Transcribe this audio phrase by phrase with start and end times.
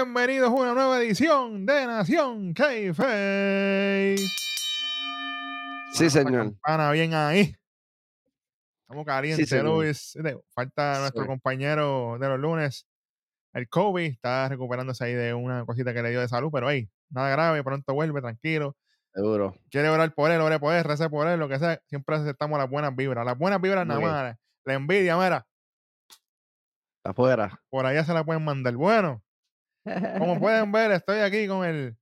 [0.00, 4.16] Bienvenidos a una nueva edición de Nación K-Face.
[5.94, 6.52] Sí, señor.
[6.60, 7.56] Pana, bien ahí.
[8.82, 9.64] Estamos calientes, señor.
[9.64, 10.12] Luis.
[10.54, 11.26] Falta nuestro Sí.
[11.26, 12.86] compañero de los lunes,
[13.54, 14.04] el Kobe.
[14.04, 17.64] Está recuperándose ahí de una cosita que le dio de salud, pero hey, nada grave,
[17.64, 18.76] pronto vuelve, tranquilo.
[19.14, 19.56] Seguro.
[19.70, 21.80] Quiere orar por él, ore por él, rece por él, lo que sea.
[21.86, 23.24] Siempre aceptamos las buenas vibras.
[23.24, 24.36] Las buenas vibras Muy nada más.
[24.66, 25.46] La envidia, mira,
[27.02, 27.62] Afuera.
[27.70, 28.74] por allá se la pueden mandar.
[28.74, 29.22] Bueno,
[30.18, 31.96] como pueden ver, estoy aquí con el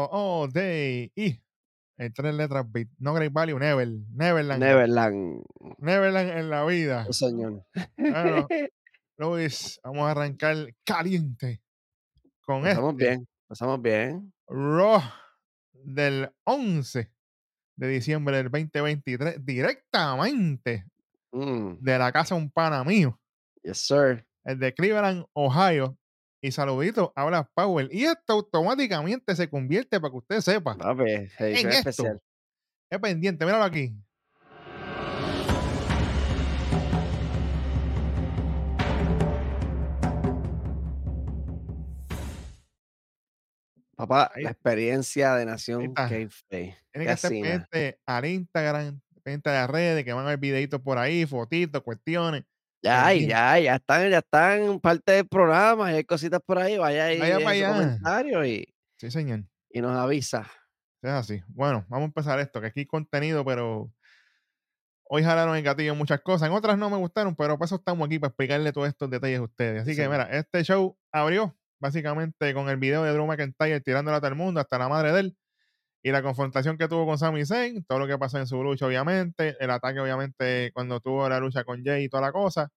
[0.00, 1.42] A-L-O-D-I.
[1.98, 2.66] En tres letras.
[2.98, 3.86] No Great Value, Never.
[4.14, 4.62] Neverland.
[4.62, 5.42] Neverland.
[5.78, 7.04] Neverland en la vida.
[7.06, 7.64] Sí, señor.
[7.98, 8.46] Bueno,
[9.18, 11.60] Luis, vamos a arrancar caliente
[12.40, 13.28] con Pasamos este bien.
[13.46, 14.32] Pasamos bien.
[14.48, 15.02] Raw
[15.72, 17.12] del 11
[17.76, 20.86] de diciembre del 2023, directamente
[21.32, 23.16] Mm, de la casa un pana mío,
[23.62, 24.26] Yes, sir.
[24.42, 25.96] el de Cleveland, Ohio.
[26.42, 27.88] Y saludito, habla Powell.
[27.92, 31.02] Y esto automáticamente se convierte, para que usted sepa, Papi,
[31.38, 31.90] edición esto.
[31.90, 32.22] especial.
[32.90, 33.94] es pendiente, míralo aquí.
[43.96, 45.92] Papá, Ahí- la experiencia de Nación.
[45.94, 46.40] K-Face.
[46.48, 50.80] Tiene que estar pendiente al Instagram, pendiente a las redes, que van a ver videitos
[50.80, 52.44] por ahí, fotitos, cuestiones.
[52.82, 57.04] Ya ya ya están, ya están parte del programa, y hay cositas por ahí, vaya
[57.06, 57.72] ahí, Vaya deje pa' su allá.
[57.72, 59.44] comentario y, Sí, señor.
[59.70, 60.46] y nos avisa.
[61.02, 61.42] Es así.
[61.48, 63.92] Bueno, vamos a empezar esto, que aquí hay contenido, pero
[65.04, 66.48] hoy jalaron el gatillo en muchas cosas.
[66.48, 69.40] En otras no me gustaron, pero por eso estamos aquí, para explicarle todos estos detalles
[69.40, 69.82] a ustedes.
[69.82, 74.20] Así que, mira, este show abrió básicamente con el video de Drew McIntyre tirándole a
[74.20, 75.36] todo el mundo, hasta la madre de él,
[76.02, 78.86] y la confrontación que tuvo con Sami Zayn, todo lo que pasó en su lucha,
[78.86, 82.70] obviamente, el ataque, obviamente, cuando tuvo la lucha con Jay y toda la cosa,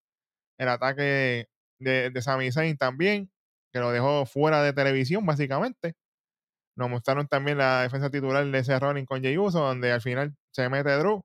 [0.58, 1.48] el ataque
[1.80, 3.32] de, de Sami Zayn también,
[3.74, 5.96] que lo dejó fuera de televisión, básicamente.
[6.76, 10.36] Nos mostraron también la defensa titular de ese Rollins con Jey Uso, donde al final
[10.52, 11.24] se mete Drew,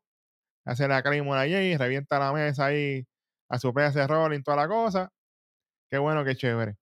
[0.66, 3.06] hace la Claymore a Jay, revienta la mesa ahí
[3.50, 5.10] a su ese Rollins, toda la cosa.
[5.90, 6.76] Qué bueno, qué chévere.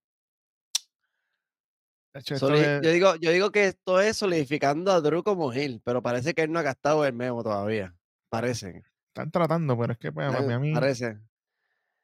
[2.23, 6.35] Soli- yo, digo, yo digo que esto es solidificando a Drew como Gil, pero parece
[6.35, 7.95] que él no ha gastado el memo todavía.
[8.29, 8.83] Parece.
[9.09, 10.75] están tratando, pero es que pues, a mí.
[10.75, 11.19] Parece.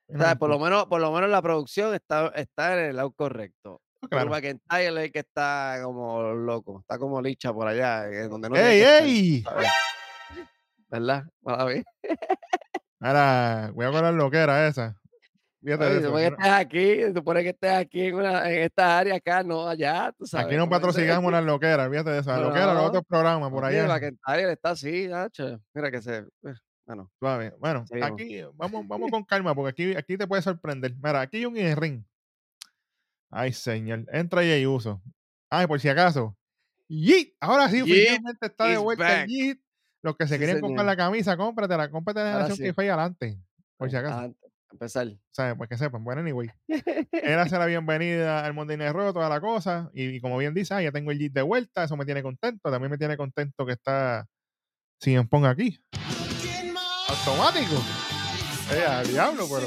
[0.08, 3.12] O sea, por lo menos, por lo menos la producción está, está en el lado
[3.12, 3.80] correcto.
[4.10, 4.30] Claro.
[4.30, 8.80] McIntyre es el que está como loco, está como licha por allá, donde no ¡Ey,
[8.80, 9.44] estar, ey!
[10.88, 11.24] ¿Verdad?
[13.00, 15.00] Ahora, voy a con lo que era esa.
[15.64, 18.50] Fíjate Oye, eso, que aquí no- estés aquí, se supone que estés aquí en, una,
[18.50, 20.46] en esta área acá, no allá, tú sabes.
[20.46, 22.30] Aquí no patrocinamos las loqueras, fíjate de eso.
[22.30, 22.84] Las loqueras, los No.
[22.84, 23.86] otros programas por allá.
[23.86, 25.08] McIntyre está así.
[25.74, 26.16] Mira que se.
[26.18, 27.54] eh, Bueno, Suave.
[27.60, 28.10] Bueno, Seguimos.
[28.12, 30.94] aquí vamos, vamos con calma, porque aquí, aquí te puede sorprender.
[31.00, 32.02] Mira, aquí hay un ring.
[33.30, 34.04] Ay, señor.
[34.12, 35.00] Entra Jey Uso.
[35.48, 36.36] Ay, por si acaso.
[36.88, 37.34] Yeet.
[37.40, 39.58] Ahora sí, Yeet oficialmente está de vuelta Yeet.
[40.02, 40.96] Los que se Sí, querían comprar señor.
[40.98, 42.62] la camisa, cómpratela, cómprate la Ahora nación sí.
[42.64, 43.38] que fue adelante.
[43.76, 44.34] Por si acaso.
[44.72, 45.08] A empezar.
[45.30, 45.54] ¿Sabes?
[45.56, 46.02] Pues que sepan.
[46.02, 46.50] Bueno, anyway.
[47.12, 49.90] Él hace la bienvenida al Monday Night Raw, toda la cosa.
[49.94, 51.84] Y, y como bien dice, ah, ya tengo el Jeep de vuelta.
[51.84, 52.70] Eso me tiene contento.
[52.70, 54.26] También me tiene contento que está
[55.00, 55.78] sin ponga aquí.
[57.08, 57.74] Automático.
[58.72, 59.66] Eh, al diablo, pero.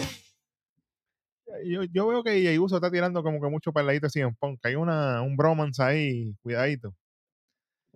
[1.64, 4.60] Yo, yo veo que Jey Uso está tirando como que mucho peladito sin Punk.
[4.66, 6.96] Hay una, un bromance ahí, cuidadito.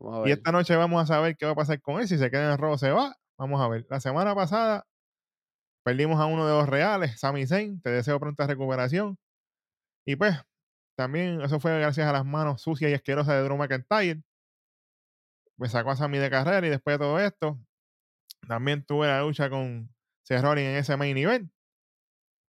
[0.01, 2.07] A Y esta noche vamos a saber qué va a pasar con él.
[2.07, 3.15] Si se queda en Raw, se va.
[3.37, 3.85] Vamos a ver.
[3.89, 4.85] La semana pasada
[5.83, 7.81] perdimos a uno de los reales, Sami Zayn.
[7.81, 9.17] Te deseo pronta recuperación.
[10.05, 10.35] Y pues,
[10.97, 14.23] también eso fue gracias a las manos sucias y asquerosas de Drew McIntyre.
[15.57, 17.59] Me sacó a Sami de carrera y después de todo esto,
[18.47, 21.51] también tuve la lucha con Seth en ese main event.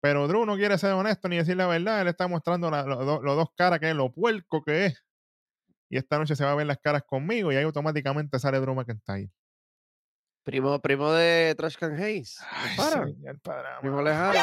[0.02, 2.02] Pero Drew no quiere ser honesto ni decir la verdad.
[2.02, 5.04] Él está mostrando la- lo- lo- los dos caras que es, lo puerco que es.
[5.90, 8.76] Y esta noche se va a ver las caras conmigo y ahí automáticamente sale Drew
[8.76, 9.32] McIntyre.
[10.48, 12.38] Primo, primo de Trash Can Hayes.
[12.50, 13.06] Ay, para.
[13.06, 13.38] señor
[13.82, 14.40] Primo lejano.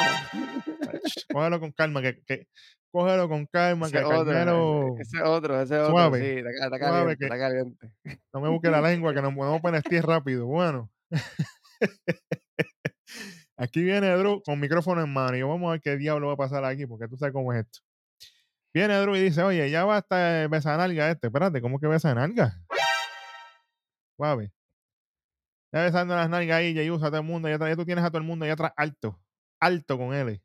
[1.32, 2.46] Cógelo con calma, que, que-
[2.92, 5.92] cógelo con calma, Ese que otro, Carmelo ese otro, ese otro.
[5.92, 7.90] Suave, Sí, está, está suave caliente, que- está caliente.
[8.34, 10.44] no me busque la lengua, que nos podemos penetrar rápido.
[10.44, 10.90] Bueno.
[13.56, 16.34] Aquí viene Drew con micrófono en mano y yo, vamos a ver qué diablo va
[16.34, 17.78] a pasar aquí, porque tú sabes cómo es esto.
[18.74, 21.28] Viene Drew y dice, oye, ya basta el besanalga este.
[21.28, 22.60] Espérate, ¿cómo que besanalga?
[24.18, 24.52] Suave.
[25.74, 28.04] Ya besando las nalgas ahí, ya usa a todo el mundo, ya, ya tú tienes
[28.04, 29.20] a todo el mundo, ya atrás alto,
[29.60, 30.40] alto con él.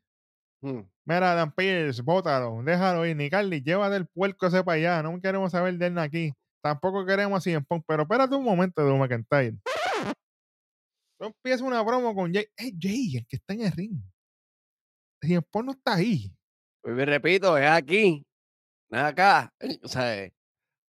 [0.60, 0.80] Hmm.
[1.04, 3.14] Mira, Dan Pierce, bótalo, déjalo ir.
[3.16, 5.02] Ni Carly, llévate el puerco ese para allá.
[5.04, 6.32] No queremos saber de él aquí.
[6.62, 7.84] Tampoco queremos así en Punk.
[7.86, 9.56] Pero espérate un momento, Drew McIntyre.
[11.18, 12.46] Tú empiezas una promo con Jay.
[12.56, 14.02] Es Jay, el que está en el ring.
[15.22, 16.34] CM Punk no está ahí.
[16.82, 18.26] Pues me repito, es aquí.
[18.90, 19.52] ven acá.
[19.82, 20.28] O sea,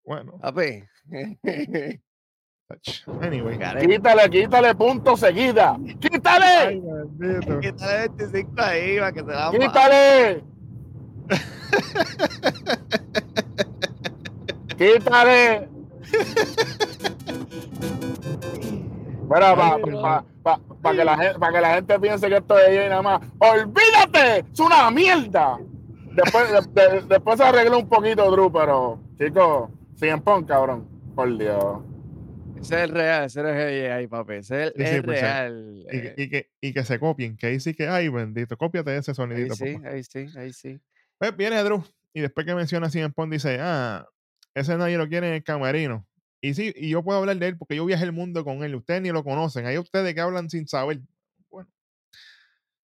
[0.04, 0.84] Bueno, papi.
[1.14, 1.38] ach,
[3.22, 3.58] anyway.
[3.88, 5.78] Quítale, quítale punto seguida.
[6.00, 6.82] ¡Quítale!
[7.62, 10.44] Quítale 25 ahí para que se la ¡Quítale!
[14.78, 15.70] ¡Quítale!
[19.30, 22.90] Mira, para que la gente, pa que la gente piense que esto es ella y
[22.90, 23.22] nada más.
[23.40, 24.46] ¡Olvídate!
[24.52, 25.58] ¡Es una mierda!
[26.14, 30.86] Después, de- de- después se arregló un poquito, Drew, pero, chicos, siguen pon, cabrón.
[31.16, 31.78] Por Dios.
[32.62, 33.46] Ese es el real, ese es
[33.86, 34.34] el ahí, papi.
[34.36, 35.26] Ese es el, Sí, sí, pues, sí.
[35.26, 35.84] real.
[35.92, 38.56] Y, que- eh, y que, y que se copien, que ahí sí que, ay, bendito,
[38.58, 39.56] cópiate ese ahí sonidito.
[39.56, 39.90] sí, papá.
[39.90, 40.80] ahí sí, ahí sí.
[41.18, 44.08] Pues viene Drew y después que menciona así en Pond dice, ah,
[44.54, 46.08] ese nadie lo quiere en el camerino.
[46.42, 48.74] Y sí, y yo puedo hablar de él porque yo viajé el mundo con él.
[48.76, 49.66] Ustedes ni lo conocen.
[49.68, 51.00] Hay ustedes que hablan sin saber.
[51.50, 51.70] Bueno.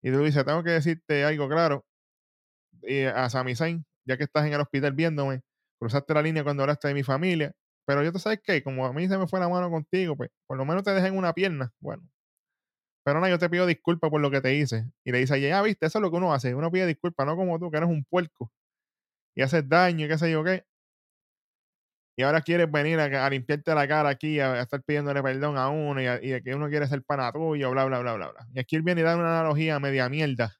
[0.01, 1.85] Y Drew dice, tengo que decirte algo claro.
[2.81, 5.41] Y a Sami Zayn, ya que estás en el hospital viéndome,
[5.79, 7.53] cruzaste la línea cuando hablaste de mi familia.
[7.85, 10.29] Pero yo te sabes que, como a mí se me fue la mano contigo, pues
[10.47, 11.73] por lo menos te dejé en una pierna.
[11.79, 12.03] Bueno.
[13.05, 14.85] Pero no, yo te pido disculpas por lo que te hice.
[15.03, 16.55] Y le dice, ya viste, eso es lo que uno hace.
[16.55, 18.51] Uno pide disculpas, no como tú, que eres un puerco.
[19.35, 20.65] Y haces daño y qué sé yo qué.
[22.15, 25.99] Y ahora quieres venir a, limpiarte la cara aquí, a, estar pidiéndole perdón a uno
[25.99, 28.47] y, que uno quiere ser pana tuyo, bla, bla, bla, bla, bla.
[28.53, 30.55] Y aquí él viene y da una analogía media mierda.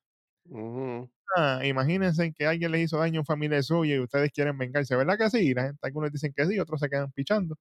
[0.46, 1.13] Ujú.
[1.36, 4.96] Ah, imagínense que alguien les hizo daño a un familiar suyo y ustedes quieren vengarse,
[4.96, 5.54] ¿verdad que sí?
[5.54, 7.56] La gente, algunos dicen que sí, otros se quedan pichando.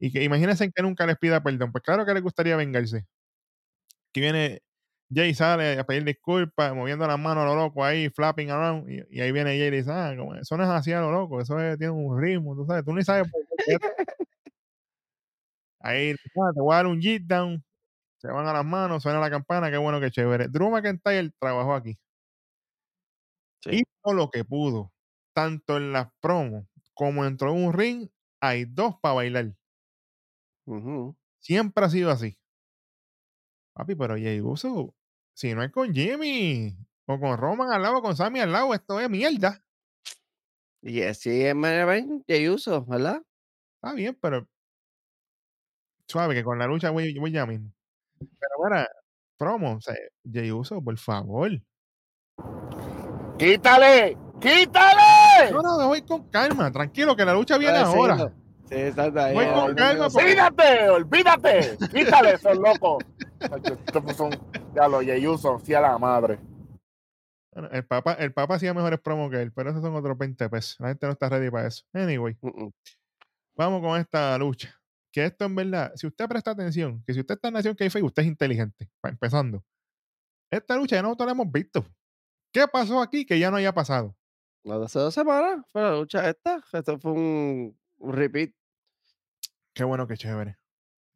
[0.00, 1.72] Y que imagínense que nunca les pida perdón.
[1.72, 3.06] Pues claro que les gustaría vengarse.
[4.10, 4.60] Aquí viene
[5.14, 8.88] Jay sale a pedir disculpas, moviendo las manos a lo loco ahí, flapping around.
[8.90, 11.58] Y, ahí viene Jay y dice, ah, eso no es así a lo loco, eso
[11.60, 13.76] es- tiene un ritmo, tú sabes, tú ni sabes por qué.
[15.80, 17.62] Ahí, ah, te voy a dar un jit down.
[18.18, 20.48] Se van a las manos, suena la campana, qué bueno, qué chévere.
[20.48, 21.98] Drew McIntyre trabajó aquí.
[23.62, 23.82] Sí.
[23.82, 24.92] Hizo lo que pudo.
[25.34, 28.08] Tanto en las promos como dentro de un ring,
[28.40, 29.54] hay dos para bailar.
[31.40, 32.38] Siempre ha sido así.
[33.74, 34.94] Papi, pero Jay Uso,
[35.34, 36.76] si no es con Jimmy
[37.06, 39.64] o con Roman al lado, o con Sammy al lado, esto es mierda.
[40.82, 41.54] Y así es
[42.26, 43.22] que uso, ¿verdad?
[43.76, 44.48] Está bien, pero
[46.06, 47.72] suave, que con la lucha voy, voy ya mismo.
[48.18, 48.84] Pero bueno,
[49.36, 49.94] promo, o sea,
[50.30, 51.50] Jay Uso, por favor.
[53.38, 54.16] ¡Quítale!
[54.40, 55.50] ¡Quítale!
[55.52, 58.16] No, no, voy con calma, tranquilo, que la lucha viene Ah, sí, ahora.
[58.16, 58.32] no.
[58.68, 59.20] Sí, exacto.
[59.20, 60.88] ahí, Voy con calma, ¡Olvídate!
[60.88, 61.76] ¡Olvídate!
[61.92, 63.04] ¡Quítale, son locos!
[63.40, 64.30] Estos son,
[64.74, 66.38] ya lo Yeyuso, sí a la madre.
[67.52, 70.48] Bueno, el Papa, el Papa hacía mejores promos que él, pero esos son otros 20
[70.48, 70.76] pesos.
[70.80, 71.82] La gente no está ready para eso.
[71.92, 72.36] Anyway,
[73.54, 74.74] vamos con esta lucha.
[75.12, 78.04] Que esto en verdad, si usted presta atención, que si usted está en Nación Kayfabe,
[78.04, 79.62] usted es inteligente, empezando.
[80.50, 81.84] Esta lucha ya nosotros la hemos visto.
[82.52, 84.16] ¿Qué pasó aquí que ya no haya pasado?
[84.64, 86.62] La de hace dos semanas fue la lucha esta.
[86.72, 88.50] Esto fue un, un repeat.
[89.74, 90.58] Qué bueno, qué chévere.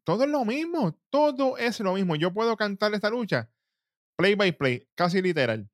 [0.03, 2.15] Todo es lo mismo, todo es lo mismo.
[2.15, 3.49] Yo puedo cantar esta lucha
[4.17, 5.69] play by play, casi literal.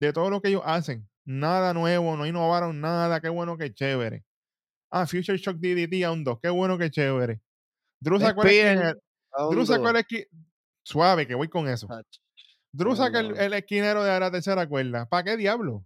[0.00, 1.08] De todo lo que ellos hacen.
[1.24, 3.20] Nada nuevo, no innovaron nada.
[3.20, 4.24] Qué bueno, qué chévere.
[4.90, 6.38] Ah, Future Shock DDT a un 2.
[6.40, 7.42] Qué bueno, qué chévere.
[8.00, 8.42] Drew sacó
[9.90, 9.90] dos.
[9.90, 10.28] el esqui-
[10.84, 11.86] Suave, que voy con eso.
[12.72, 15.06] Drew saca el, el esquinero de la tercera cuerda.
[15.08, 15.84] ¿Para qué diablo?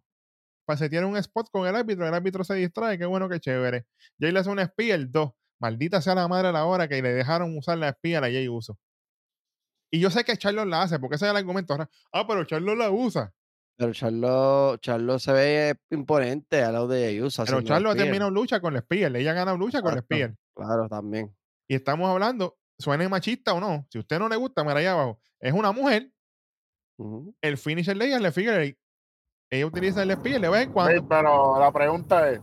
[0.65, 2.07] Para se tiene un spot con el árbitro.
[2.07, 2.99] El árbitro se distrae.
[2.99, 3.87] Qué bueno, qué chévere.
[4.19, 5.31] Jay le hace una espía, el 2.
[5.61, 8.27] Maldita sea la madre a la hora que le dejaron usar la espía a la
[8.29, 8.79] Jay Uso.
[9.93, 11.75] Y yo sé que Charlos la hace, porque ese es el argumento.
[11.75, 11.89] ahora.
[12.13, 13.33] Ah, pero Charlos la usa.
[13.77, 17.45] Pero Charlo, Charlo se ve imponente al lado de Yusa.
[17.45, 19.09] Pero Charlos ha terminado lucha con la espía.
[19.09, 20.35] Ella gana lucha con la espía.
[20.55, 21.35] Claro, también.
[21.69, 23.87] Y estamos hablando, suene machista o no.
[23.91, 25.21] Si a usted no le gusta, mira allá abajo.
[25.41, 26.11] Es una mujer.
[27.41, 28.79] El finisher de ella es el figure.
[29.51, 31.09] Ella utiliza el espía de vez en Sí, cuando.
[31.09, 32.41] pero la pregunta es: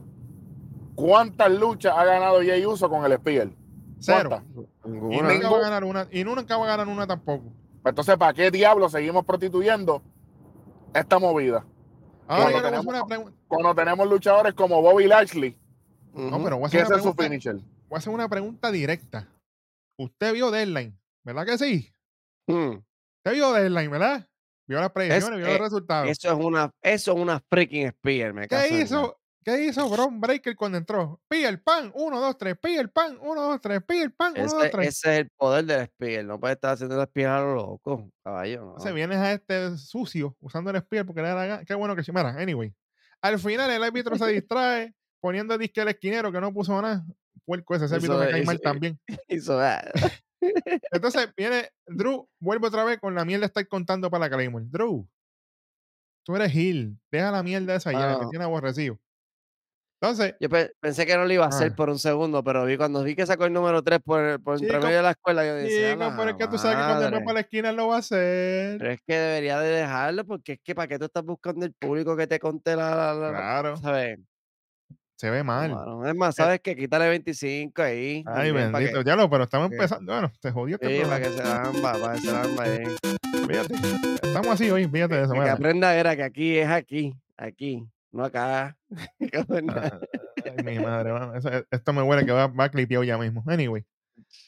[0.95, 3.49] ¿cuántas luchas ha ganado Jey Uso con el Spear?
[3.99, 4.29] Cero.
[4.29, 4.65] ¿Cuántas?
[4.85, 5.33] Y Ninguna.
[5.33, 6.07] nunca va a ganar una.
[6.11, 7.51] Y nunca va a ganar una tampoco.
[7.85, 10.01] Entonces, ¿para qué diablos seguimos prostituyendo
[10.93, 11.65] esta movida?
[12.27, 13.37] Ahora Cuando tenemos- una pregunta.
[13.47, 15.57] Cuando tenemos luchadores como Bobby Lashley,
[16.13, 17.55] No, pero voy a hacer, es su finisher.
[17.55, 19.27] voy a hacer una pregunta directa.
[19.97, 21.91] Usted vio Deadline, ¿verdad que sí?
[22.47, 22.75] Mm.
[23.17, 24.27] Usted vio Deadline, ¿verdad?
[24.69, 26.09] Vio las predicciones, vio los eh, resultados.
[26.09, 29.19] Eso es una, eso es una freaking spear, me ¿Qué hizo?
[29.43, 31.19] ¿Qué hizo Bron Breaker cuando entró?
[31.27, 34.33] Pilla el pan, 1, 2, 3, pilla el pan, 1, 2, 3, pilla el pan,
[34.33, 34.87] 1, Ese, 2, 3.
[34.87, 36.23] ese es el poder del spear.
[36.25, 38.59] No puede estar haciendo el spear a lo loco, caballo.
[38.59, 38.67] No.
[38.67, 41.65] Entonces vienes a este sucio usando el spear porque le da la gana.
[41.65, 42.11] Qué bueno que sí.
[42.11, 42.71] Mira, anyway.
[43.23, 47.03] Al final el árbitro se distrae poniendo disque al esquinero que no puso nada.
[47.43, 48.99] Puerco ese, ese árbitro me cae mal también.
[49.27, 49.81] Hizo, ah,
[50.91, 54.65] Entonces viene Drew, vuelve otra vez con la mierda estar contando para la Claymore.
[54.69, 55.07] Drew,
[56.25, 58.27] tú eres Hill, deja la mierda esa ya, Ah.
[58.29, 58.97] tiene aborrecido.
[60.01, 61.75] Entonces, Yo pe- pensé que no lo iba a hacer Ah.
[61.75, 64.69] por un segundo, pero vi cuando vi que sacó el número 3 por, por entre
[64.69, 66.83] Chico, medio de la escuela, yo decía, chico, "A pero es que tú sabes que
[66.83, 67.25] cuando va madre".
[67.25, 68.77] para la esquina lo va a hacer.
[68.77, 71.73] Pero es que debería de dejarlo, porque es que para qué tú estás buscando el
[71.73, 74.19] público que te conté la, la, la- la- Claro, ¿sabes?
[75.19, 75.69] Se ve mal.
[75.75, 76.07] mano.
[76.07, 76.77] Es más, ¿sabes qué?
[76.77, 78.23] Quítale 25 ahí.
[78.25, 78.99] Ay, bendito.
[78.99, 80.13] que, Ya lo, pero estamos que- empezando.
[80.13, 82.63] Bueno, se jodió este sí, para que se la amba, para que se la amba
[82.63, 82.79] ahí.
[83.47, 83.73] Fíjate.
[84.23, 85.33] Estamos así hoy, fíjate de eso.
[85.33, 85.53] Que mira.
[85.53, 88.77] aprenda era que aquí es aquí, aquí, no acá.
[90.41, 93.43] Ah, Ay, mi madre, mano, eso- esto me huele que va, va clipeado ya mismo.
[93.45, 93.83] Anyway.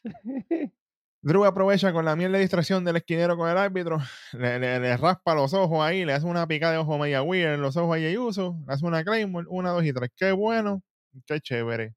[1.24, 4.00] Drew aprovecha con la miel de distracción del esquinero con el árbitro,
[4.34, 7.54] le, le- le raspa los ojos ahí, le hace una picada de ojo media weird
[7.56, 10.10] en los ojos a Jey Uso, le hace una Claymore, una, dos y tres.
[10.16, 10.82] Qué bueno,
[11.28, 11.94] qué chévere.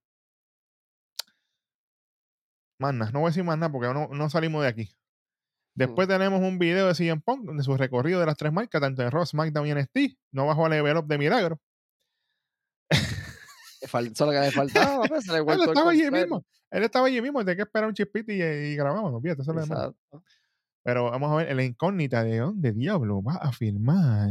[2.78, 4.96] Más no voy a decir más nada porque no, no salimos de aquí.
[5.76, 9.02] Después tenemos un video de CM Punk de su recorrido de las tres marcas, tanto
[9.02, 10.18] en Ross, SmackDown y NXT.
[10.32, 11.60] No bajó a level up de milagro.
[13.84, 16.44] Le fal- Eso es lo que le faltaba, pues, se le Él estaba allí mismo.
[16.70, 17.40] Él estaba allí mismo.
[17.40, 19.22] Hay que esperar un chispito y, y grabamos.
[19.22, 19.78] Fíjate, eso lo menos.
[19.78, 20.24] Exacto.
[20.82, 24.28] Pero vamos a ver, la incógnita de dónde diablo va a filmar.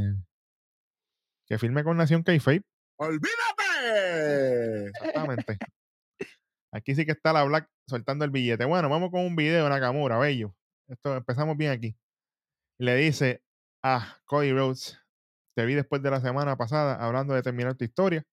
[1.47, 2.63] Que filme con Nación K-Fape.
[2.97, 4.87] ¡Olvídate!
[4.87, 5.57] Exactamente.
[6.71, 8.65] aquí sí que está la Black soltando el billete.
[8.65, 10.55] Bueno, vamos con un video de Nakamura, bello.
[10.87, 11.95] Esto empezamos bien aquí.
[12.79, 13.43] Le dice
[13.83, 14.99] a Cody Rhodes,
[15.55, 18.23] te vi después de la semana pasada hablando de terminar tu historia.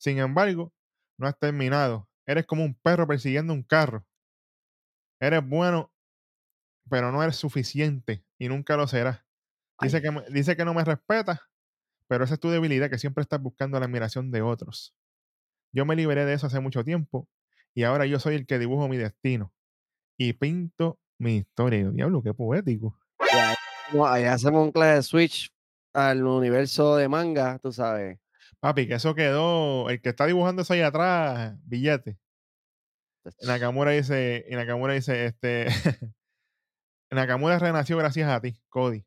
[0.00, 0.72] Sin embargo,
[1.18, 2.08] no has terminado.
[2.26, 4.06] Eres como un perro persiguiendo un carro.
[5.20, 5.92] Eres bueno,
[6.88, 9.22] pero no eres suficiente y nunca lo serás.
[9.78, 11.40] Dice que, dice que no me respetas,
[12.06, 14.94] pero esa es tu debilidad, que siempre estás buscando la admiración de otros.
[15.70, 17.28] Yo me liberé de eso hace mucho tiempo
[17.74, 19.52] y ahora yo soy el que dibujo mi destino
[20.16, 21.90] y pinto mi historia.
[21.90, 22.98] Diablo, qué poético.
[23.20, 23.54] Y ahí,
[23.92, 25.52] no, ahí hacemos un clase de switch
[25.92, 28.19] al universo de manga, tú sabes.
[28.60, 29.88] Papi, que eso quedó.
[29.90, 32.18] El que está dibujando eso ahí atrás, billete.
[33.42, 35.66] Nakamura dice, y Nakamura dice, este,
[37.10, 39.04] Nakamura renació gracias a ti, Cody.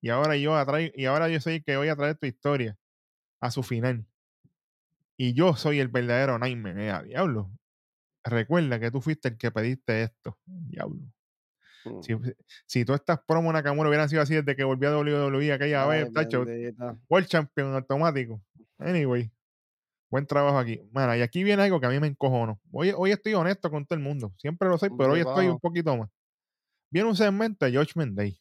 [0.00, 2.76] Y ahora yo atraigo, y ahora yo soy el que voy a traer tu historia
[3.40, 4.06] a su final.
[5.16, 7.50] Y yo soy el verdadero Nightmare, eh, diablo.
[8.24, 11.02] Recuerda que tú fuiste el que pediste esto, diablo.
[11.84, 12.02] Mm.
[12.02, 12.14] Si,
[12.66, 16.04] si todas estas promos Nakamura hubieran sido así desde que volvió a WWE aquella Ay,
[16.04, 16.44] vez, tacho.
[17.08, 18.40] World Champion automático.
[18.78, 19.30] Anyway,
[20.10, 20.80] buen trabajo aquí.
[20.92, 22.60] Bueno, y aquí viene algo que a mí me encojono.
[22.70, 24.32] Hoy, hoy estoy honesto con todo el mundo.
[24.38, 26.08] Siempre lo soy, pero hoy estoy un poquito más.
[26.90, 28.38] Viene un segmento de Judgment Day.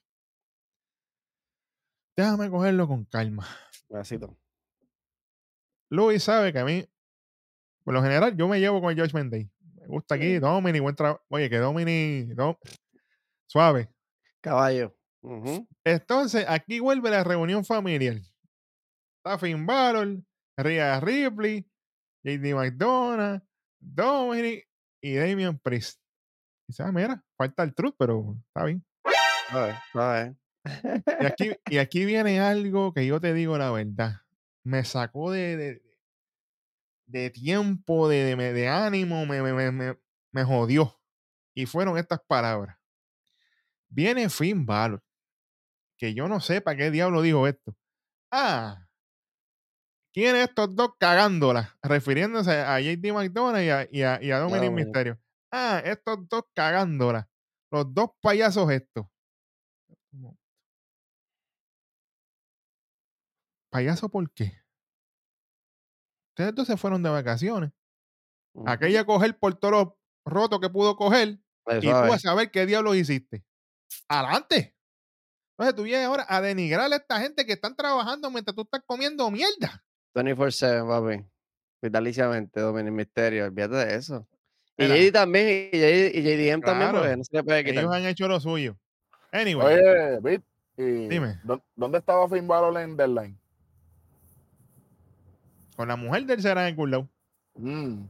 [2.15, 3.47] Déjame cogerlo con calma.
[3.89, 4.37] Besito.
[5.89, 6.85] Luis sabe que a mí,
[7.83, 9.49] por lo general, yo me llevo con el Judgment Day.
[9.75, 10.37] Me gusta aquí.
[10.39, 11.21] Domini, buen trabajo.
[11.29, 12.57] Oye, que Domini, Dom-
[13.51, 13.89] suave.
[14.41, 14.95] Caballo.
[15.83, 18.15] Entonces, aquí vuelve la reunión familiar.
[19.17, 20.23] Está Finn Balor,
[20.57, 21.69] Rhea Ripley,
[22.23, 23.41] JD McDonough,
[23.79, 24.67] Dominic
[25.03, 25.99] y Damian Priest.
[26.67, 28.83] Dice, ah, mira, falta el truth, pero está bien.
[29.49, 30.35] A ver, a ver.
[31.21, 34.21] Y aquí, y aquí viene algo que yo te digo la verdad.
[34.63, 35.81] Me sacó de, de,
[37.07, 39.97] de tiempo, de, de, de ánimo, me, me, me, me-
[40.33, 40.95] me jodió.
[41.53, 42.77] Y fueron estas palabras.
[43.93, 45.03] Viene Finn Balor,
[45.99, 47.75] que yo no sé para qué diablo dijo esto.
[48.31, 48.87] Ah,
[50.13, 51.77] ¿quién es estos dos cagándola?
[51.83, 54.71] Refiriéndose a JD McDonough y a, y a, y a Dominic.
[54.71, 55.19] Mysterio.
[55.51, 57.29] Ah, estos dos cagándola.
[57.71, 59.05] Los dos payasos estos.
[63.69, 64.61] ¿Payaso por qué?
[66.31, 67.71] Ustedes dos se fueron de vacaciones.
[68.65, 69.93] Aquella coger por todos los
[70.25, 73.45] rotos que pudo coger Eso, y tú a saber qué diablos hiciste.
[74.07, 74.75] Adelante.
[75.57, 78.81] Entonces tú vienes ahora a denigrar a esta gente que están trabajando mientras tú estás
[78.85, 79.83] comiendo mierda.
[80.15, 81.25] 24-7, papi.
[81.81, 83.45] Vitaliciamente, Dominic Misterio.
[83.45, 84.27] Olvídate de eso.
[84.77, 84.85] Y.
[84.87, 86.99] JD también, y, JD, y JDM también, Claro.
[86.99, 87.83] porque no se le puede quitar.
[87.83, 88.77] Ellos han hecho lo suyo.
[89.31, 90.43] Anyway, Oye, Bit,
[90.77, 91.39] y Dime.
[91.43, 93.37] ¿dó- ¿dónde estaba Finn Balor en Deadline?
[95.75, 97.09] con la mujer del será en algún lado.
[97.55, 98.03] Mm.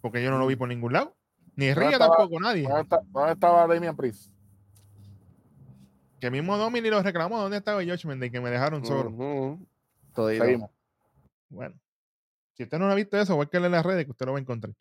[0.00, 1.16] Porque yo no lo vi por ningún lado.
[1.54, 2.64] Ni ¿Dónde Ría tampoco, nadie.
[2.64, 4.32] ¿Dónde, está- dónde estaba Damian Priest?
[6.24, 7.38] Que mismo Domini lo reclamó.
[7.38, 8.30] ¿Dónde estaba el Judgment Day?
[8.30, 9.10] Que me dejaron solo.
[9.10, 9.68] Ujú.
[10.14, 10.42] Todito.
[10.42, 10.70] Seguimos.
[11.50, 11.78] Bueno.
[12.54, 14.38] Si usted no lo ha visto eso, búsquele en las redes que usted lo va
[14.38, 14.72] a encontrar.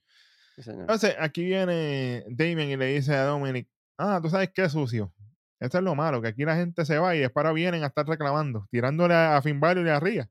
[0.56, 0.84] Sí, señor.
[0.84, 5.14] Entonces, aquí viene Damien y le dice a Dominic, ah, tú sabes qué sucio.
[5.60, 7.88] Esto es lo malo, que aquí la gente se va y después ahora vienen a
[7.88, 10.30] estar reclamando, tirándole a, Finn Balor y a Ría.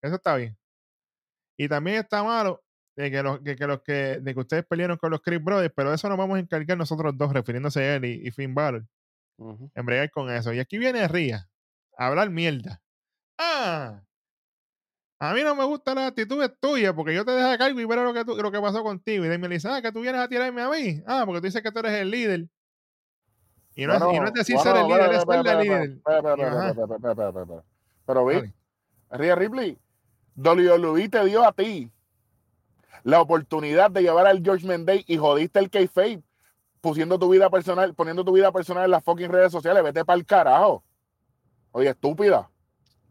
[0.00, 0.56] Eso está bien.
[1.56, 2.62] Y también está malo
[2.94, 5.74] de que los que, que los que, de que ustedes pelearon con los Chris Brothers,
[5.74, 8.54] pero de eso nos vamos a encargar nosotros dos, refiriéndose a él y, y Finn
[8.54, 8.84] Balor,
[9.74, 10.52] En bregar con eso.
[10.52, 11.48] Y aquí viene Ría
[11.96, 12.80] a hablar mierda.
[13.38, 14.02] Ah,
[15.18, 17.84] A mí no me gustan las actitudes tuyas porque yo te dejé a cargo y
[17.84, 19.24] ver lo que, tú- lo que pasó contigo.
[19.24, 21.02] Y Damian le dice, ah, que tú vienes a tirarme a mí.
[21.06, 22.46] Ah, porque tú dices que tú eres el líder.
[23.76, 25.98] Y no, es, y no es decir ser el líder, es ser el líder.
[28.06, 28.34] Pero vi.
[29.10, 29.78] Rhea Ripley,
[30.36, 31.90] WWE te dio a ti
[33.04, 36.22] la oportunidad de llevar al Judgment Day y jodiste el kayfabe
[36.80, 39.82] pusiendo tu vida personal, poniendo tu vida personal en las fucking redes sociales.
[39.82, 40.82] Vete para el carajo.
[41.72, 42.50] Oye, estúpida.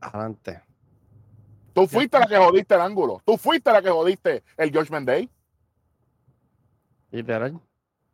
[0.01, 0.61] Adelante.
[1.73, 3.21] Tú fuiste la que jodiste el ángulo.
[3.25, 5.29] Tú fuiste la que jodiste el Judgment Day.
[7.11, 7.59] Literal.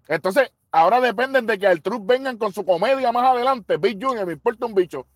[0.07, 3.77] Entonces, ahora dependen de que el Truth vengan con su comedia más adelante.
[3.77, 5.07] Big Junior, me importa un bicho.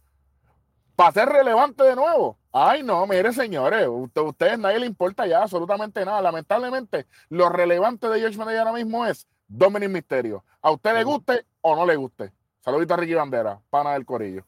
[0.95, 2.37] Para ser relevante de nuevo.
[2.51, 6.21] Ay, no, mire, señores, usted, ustedes nadie le importa ya absolutamente nada.
[6.21, 10.43] Lamentablemente, lo relevante de Judgment Day ahora mismo es Dominic Misterio.
[10.61, 12.31] A usted le guste o no le guste.
[12.59, 14.45] Saludito a Ricky Bandera, pana del corillo.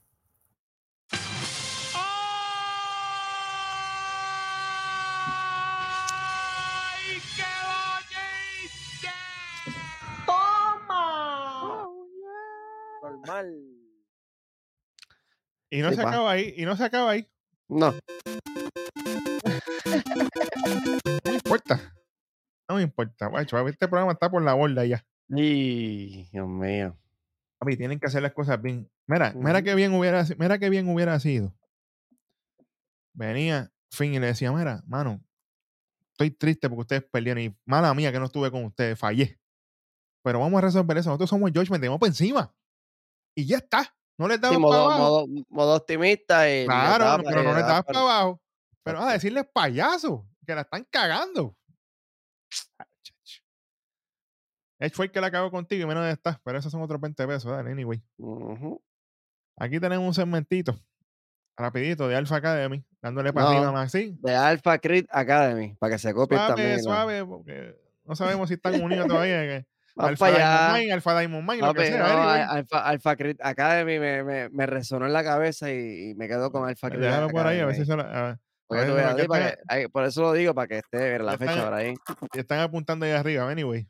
[13.01, 13.47] Normal.
[15.69, 16.09] Y no Sí, se pa.
[16.09, 16.53] acaba ahí.
[16.57, 17.27] Y no se acaba ahí.
[17.67, 17.93] No.
[21.25, 21.79] No importa.
[22.71, 23.27] No me importa.
[23.27, 25.05] Guacho, este programa está por la borda ya.
[25.27, 26.97] Y Dios mío.
[27.59, 28.89] Papi, tienen que hacer las cosas bien.
[29.07, 31.53] Mira, mira qué bien hubiera, mira qué bien hubiera sido.
[33.13, 35.21] Venía Finn y le decía, mira, mano,
[36.13, 39.37] estoy triste porque ustedes perdieron y mala mía que no estuve con ustedes, fallé.
[40.23, 41.09] Pero vamos a resolver eso.
[41.09, 42.53] Nosotros somos Judgment, vamos por encima.
[43.35, 43.93] Y ya está.
[44.17, 45.27] No Sí, damos para modo, abajo.
[45.27, 48.41] modo, modo optimista y le claro, no- pero no le pa- para abajo.
[48.83, 49.13] Pero a Exacto.
[49.13, 51.57] decirles payaso, que la están cagando.
[52.51, 53.43] Chacho.
[54.79, 56.39] Edge fue el que la cagó contigo y menos está.
[56.43, 58.01] Pero esos son otros 20 pesos, dale, anyway.
[59.57, 60.79] Aquí tenemos un segmentito
[61.57, 63.51] rapidito de Alpha Academy, dándole para No.
[63.51, 64.17] arriba a Maxine.
[64.19, 66.77] De Alpha Creed Academy, para que se copien Suave, también.
[66.77, 66.83] ¿no?
[66.83, 69.41] suave, porque no sabemos si están unidos todavía.
[69.41, 69.65] que
[69.97, 70.79] Alpha Diamond.
[70.79, 71.99] Mine, Alpha Diamond Mine, lo que Papi, sea.
[71.99, 72.41] no, anyway.
[72.41, 76.27] Al- Alpha, Alpha Creed Academy me, me, me resonó en la cabeza y, y me
[76.27, 78.01] quedo con Alpha Creed Déjalo por ahí, a ver si Academy.
[78.03, 78.39] se lo- a-
[78.71, 81.37] Porque tú veas, para están- que- ay, por eso lo digo, para que esté la
[81.37, 81.93] fecha están- por ahí.
[82.33, 83.87] y están apuntando ahí arriba, anyway.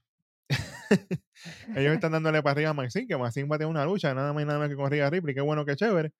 [1.75, 4.33] Ellos están dándole para arriba a Maxine, que Maxine va a tener una lucha, nada
[4.33, 6.11] más y nada más que con Rhea Ripley, qué bueno, qué chévere.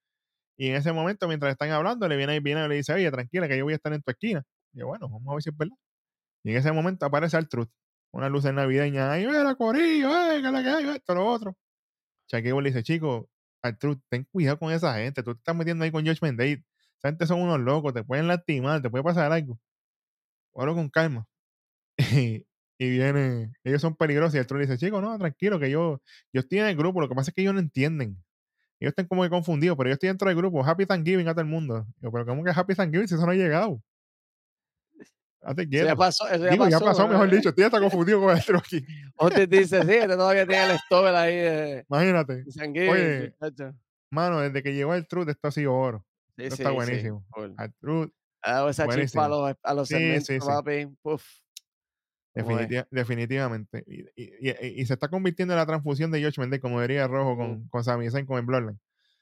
[0.58, 3.10] Y en ese momento, mientras están hablando, le viene ahí viene y le dice, oye,
[3.12, 4.43] tranquila, que yo voy a estar en tu esquina.
[4.74, 5.76] Y yo, bueno, vamos a ver si es verdad.
[6.43, 7.69] Y en ese momento aparece el Truth,
[8.13, 11.56] una luz navideña, ay, mira, Corillo, eh, que la que hay, esto, lo otro.
[12.30, 13.30] Shaquille le dice, chico,
[13.80, 16.63] Truth, ten cuidado con esa gente, tú te estás metiendo ahí con Judgment Day.
[17.02, 19.60] Esa gente son unos locos, te pueden lastimar, te puede pasar algo.
[20.56, 21.26] Hablo con calma.
[21.98, 22.46] y,
[22.78, 26.00] y viene, ellos son peligrosos y el le dice, chico, no, tranquilo, que yo,
[26.32, 28.24] yo estoy en el grupo, lo que pasa es que ellos no entienden.
[28.80, 30.64] Ellos están como que confundidos, pero yo estoy dentro del grupo.
[30.64, 31.88] Happy Thanksgiving a todo el mundo.
[32.02, 33.82] Yo, pero ¿cómo que Happy Thanksgiving si eso no ha llegado?
[35.44, 35.88] Hazte quieto.
[35.88, 36.80] ya pasó, eso ya Digo, pasó.
[36.80, 37.50] ya pasó, mejor dicho.
[37.50, 38.86] Estoy hasta confundido con el Trucky.
[39.18, 42.44] Otis dice, sí, este todavía tiene el stopper ahí de, Imagínate.
[42.44, 43.74] de Oye.
[44.12, 46.06] Mano, desde que llegó el Truth, esto ha sido oro.
[46.49, 47.25] Sí, sí, está buenísimo.
[47.58, 48.12] Al Truth,
[48.43, 49.89] dado esa chispa a los, a los
[52.89, 53.84] definitivamente.
[53.88, 57.08] Y, y- y- y se está convirtiendo en la transfusión de Judgment Day, como diría
[57.08, 58.80] Rojo con, con Sami Zayn con el Bloodline.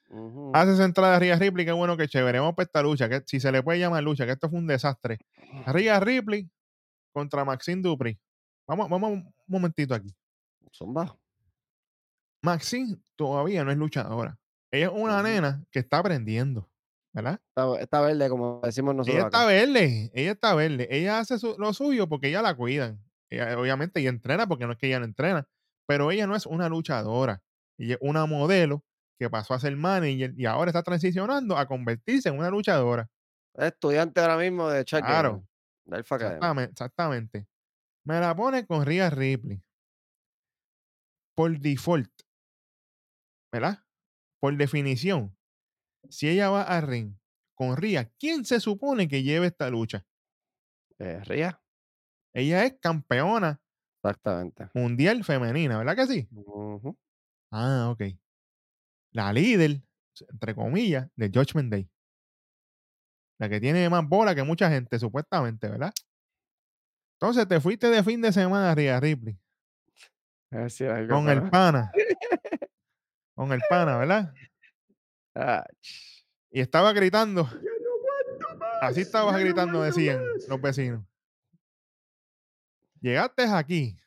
[0.10, 0.52] Ujú.
[0.56, 2.40] Hace esa entrada a Rhea Ripley, qué bueno que chévere.
[2.40, 4.68] Vamos para esta lucha, que si se le puede llamar lucha, que esto fue un
[4.68, 5.20] desastre.
[5.68, 6.50] Rhea Ripley
[7.12, 8.20] contra Maxine Dupri.
[8.68, 10.14] Vamos, vamos un momentito aquí.
[10.72, 11.16] Zumba.
[12.44, 14.38] Maxine todavía no es luchadora.
[14.72, 16.70] Ella es una nena que está aprendiendo,
[17.14, 17.42] ¿verdad?
[17.56, 19.18] Está, está verde, como decimos nosotros.
[19.18, 20.88] Ella está verde, ella está verde.
[20.92, 23.04] Ella hace su- lo suyo porque ella la cuidan.
[23.32, 25.48] Ella, obviamente ella entrena porque no es que ella no entrena,
[25.88, 27.42] pero ella no es una luchadora.
[27.78, 28.84] Ella es una modelo
[29.20, 33.10] que pasó a ser manager y ahora está transicionando a convertirse en una luchadora.
[33.56, 35.46] Es estudiante ahora mismo de Chuck Claro.
[35.86, 36.16] De Alpha.
[36.16, 37.48] Exactamente, exactamente.
[38.06, 39.62] Me la pone con Rhea Ripley.
[41.36, 42.12] Por default.
[43.52, 43.84] ¿Verdad?
[44.40, 45.36] Por definición.
[46.10, 47.16] Si ella va a ring
[47.56, 50.06] con Rhea, ¿quién se supone que lleve esta lucha?
[51.00, 51.62] Eh, Ría.
[52.34, 53.62] Ella es campeona
[54.02, 54.70] Exactamente.
[54.74, 56.30] mundial femenina, ¿verdad que sí?
[57.52, 58.02] Ah, ok.
[59.12, 59.82] La líder,
[60.32, 61.90] entre comillas, de Judgment Day.
[63.40, 65.94] La que tiene más bola que mucha gente, supuestamente, ¿verdad?
[67.16, 69.38] Entonces te fuiste de fin de semana, Rhea Ripley,
[71.10, 71.92] con el pana.
[73.36, 74.34] con el pana, ¿verdad?
[75.36, 75.66] Ah,
[76.52, 77.48] Y estaba gritando.
[78.82, 81.06] Así estabas gritando, decían los vecinos.
[83.02, 83.98] Llegaste aquí.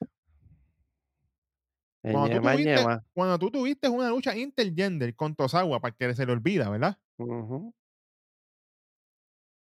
[2.03, 3.05] Cuando tú, tuviste, ñema.
[3.13, 6.99] cuando tú tuviste una lucha intergender con Tosawa, para que se le olvida, ¿verdad?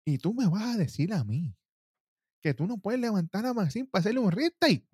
[0.05, 1.55] Y tú me vas a decir a mí
[2.41, 4.87] que tú no puedes levantar a Maxine para hacerle un restyle.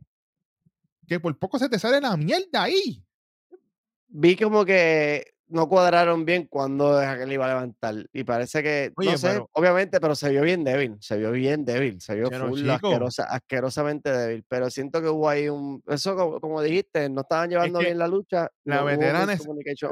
[1.09, 3.05] Que por poco se te sale la mierda ahí.
[4.09, 8.07] Vi como que no cuadraron bien cuando él iba a levantar.
[8.13, 10.97] Y parece que, Oye, no sé, pero- obviamente, pero se vio bien débil.
[11.01, 12.01] Se vio bien débil.
[12.01, 12.61] Se vio full
[12.91, 14.45] asquerosa- asquerosamente débil.
[14.49, 15.83] Pero siento que hubo ahí un.
[15.89, 18.49] Eso, como, como dijiste, no estaban llevando que bien la lucha.
[18.65, 19.41] la veterana es-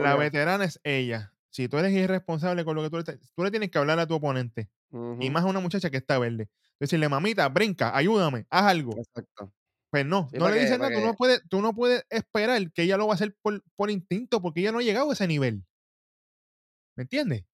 [0.03, 1.33] La veterana es ella.
[1.51, 4.07] Si tú eres irresponsable con lo que tú le, tú le tienes que hablar a
[4.07, 4.69] tu oponente.
[5.21, 6.49] Y más a una muchacha que está verde.
[6.81, 8.93] Decirle, mamita, brinca, ayúdame, haz algo.
[8.97, 9.53] Exacto.
[9.91, 10.95] Pues no, Sí, no le pa' nada.
[10.95, 13.91] Tú no, puedes, tú no puedes esperar que ella lo va a hacer por, por
[13.91, 15.65] instinto porque ella no ha llegado a ese nivel.
[16.97, 17.45] ¿Me entiendes?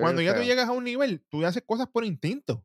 [0.00, 2.64] Cuando ya tú llegas a un nivel, tú haces cosas por instinto.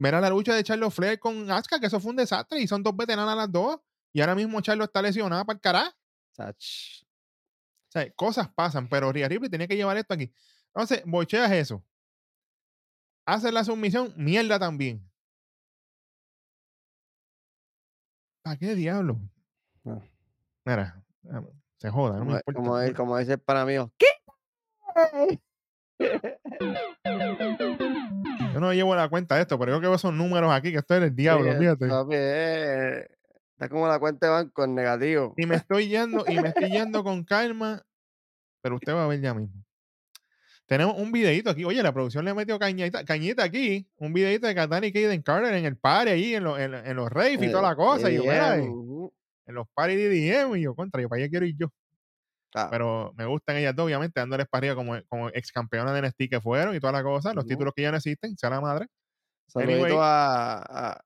[0.00, 2.82] Mira la lucha de Charlo Flair con Asuka, que eso fue un desastre y son
[2.82, 3.80] dos veteranas las dos.
[4.12, 5.96] Y ahora mismo Charlo está lesionada para el carajo.
[7.88, 10.32] O sea, cosas pasan, pero Rhea Ripley tenía que llevar esto aquí.
[10.74, 11.84] Entonces, bocheas eso.
[13.26, 15.07] Haces la sumisión, mierda también.
[18.48, 19.20] ¿Para qué diablo?
[19.84, 20.00] Ah.
[20.64, 21.42] Mira, ah,
[21.76, 22.52] se joda, no me Como, importa.
[22.62, 23.92] como, es- como dice el pana mío.
[23.98, 24.06] ¿Qué?
[28.54, 30.78] Yo no llevo la cuenta de esto, pero yo que veo esos números aquí, que
[30.78, 31.88] esto es el diablo, Sí, fíjate.
[31.88, 33.06] papi, eh,
[33.52, 35.34] Está como la cuenta de banco en negativo.
[35.36, 37.82] Y me estoy yendo, y me estoy yendo con calma,
[38.62, 39.62] pero usted va a ver ya mismo.
[40.68, 41.64] Tenemos un videito aquí.
[41.64, 43.88] Oye, la producción le metió cañita, cañita aquí.
[43.96, 46.94] Un videito de Katana y Kaden Carter en el party ahí, en, los- en, en
[46.94, 48.10] los raves y toda la cosa.
[48.10, 49.14] Y yo, mira, EDM, eh, ujú.
[49.46, 50.56] en los party de DDM.
[50.58, 51.72] Y yo, contra, yo para allá quiero ir yo.
[52.54, 56.02] Ah, Pero me gustan ellas dos, obviamente, dándoles para arriba como, como ex campeonas de
[56.02, 57.32] NXT que fueron y toda la cosa.
[57.32, 58.86] Los títulos que ya no existen, sea la madre.
[59.46, 59.98] saludito anyway.
[60.00, 60.56] a,
[60.92, 61.04] a,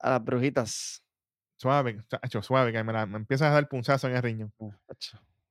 [0.00, 1.02] a las brujitas.
[1.56, 4.52] Suave, chacho, suave, que me, la, me empiezas a dar punzazo en el riñón.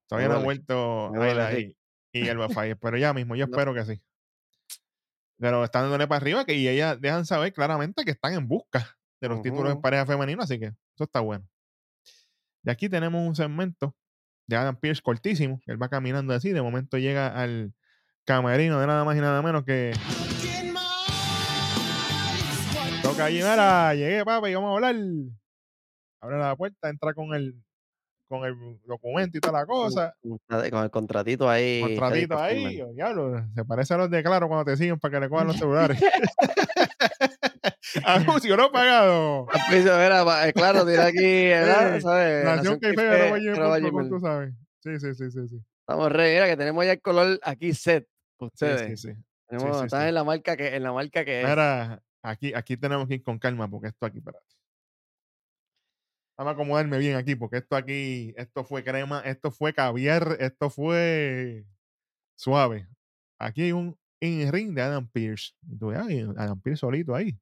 [0.07, 1.77] Todavía no ha duele, vuelto Ayla Rick.
[2.13, 4.01] Y, el Bafalle, pero ya mismo, yo espero que sí.
[5.37, 8.95] Pero están dándole para arriba que y ellas dejan saber claramente que están en busca
[9.19, 11.45] de los títulos en pareja femenina, así que eso está bueno.
[12.63, 13.95] Y aquí tenemos un segmento
[14.47, 17.73] de Adam Pierce cortísimo, él va caminando así, de momento llega al
[18.25, 19.93] camerino de nada más y nada menos que
[23.01, 24.95] toca allí, mira, llegué papá y vamos a hablar.
[26.21, 27.55] Abre la puerta, entra con el
[28.39, 30.15] con el documento y toda la cosa.
[30.21, 31.81] Con el contratito ahí.
[31.81, 35.19] contratito ahí, oh, diablo, se parece a los de Claro cuando te siguen para que
[35.21, 36.01] le cojan los celulares.
[38.05, 39.47] Anuncio no pagado.
[39.51, 41.95] Auspicio, mira, pa- eh, claro, tiene aquí, ¿verdad?
[41.97, 42.45] Eh, ¿sabes?
[42.45, 44.09] Nación que gmail.
[44.09, 44.53] tú sabes.
[44.79, 45.57] Sí, sí, sí, sí, sí.
[45.81, 48.07] Estamos ready, mira que tenemos ya el color aquí set.
[48.39, 48.99] Sí, Ustedes.
[49.01, 49.13] sí, sí.
[49.47, 50.07] Tenemos, sí, están sí.
[50.07, 51.47] en la marca que, en la marca que es.
[51.49, 54.43] Mira, aquí, aquí tenemos que ir con calma porque esto aquí, espérate.
[56.37, 60.69] Vamos a acomodarme bien aquí porque esto aquí, esto fue crema, esto fue caviar, esto
[60.69, 61.65] fue
[62.35, 62.87] suave.
[63.39, 65.53] Aquí hay un in-ring de Adam Pierce.
[66.37, 67.37] Adam Pierce solito ahí.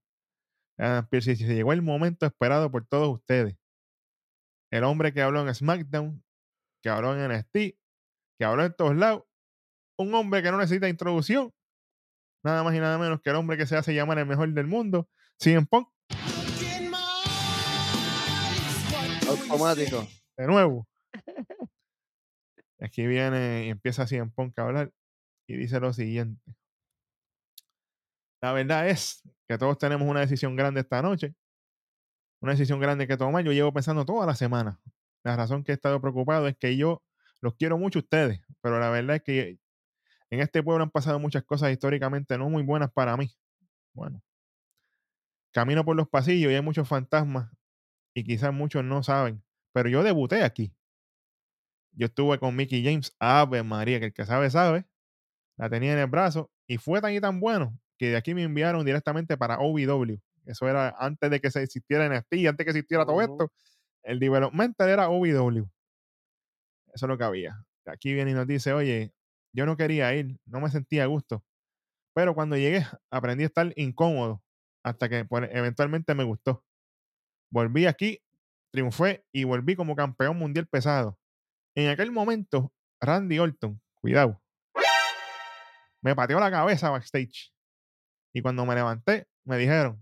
[0.78, 3.56] Adam Pierce se llegó el momento esperado por todos ustedes.
[4.72, 6.24] El hombre que habló en SmackDown,
[6.82, 7.78] que habló en NXT,
[8.38, 9.24] que habló en todos lados.
[9.98, 11.54] Un hombre que no necesita introducción.
[12.44, 14.68] Nada más y nada menos que el hombre que se hace llamar el mejor del
[14.68, 15.08] mundo.
[15.38, 15.90] CM Punk,
[19.52, 20.08] Automático.
[20.38, 20.88] de nuevo.
[22.80, 24.92] Aquí viene y empieza CM Punk a hablar
[25.48, 26.42] y dice lo siguiente.
[28.42, 31.36] La verdad es que todos tenemos una decisión grande esta noche.
[32.42, 33.44] Una decisión grande que tomar.
[33.44, 34.82] Yo llevo pensando toda la semana.
[35.24, 37.04] La razón que he estado preocupado es que yo
[37.42, 39.60] los quiero mucho a ustedes, pero la verdad es que
[40.32, 43.32] en este pueblo han pasado muchas cosas históricamente no muy buenas para mí.
[43.94, 44.24] Bueno,
[45.52, 47.52] camino por los pasillos y hay muchos fantasmas
[48.14, 49.44] y quizás muchos no saben,
[49.74, 50.74] pero yo debuté aquí.
[51.94, 54.86] Yo estuve con Mickey James, Ave María, que el que sabe, sabe.
[55.58, 58.44] La tenía en el brazo y fue tan y tan bueno que de aquí me
[58.44, 60.20] enviaron directamente para OVW.
[60.46, 63.52] Eso era antes de que se existiera NXT, antes que existiera todo esto.
[64.04, 65.70] El developmental era OVW.
[66.94, 67.64] Eso es lo que había.
[67.86, 69.14] Aquí viene y nos dice, oye,
[69.54, 71.44] yo no quería ir, no me sentía a gusto.
[72.14, 74.44] Pero cuando llegué, aprendí a estar incómodo
[74.84, 76.64] hasta que pues, eventualmente me gustó.
[77.52, 78.20] Volví aquí,
[78.72, 81.18] triunfé y volví como campeón mundial pesado.
[81.76, 84.42] En aquel momento, Randy Orton, cuidado,
[86.02, 87.54] me pateó la cabeza backstage.
[88.34, 90.00] Y cuando me levanté, me dijeron,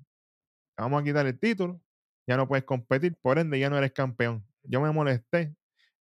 [0.75, 1.81] "Te vamos a quitar el título,
[2.27, 4.45] ya no puedes competir, por ende ya no eres campeón.
[4.63, 5.55] Yo me molesté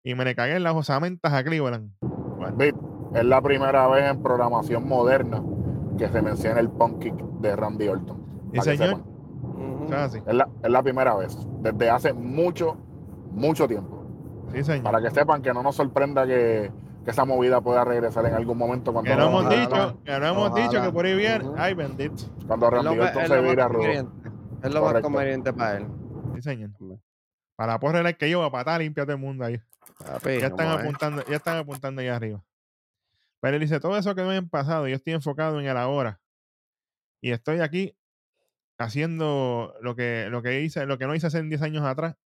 [0.04, 1.92] y me le cagué en las osamentas a Cleveland.
[2.00, 2.58] Bueno,
[3.14, 5.42] es la primera vez en programación moderna
[5.96, 8.50] que se menciona el punk kick de Randy Orton.
[8.52, 9.02] y señor,
[9.94, 10.18] es así.
[10.26, 12.76] Es la, es la primera vez, desde hace mucho,
[13.32, 14.04] mucho tiempo.
[14.52, 14.84] Sí, señor.
[14.84, 16.72] Para que sepan que no nos sorprenda que
[17.08, 20.26] que esa movida pueda regresar en algún momento cuando Que lo hemos dicho, que lo
[20.26, 21.42] hemos dicho que por ahí viene.
[21.42, 21.54] Ujú.
[21.56, 22.24] Ay, bendito.
[22.46, 24.04] cuando Randy Orton se lo más vira.
[24.62, 25.86] Es lo más conveniente para él.
[26.34, 26.70] Sí, señor.
[27.56, 29.58] Para porrer el que yo a patar limpia todo el mundo ahí.
[29.98, 32.44] Papi, Ya están apuntando, ya están apuntando ahí arriba.
[33.40, 36.20] Pero él dice, todo eso que me han pasado, yo estoy enfocado en el ahora.
[37.22, 37.96] Y estoy aquí
[38.78, 42.16] haciendo lo que, lo que hice, lo que no hice hace 10 años atrás.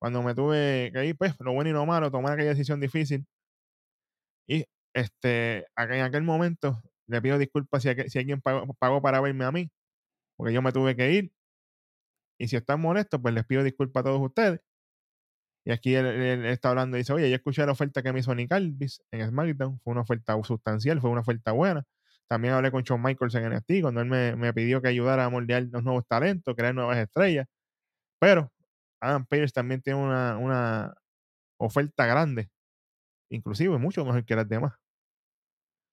[0.00, 3.26] Cuando me tuve que ir, pues, lo bueno y lo malo, tomar aquella decisión difícil.
[4.48, 9.44] Y este, en aquel momento le pido disculpas si, si alguien pagó, pagó para verme
[9.44, 9.70] a mí,
[10.36, 11.32] porque yo me tuve que ir.
[12.38, 14.60] Y si están molestos, pues les pido disculpas a todos ustedes.
[15.66, 18.34] Y aquí él está hablando y dice, oye, yo escuché la oferta que me hizo
[18.34, 19.78] Nick Aldis en SmackDown.
[19.80, 21.84] Fue una oferta sustancial, fue una oferta buena.
[22.30, 25.30] También hablé con Shawn Michaels en NXT cuando él me, me pidió que ayudara a
[25.30, 27.46] moldear los nuevos talentos, crear nuevas estrellas.
[28.20, 28.52] Pero
[29.00, 30.94] Adam Pearce también tiene una, una
[31.58, 32.50] oferta grande,
[33.30, 34.74] inclusive mucho mejor que las demás.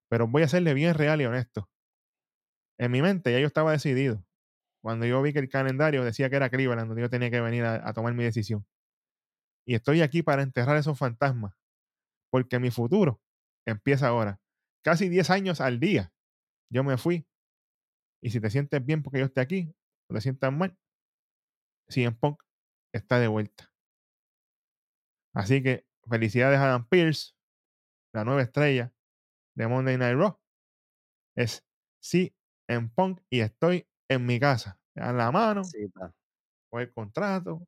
[0.10, 1.70] Pero voy a serle bien real y honesto.
[2.80, 4.24] En mi mente ya yo estaba decidido.
[4.84, 7.66] Cuando yo vi que el calendario decía que era Cleveland, donde yo tenía que venir
[7.66, 8.66] a- a tomar mi decisión.
[9.66, 11.54] Y estoy aquí para enterrar esos fantasmas.
[12.32, 13.22] Porque mi futuro
[13.68, 14.40] empieza ahora.
[14.84, 16.14] Casi 10 años al día.
[16.70, 17.26] Yo me fui.
[18.22, 19.74] Y si te sientes bien porque yo esté aquí,
[20.10, 20.78] o te sientas mal,
[21.90, 22.42] CM Punk
[22.94, 23.70] está de vuelta.
[25.34, 27.34] Así que felicidades a Adam Pierce,
[28.14, 28.94] la nueva estrella
[29.56, 30.40] de Monday Night Raw.
[31.36, 31.64] Es
[32.02, 34.80] CM Punk y estoy en mi casa.
[34.96, 35.88] Dan la mano, Sí,
[36.74, 37.68] el contrato,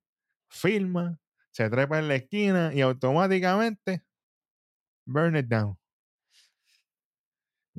[0.49, 1.19] firma,
[1.51, 4.03] se trepa en la esquina y automáticamente
[5.07, 5.78] burn it down.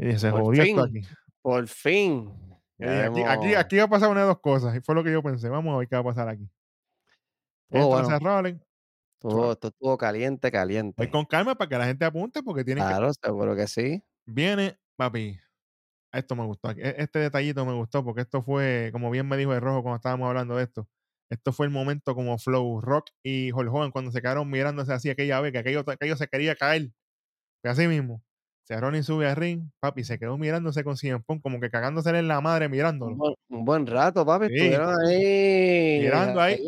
[0.02, 0.96] Y se Por jodió esto fin.
[0.98, 1.08] aquí.
[1.42, 2.32] Por fin.
[2.78, 4.74] Dije, aquí, aquí, va a pasar una de dos cosas.
[4.74, 5.48] Y fue lo que yo pensé.
[5.50, 6.48] Vamos a ver qué va a pasar aquí.
[7.70, 8.60] Estuvo Entra bueno.
[9.22, 10.94] Estuvo- esto estuvo caliente, caliente.
[10.96, 12.88] Voy con calma para que la gente apunte porque tienen que...
[12.90, 14.02] Claro, seguro que sí.
[14.26, 15.38] Viene, papi.
[16.12, 16.70] Esto me gustó.
[16.70, 19.96] e- Este detallito me gustó porque esto fue, como bien me dijo el rojo cuando
[19.96, 20.88] estábamos hablando de esto,
[21.30, 25.10] esto fue el momento como Flow, Rock y Hulk Hogan cuando se quedaron mirándose así
[25.10, 26.90] aquella vez, que aquello, aquello se quería caer.
[27.62, 28.22] Que así mismo.
[28.70, 32.10] Se Rollins sube al ring, papi, se quedó mirándose con CM Punk, como que cagándose
[32.10, 33.10] en la madre mirándolo.
[33.10, 34.46] Un buen, un buen rato, papi.
[34.46, 34.54] Sí.
[34.54, 35.98] Estuvieron ahí.
[36.02, 36.62] Mirando ahí.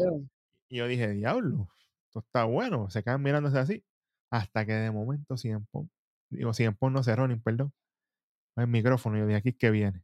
[0.69, 1.69] Y yo dije, diablo,
[2.09, 2.91] esto está bueno.
[2.91, 3.85] Se quedan mirándose así.
[4.33, 5.89] Hasta que de momento CM Punk,
[6.29, 7.73] digo, CM Punk no se Rollins, perdón.
[8.57, 10.03] El micrófono, y yo dije, aquí es que viene.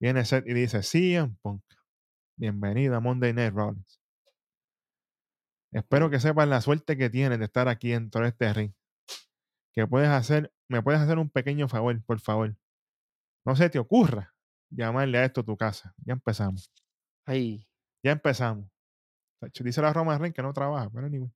[0.00, 1.62] Viene Seth y dice, CM Punk,
[2.36, 4.00] bienvenido a Monday Night Rollins.
[5.72, 8.72] Espero que sepas la suerte que tienes de estar aquí dentro de este ring.
[9.74, 12.56] Que puedes hacer, me puedes hacer un pequeño favor, por favor.
[13.44, 14.34] No se te ocurra
[14.70, 15.94] llamarle a esto tu casa.
[15.98, 16.70] Ya empezamos.
[17.26, 17.66] Ay.
[18.02, 18.68] Ya empezamos.
[19.60, 21.30] Dice la Roma Reigns que no trabaja, pero anyway.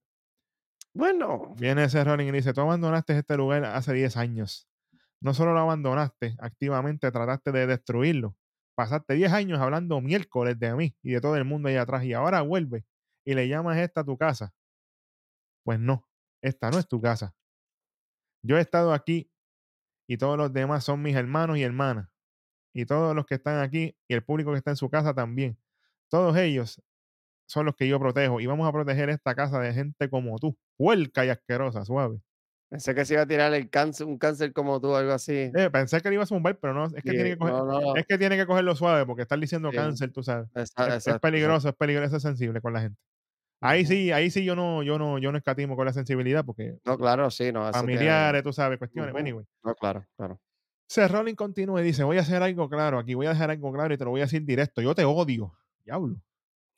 [0.93, 1.53] Bueno.
[1.55, 4.67] Viene ese Rollins y dice, tú abandonaste este lugar hace 10 años.
[5.21, 8.35] No solo lo abandonaste, activamente trataste de destruirlo.
[8.75, 12.13] Pasaste 10 años hablando miércoles de mí y de todo el mundo ahí atrás y
[12.13, 12.85] ahora vuelve
[13.25, 14.53] y le llamas esta tu casa.
[15.63, 16.07] Pues no,
[16.41, 17.35] esta no es tu casa.
[18.43, 19.31] Yo he estado aquí
[20.07, 22.09] y todos los demás son mis hermanos y hermanas.
[22.73, 25.59] Y todos los que están aquí y el público que está en su casa también.
[26.09, 26.81] Todos ellos
[27.47, 30.57] son los que yo protejo y vamos a proteger esta casa de gente como tú,
[30.77, 32.21] puerca y asquerosa, suave.
[32.71, 35.51] Pensé que se iba a tirar el cáncer, un cáncer como tú, algo así.
[35.55, 37.55] Eh, pensé que le iba a zumbar, pero no, es que, Sí, tiene que coger,
[37.55, 37.95] no, no.
[37.95, 39.77] es que tiene que cogerlo suave porque estar diciendo Sí.
[39.77, 40.47] cáncer, tú sabes.
[40.53, 41.19] Es, es exacto, exacto.
[41.19, 42.99] peligroso, es peligroso, es sensible con la gente.
[43.61, 46.77] Ahí sí, ahí sí yo no, yo no, yo no escatimo con la sensibilidad porque
[46.85, 47.71] No, claro, sí, no.
[47.73, 49.11] familiares, tú sabes, cuestiones.
[49.11, 49.19] Ujú.
[49.19, 49.45] Anyway.
[49.63, 50.39] No, claro, claro.
[50.87, 53.71] Seth Rollins continúa y dice, voy a hacer algo claro aquí, voy a dejar algo
[53.71, 54.81] claro y te lo voy a decir directo.
[54.81, 56.21] Yo te odio, diablo.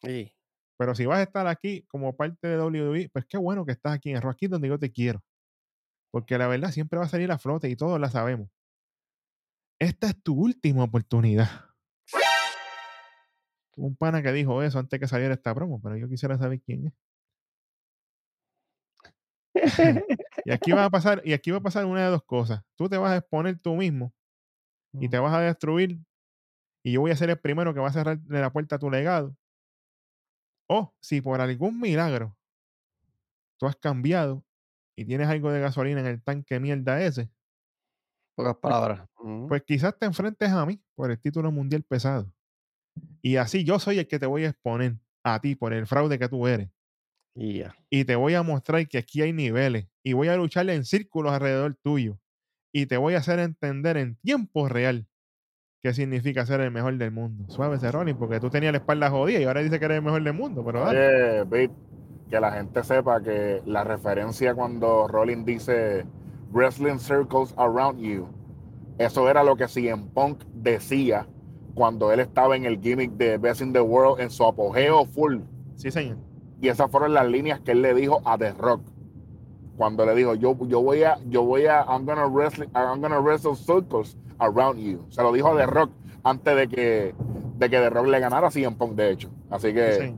[0.03, 0.33] Y
[0.77, 3.93] Pero si vas a estar aquí como parte de WWE, pues qué bueno que estás
[3.93, 5.23] aquí en Raw, aquí donde yo te quiero.
[6.11, 8.49] Porque la verdad siempre va a salir a flote y todos la sabemos.
[9.79, 11.70] Esta es tu última oportunidad.
[13.77, 16.87] Un pana que dijo eso antes que saliera esta promo, pero yo quisiera saber quién
[16.87, 16.93] es.
[20.45, 22.63] Y aquí va a pasar, y aquí va a pasar una de dos cosas.
[22.75, 24.11] Tú te vas a exponer tú mismo
[24.93, 25.99] y te vas a destruir.
[26.83, 28.89] Y yo voy a ser el primero que va a cerrar la puerta a tu
[28.89, 29.35] legado.
[30.67, 32.35] O si por algún milagro
[33.57, 34.43] tú has cambiado
[34.95, 37.29] y tienes algo de gasolina en el tanque mierda ese,
[38.35, 39.07] Pocas palabras.
[39.19, 39.47] Ujú.
[39.47, 42.33] pues quizás te enfrentes a mí por el título mundial pesado.
[43.21, 46.17] Y así yo soy el que te voy a exponer a ti por el fraude
[46.17, 46.69] que tú eres.
[47.35, 47.75] Y ya.
[47.89, 49.87] Y te voy a mostrar que aquí hay niveles.
[50.03, 52.19] Y voy a luchar en círculos alrededor tuyo.
[52.73, 55.07] Y te voy a hacer entender en tiempo real
[55.81, 57.45] qué significa ser el mejor del mundo.
[57.49, 60.03] Suave ese Rollins, porque tú tenías la espalda jodida y ahora dice que eres el
[60.03, 60.63] mejor del mundo.
[60.65, 61.41] Pero dale.
[61.41, 61.73] Oye, Pete,
[62.29, 66.05] que la gente sepa que la referencia cuando Rollins dice
[66.51, 68.27] wrestling circles around you.
[68.97, 71.27] Eso era lo que CM Punk decía
[71.73, 75.39] cuando él estaba en el gimmick de Best in the World en su apogeo full.
[75.75, 76.17] Sí, señor.
[76.61, 78.81] Y esas fueron las líneas que él le dijo a The Rock.
[79.77, 83.19] Cuando le dijo, yo, yo voy a, yo voy a, I'm gonna wrestle, I'm gonna
[83.19, 85.05] wrestle circles around you.
[85.09, 85.91] Se lo dijo a The Rock
[86.23, 87.15] antes de que,
[87.57, 89.29] de que The Rock le ganara a CM Punk, de hecho.
[89.49, 90.15] Así que Sí,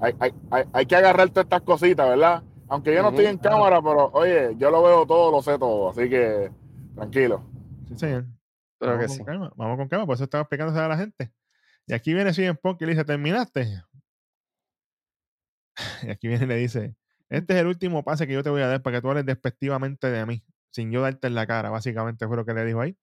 [0.00, 2.42] hay, hay, hay, hay que agarrar todas estas cositas, ¿verdad?
[2.68, 5.90] Aunque yo no estoy en cámara, pero oye, yo lo veo todo, lo sé todo.
[5.90, 6.50] Así que
[6.94, 7.42] tranquilo.
[7.88, 8.24] sí, señor.
[8.90, 9.24] Vamos que con sí.
[9.24, 11.32] calma, vamos con calma, por eso estaba explicándose a la gente.
[11.86, 13.82] Y aquí viene CM Punk y le dice, ¿terminaste?
[16.02, 16.96] Y aquí viene y le dice,
[17.28, 19.26] este es el último pase que yo te voy a dar para que tú hables
[19.26, 22.80] despectivamente de mí, sin yo darte en la cara, básicamente fue lo que le dijo
[22.80, 22.96] ahí.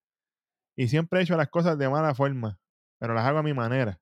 [0.78, 2.60] Y siempre he hecho las cosas de mala forma,
[3.00, 4.00] pero las hago a mi manera.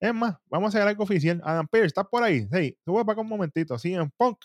[0.00, 1.40] Es más, vamos a hacer algo oficial.
[1.44, 2.48] Adam Pearce, ¿estás por ahí?
[2.50, 3.78] Sí, sube para acá un momentito.
[3.78, 4.38] CM Punk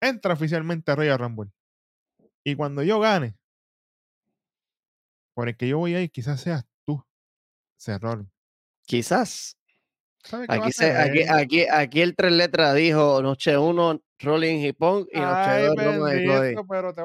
[0.00, 1.50] entra oficialmente a Royal Rumble.
[2.44, 3.37] Y cuando yo gane,
[5.38, 7.00] por el que yo voy a ir, quizás seas tú,
[7.76, 8.28] Cerrón.
[8.84, 9.56] Quizás.
[10.24, 11.28] ¿Sabes qué va a Aquí, se, hacer aquí, él?
[11.30, 15.76] aquí, aquí el tres letras dijo noche uno Rolling y Punk y noche Ay, dos
[15.76, 16.56] Roma de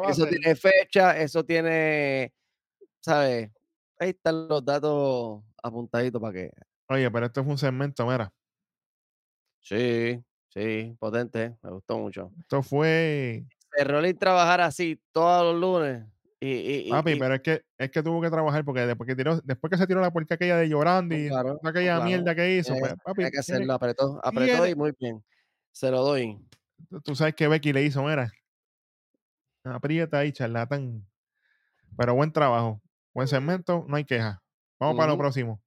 [0.10, 2.34] Eso tiene fecha, eso tiene,
[3.02, 3.52] ¿sabes?
[4.00, 6.52] Ahí están los datos apuntaditos para que.
[6.90, 8.34] Oye, pero esto fue un segmento, mira.
[9.60, 12.32] Sí, sí, potente, me gustó mucho.
[12.40, 13.46] Esto fue.
[13.78, 16.13] El Rolling trabajar así todos los lunes
[16.90, 19.78] Papi, pero es que, es que tuvo que trabajar porque después que, tiró, después que
[19.78, 22.90] se tiró la puerca aquella de llorando y claro, aquella claro, mierda que hizo, tiene,
[22.90, 25.24] pues, papi, tiene que hacerlo, apretó, apretó y muy bien.
[25.72, 26.38] Se lo doy.
[27.04, 28.32] tú sabes que Becky le hizo, mira.
[29.64, 31.06] Aprieta ahí, charlatán.
[31.98, 32.82] Pero buen trabajo.
[33.14, 34.42] Buen segmento, no hay queja.
[34.80, 35.62] Vamos para lo próximo.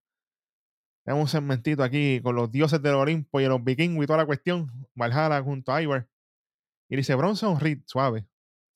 [1.04, 4.26] Tenemos un segmentito aquí con los dioses del Olimpo y los vikingos y toda la
[4.26, 4.70] cuestión.
[4.94, 6.08] Valhalla junto a Ivar.
[6.88, 8.26] Y dice Bronson Reed, suave.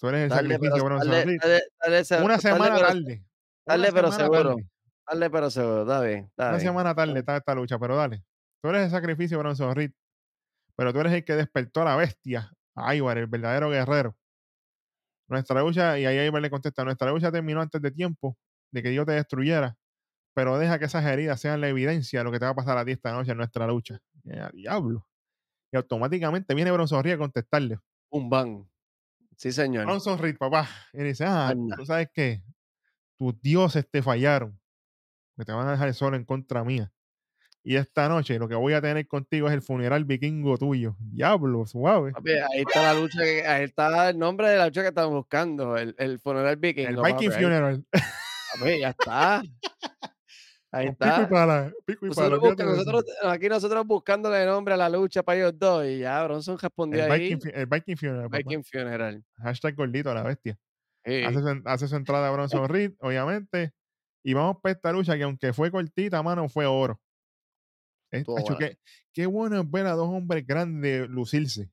[0.01, 3.25] Tú eres el Dale, pero, sacrificio, Bronson dale, Una semana pero- tarde.
[3.67, 4.57] Dale, pero seguro.
[5.07, 5.81] Dale, pero seguro.
[5.83, 6.31] Está bien.
[6.39, 8.25] Una semana tarde está esta lucha, pero dale.
[8.63, 9.93] Tú eres el sacrificio, Bronson Reed.
[10.77, 14.17] Pero tú eres el que despertó a la bestia, a Ivar, el verdadero guerrero.
[15.29, 18.37] Nuestra lucha, y ahí Ivar le contesta, nuestra lucha terminó antes de tiempo
[18.73, 19.77] de que yo te destruyera,
[20.35, 22.79] pero deja que esas heridas sean la evidencia de lo que te va a pasar
[22.79, 24.01] a ti esta noche en nuestra lucha.
[24.25, 25.07] Y diablo.
[25.73, 27.79] Y automáticamente viene Bronson Reed a contestarle.
[28.11, 28.69] Un ban.
[29.41, 29.87] Sí, señor.
[29.87, 30.69] Bronson Reed, papá.
[30.93, 31.75] Y dice, ah, Anda.
[31.75, 32.43] tú sabes que
[33.17, 34.61] tus dioses te fallaron,
[35.35, 36.93] que te van a dejar solo en contra mía.
[37.63, 40.95] Y esta noche lo que voy a tener contigo es el funeral vikingo tuyo.
[40.99, 42.13] Diablo, suave.
[42.13, 45.13] Papi, ahí está la lucha, que, ahí está el nombre de la lucha que estamos
[45.13, 46.89] buscando, el, el funeral viking.
[46.89, 47.83] El Viking Funeral.
[48.79, 49.43] ya está.
[50.73, 51.29] Ahí Con pico y está.
[51.29, 51.73] pala.
[51.85, 52.09] Pico y.
[52.11, 56.23] Nosotros, busca- nosotros- aquí nosotros buscándole nombre a la lucha para ellos dos y ya
[56.25, 57.35] Bronson respondió El ahí.
[57.35, 58.29] Viking, el Viking Funeral.
[58.31, 59.25] Viking Funeral.
[59.39, 60.57] Hashtag gordito, la bestia.
[61.05, 61.25] Sí.
[61.25, 63.73] Hace, su, en- hace su entrada a Bronson Reed, obviamente.
[64.23, 67.01] Y vamos para esta lucha que aunque fue cortita, mano, fue oro.
[68.13, 68.57] Es- buena.
[68.59, 68.79] qué,
[69.13, 71.71] qué bueno es ver a dos hombres grandes lucirse.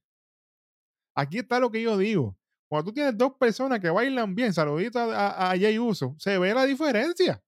[1.16, 2.38] Aquí está lo que yo digo.
[2.70, 6.38] Cuando tú tienes dos personas que bailan bien, saludito a, a, a Jay Uso, se
[6.38, 7.42] ve la diferencia.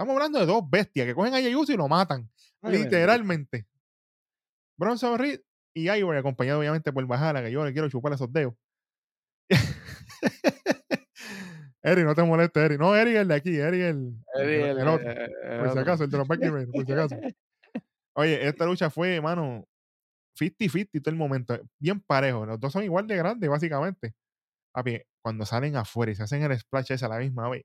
[0.00, 2.26] Estamos hablando de dos bestias que cogen a Jay Uso y lo matan.
[2.62, 3.66] Ay, literalmente.
[4.78, 5.40] Bronson Reed
[5.74, 8.54] y Ivory, acompañado obviamente por Bajala, que yo le quiero chupar esos dedos.
[11.82, 12.78] Eri, no te molestes, Eri.
[12.78, 15.10] No, Eri es el de aquí, Eri es el, Eri, el el- otro.
[15.10, 17.16] el- Por si acaso, el de los por si acaso.
[18.14, 19.68] Oye, esta lucha fue, mano,
[20.40, 21.60] 50-50 todo el momento.
[21.78, 22.46] Bien parejo.
[22.46, 24.14] Los dos son igual de grandes, básicamente.
[24.72, 27.64] Papi, cuando salen afuera y se hacen el splash ese a la misma vez.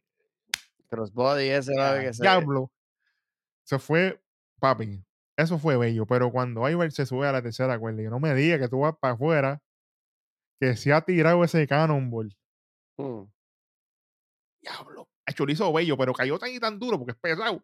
[0.88, 2.72] Crossbody ese, ¡ah, papi, que se Diablo.
[3.66, 4.22] Eso fue,
[4.60, 5.04] papi.
[5.38, 6.06] Eso fue bello.
[6.06, 8.80] Pero cuando Ivar se sube a la tercera cuerda, y no me diga que tú
[8.82, 9.62] vas para afuera,
[10.60, 12.36] que se ha tirado ese cannonball.
[12.98, 13.24] Hmm.
[14.62, 15.10] Diablo.
[15.28, 17.64] Hecho, lo hizo bello, pero cayó tan y tan duro porque es pesado.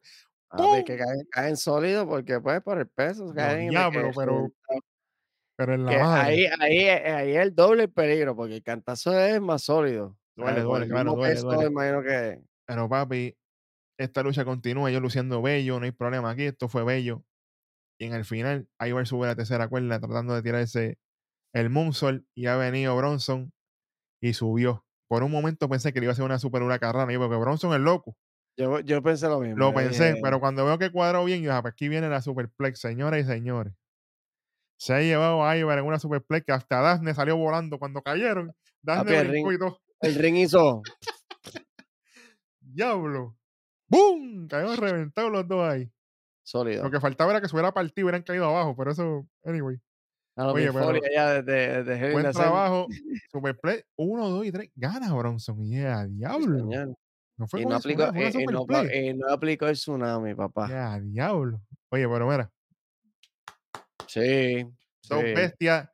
[0.85, 4.51] Que caen, caen sólidos porque pues por el peso No, caen de diablo, que- pero
[5.55, 6.21] Pero en la madre.
[6.21, 10.17] ahí, ahí, ahí es el doble el peligro porque el cantazo es más sólido.
[10.35, 11.65] Duele, duele, el claro, duele, duele.
[11.67, 12.41] imagino que
[12.71, 13.35] Pero papi,
[13.99, 17.23] esta lucha continúa, yo luciendo bello, no hay problema aquí, esto fue bello.
[17.99, 20.97] Y en el final, Ivar sube la tercera cuerda tratando de tirarse
[21.53, 23.51] el moonsault y ha venido Bronson
[24.21, 24.85] y subió.
[25.09, 27.73] Por un momento pensé que le iba a ser una super huracarrana, yo porque Bronson
[27.73, 28.15] es loco.
[28.57, 29.57] yo, yo pensé lo mismo.
[29.57, 32.21] Lo pensé, dije, pero cuando veo que cuadró bien, yo "Ah, pues aquí viene la
[32.21, 33.73] superplex, señoras y señores.
[34.79, 38.51] Se ha llevado a Ivar en una superplex que hasta Daphne salió volando cuando cayeron.
[38.81, 39.81] Daphne Papi, el brincó ring- y todo.
[40.01, 40.81] El ring hizo.
[42.73, 43.37] Diablo.
[43.87, 44.47] ¡Bum!
[44.47, 45.91] Cayeron reventados los dos ahí.
[46.43, 46.83] Sólido.
[46.83, 49.77] Lo que faltaba era que se hubiera partido y hubieran caído abajo, pero eso, anyway.
[50.37, 52.87] Lo Oye, pero allá desde, desde Buen trabajo.
[53.31, 54.71] Superplay 1, 2 y 3.
[54.75, 55.63] Gana Bronson.
[55.65, 56.65] Yeah, diablo.
[57.37, 60.67] No fue Y no aplicó, una eh, no, eh, aplicó el tsunami, papá.
[60.69, 61.61] Ya, diablo.
[61.89, 62.51] Oye, pero mira,
[64.07, 64.65] Sí,
[65.01, 65.15] sí.
[65.33, 65.89] bestias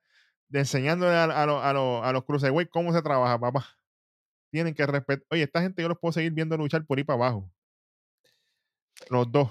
[0.50, 3.66] de enseñándole a, a, los- a, los- a los cruiserweight cómo se trabaja, papá.
[4.52, 5.26] Tienen que respetar.
[5.30, 7.52] Oye, esta gente yo los puedo seguir viendo luchar por ahí para abajo.
[9.10, 9.50] Los dos.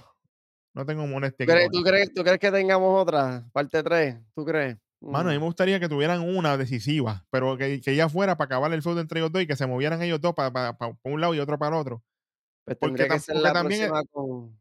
[0.74, 3.49] No tengo molestia ¿Tú crees, tú, crees, tú crees que tengamos otra?
[3.53, 4.76] Parte 3, ¿tú crees?
[5.01, 5.40] Mano, a mí Mm.
[5.40, 9.01] me gustaría que tuvieran una decisiva, pero que, que ya fuera para acabar el feudo
[9.01, 11.76] entre ellos dos y que se movieran ellos dos para, un lado y otro para
[11.76, 12.03] el otro.
[12.64, 14.59] Pues porque que ser la también con,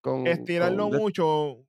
[0.00, 1.66] con, Estirarlo con mucho,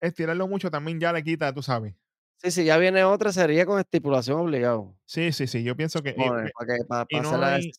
[0.00, 1.94] estirarlo mucho también ya le quita, tú sabes.
[2.38, 4.94] Sí, sí, ya viene otra, sería con estipulación obligado.
[5.06, 5.62] Sí, sí, sí.
[5.64, 6.10] Yo pienso que.
[6.10, 7.72] y- Supone, para, que, para, y para no la hay-.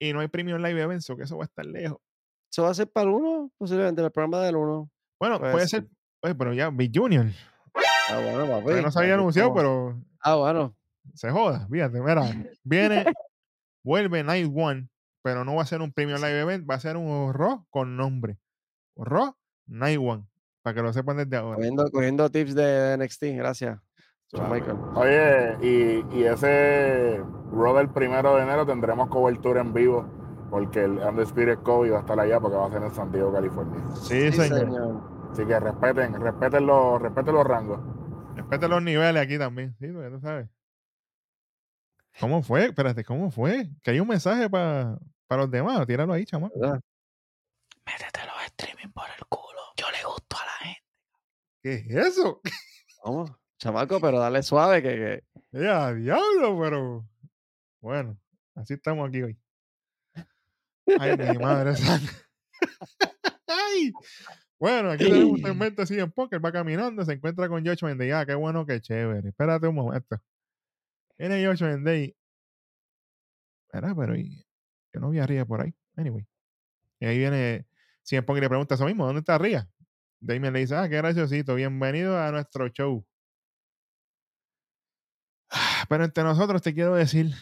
[0.00, 1.98] Y, no hay premium live events, so que eso va a estar lejos.
[2.50, 4.90] Eso va a ser para el 1, posiblemente, el programa del 1.
[5.20, 5.82] Bueno, Puede puede ser.
[5.82, 5.90] ser.
[6.22, 7.26] Oye, pero ya, Big Junior.
[8.10, 8.62] Ah, bueno, papi.
[8.62, 10.74] todavía no se había aquí anunciado, pero Ah, bueno.
[11.14, 11.68] se joda.
[11.70, 12.22] Fíjate, mira.
[12.64, 13.04] Viene,
[13.84, 14.88] vuelve Night One,
[15.22, 17.96] pero no va a ser un premium live event, va a ser un Raw con
[17.96, 18.38] nombre.
[18.96, 19.36] Raw
[19.66, 20.24] Night One.
[20.62, 21.56] Para que lo sepan desde ahora.
[21.56, 23.78] Cogiendo, cogiendo tips de NXT, gracias.
[24.94, 27.22] Oye, y, y ese
[27.76, 30.06] del primero de enero tendremos cobertura en vivo
[30.50, 33.32] porque el Undisputed Kobe va a estar allá porque va a ser en San Diego,
[33.32, 33.82] California.
[33.96, 35.02] Sí, señor.
[35.32, 37.80] Así que respeten, respeten los, respeten los rangos.
[38.34, 39.76] Respete los niveles aquí también.
[39.78, 40.48] Sí, porque tú sabes.
[42.20, 42.66] ¿Cómo fue?
[42.66, 43.70] Espérate, ¿cómo fue?
[43.82, 44.98] Que hay un mensaje para
[45.30, 45.86] los demás.
[45.86, 46.26] Tíralo ahí.
[46.32, 46.80] ¿verdad?
[47.86, 49.60] Métete los streaming por el culo.
[49.76, 50.82] Yo le gusto a la gente.
[51.62, 52.40] ¿Qué es eso?
[53.04, 57.08] Vamos, chamaco, pero dale suave que, que Ya, diablo, pero.
[57.80, 58.18] Bueno,
[58.54, 59.38] así estamos aquí hoy.
[60.98, 62.12] Ay, mi madre santa.
[63.46, 63.92] Ay.
[64.58, 68.10] Bueno, aquí tenemos un segmento así en póker, va caminando, se encuentra con Josh Menday.
[68.10, 69.28] Ah, qué bueno, qué chévere.
[69.28, 70.20] Espérate un momento.
[71.16, 72.16] Viene Josh Menday.
[73.66, 74.44] Espera, pero y-
[74.92, 75.74] yo no vi a Ría por ahí.
[75.96, 76.26] Anyway.
[77.00, 77.66] Y ahí viene
[78.02, 79.68] CM Punk y le pregunta eso mismo, ¿dónde está Ría?
[80.20, 83.06] Damien le dice, ah, qué graciosito, bienvenido a nuestro show.
[85.50, 87.32] Ah, Pero entre nosotros te quiero decir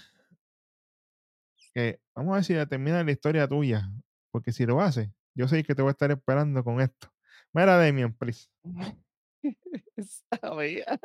[1.75, 3.91] que vamos a ver si termina la historia tuya,
[4.31, 7.13] porque si lo hace, yo sé que te voy a estar esperando con esto.
[7.53, 8.49] Mira, Damien, please.
[10.41, 10.99] sabía.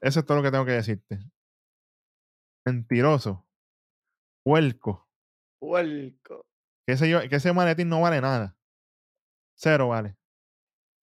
[0.00, 1.18] Eso es todo lo que tengo que decirte.
[2.66, 3.46] Mentiroso.
[4.44, 5.08] Puerco.
[5.60, 6.46] Puerco.
[6.86, 8.56] Que ese, yo- que ese maletín no vale nada.
[9.56, 10.16] Cero vale.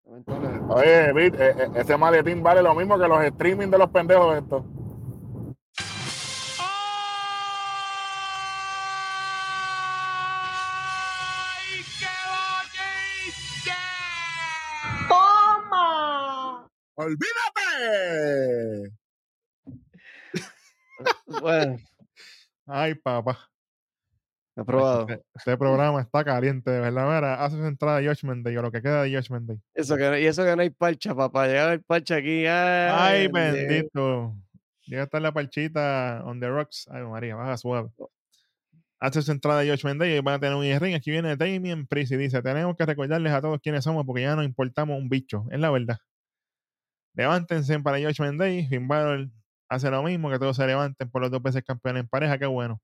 [0.09, 4.37] Oye, Vic, e- e- ese maletín vale lo mismo que los streaming de los pendejos
[4.39, 4.65] estos.
[6.59, 6.65] ¡Ay,
[12.01, 12.09] qué
[15.11, 16.71] bonito!
[16.97, 18.93] ¡Olvídate!
[21.41, 21.79] Bueno,
[22.67, 23.39] Ay, papá.
[24.63, 25.07] Aprobado.
[25.09, 27.15] Este, este programa está caliente, de verdad.
[27.15, 29.61] Mira, hace su entrada de Judgment Day o lo que queda de Judgment Day.
[29.75, 31.47] Eso que, no- y eso que no hay parcha, papá.
[31.47, 32.47] Llegar el parcha aquí.
[32.47, 34.35] Ay, Ay, bendito.
[34.87, 36.89] Llega a estar la parchita on the rocks.
[36.91, 37.91] Ay, María, baja suave.
[39.01, 40.97] Hace su entrada de Judgment Day y van a tener un ring.
[40.97, 44.35] Aquí viene Damien Priest y dice: Tenemos que recordarles a todos quiénes somos porque ya
[44.35, 45.45] no importamos un bicho.
[45.51, 45.99] Es la verdad.
[47.15, 48.67] Levántense para Judgment Day.
[48.69, 49.29] Finn Balor
[49.69, 52.39] hace lo mismo, que todos se levanten por los dos veces campeones en pareja.
[52.39, 52.81] Qué bueno.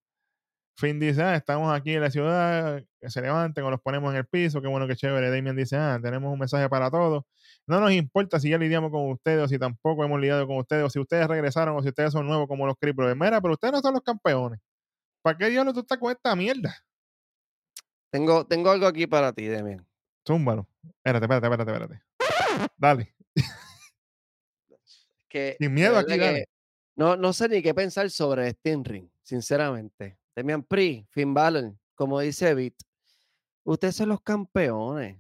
[0.76, 2.82] Finn dice: Ah, estamos aquí en la ciudad.
[3.00, 4.60] Que se levanten o los ponemos en el piso.
[4.60, 5.30] Qué bueno, qué chévere.
[5.30, 7.24] Damien dice: Ah, tenemos un mensaje para todos.
[7.66, 10.84] No nos importa si ya lidiamos con ustedes o si tampoco hemos lidiado con ustedes
[10.84, 13.16] o si ustedes regresaron o si ustedes son nuevos como los Cripples.
[13.16, 14.60] Mira, pero ustedes no son los campeones.
[15.22, 16.76] ¿Para qué diablos tú estás con esta mierda?
[18.10, 19.86] Tengo, tengo algo aquí para ti, Demian.
[20.26, 20.68] Zúmbalo.
[20.98, 22.02] Espérate, espérate, espérate, espérate.
[22.76, 23.14] Dale.
[25.28, 26.48] Que, Sin miedo aquí, que dale.
[26.96, 30.16] No, no sé ni qué pensar sobre este ring, sinceramente.
[30.36, 31.34] Demian Pri, Finn
[31.94, 32.74] como dice Bit,
[33.64, 35.18] ustedes son los campeones.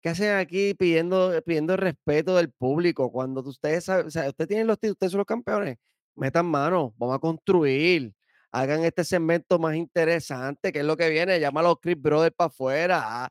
[0.00, 4.48] ¿Qué hacen aquí pidiendo, pidiendo el respeto del público cuando ustedes saben, o sea, ustedes
[4.48, 5.78] tienen los títulos, ustedes son los campeones?
[6.16, 8.12] Metan mano, vamos a construir.
[8.50, 11.38] Hagan este segmento más interesante, que es lo que viene.
[11.40, 13.02] Llama a los Chris Brothers para afuera.
[13.24, 13.28] ha-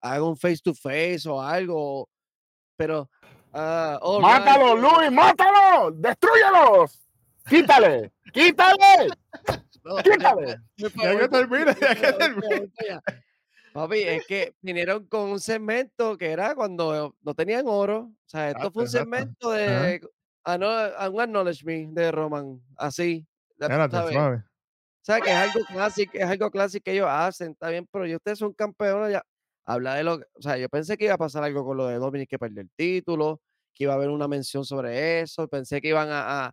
[0.00, 2.08] Hagan un face to face o algo.
[2.76, 3.08] Pero.
[3.52, 5.12] all right, ¡Mátalo, Luis!
[5.12, 5.92] ¡Mátalo!
[5.92, 7.00] ¡Destruyelos!
[7.48, 8.12] ¡Quítale!
[8.32, 9.10] ¡Quítale!
[9.84, 10.56] No, ¡Quítale!
[10.76, 12.72] Ya que termine, ya que termine.
[13.72, 17.98] Papi, es que vinieron con un segmento que era cuando no tenían oro.
[18.02, 20.00] O sea, esto fue un segmento de
[20.44, 22.60] ano- a un acknowledge me de Roman.
[22.76, 23.26] Así.
[24.40, 28.06] O sea, que es algo clásico, es algo clásico que ellos hacen, está bien, pero
[28.06, 29.22] ya ustedes son campeones, ya
[29.66, 31.86] Habla de lo que- o sea, yo pensé que iba a pasar algo con lo
[31.86, 33.40] de Dominic que perdió el título,
[33.74, 36.52] que iba a haber una mención sobre eso, pensé que iban a, a-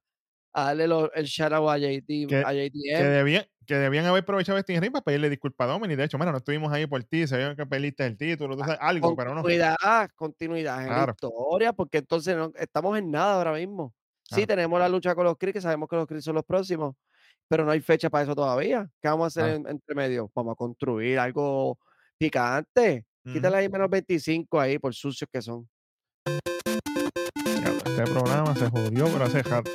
[0.54, 4.24] a darle lo- el shout out a JT, Que- a Que debían, que debían haber
[4.24, 5.97] aprovechado este ring para pedirle disculpas a Dominic.
[5.97, 8.78] De hecho, mira, no estuvimos ahí por ti, sabían que perdiste el título, tú sabes,
[8.82, 9.41] algo, pero no.
[9.41, 13.93] Continuidad, continuidad en la historia, porque entonces no estamos en nada ahora mismo.
[14.30, 16.95] Sí, tenemos la lucha con los Chris, que sabemos que los Chris son los próximos,
[17.49, 18.88] pero no hay fecha para eso todavía.
[19.02, 20.32] ¿Qué vamos a hacer en- entre medio?
[20.34, 21.78] Vamos a construir algo
[22.18, 23.06] picante.
[23.24, 25.68] Quítale ahí menos 25 ahí por sucios que son.
[27.86, 29.70] Este programa se jodió, pero hace rato.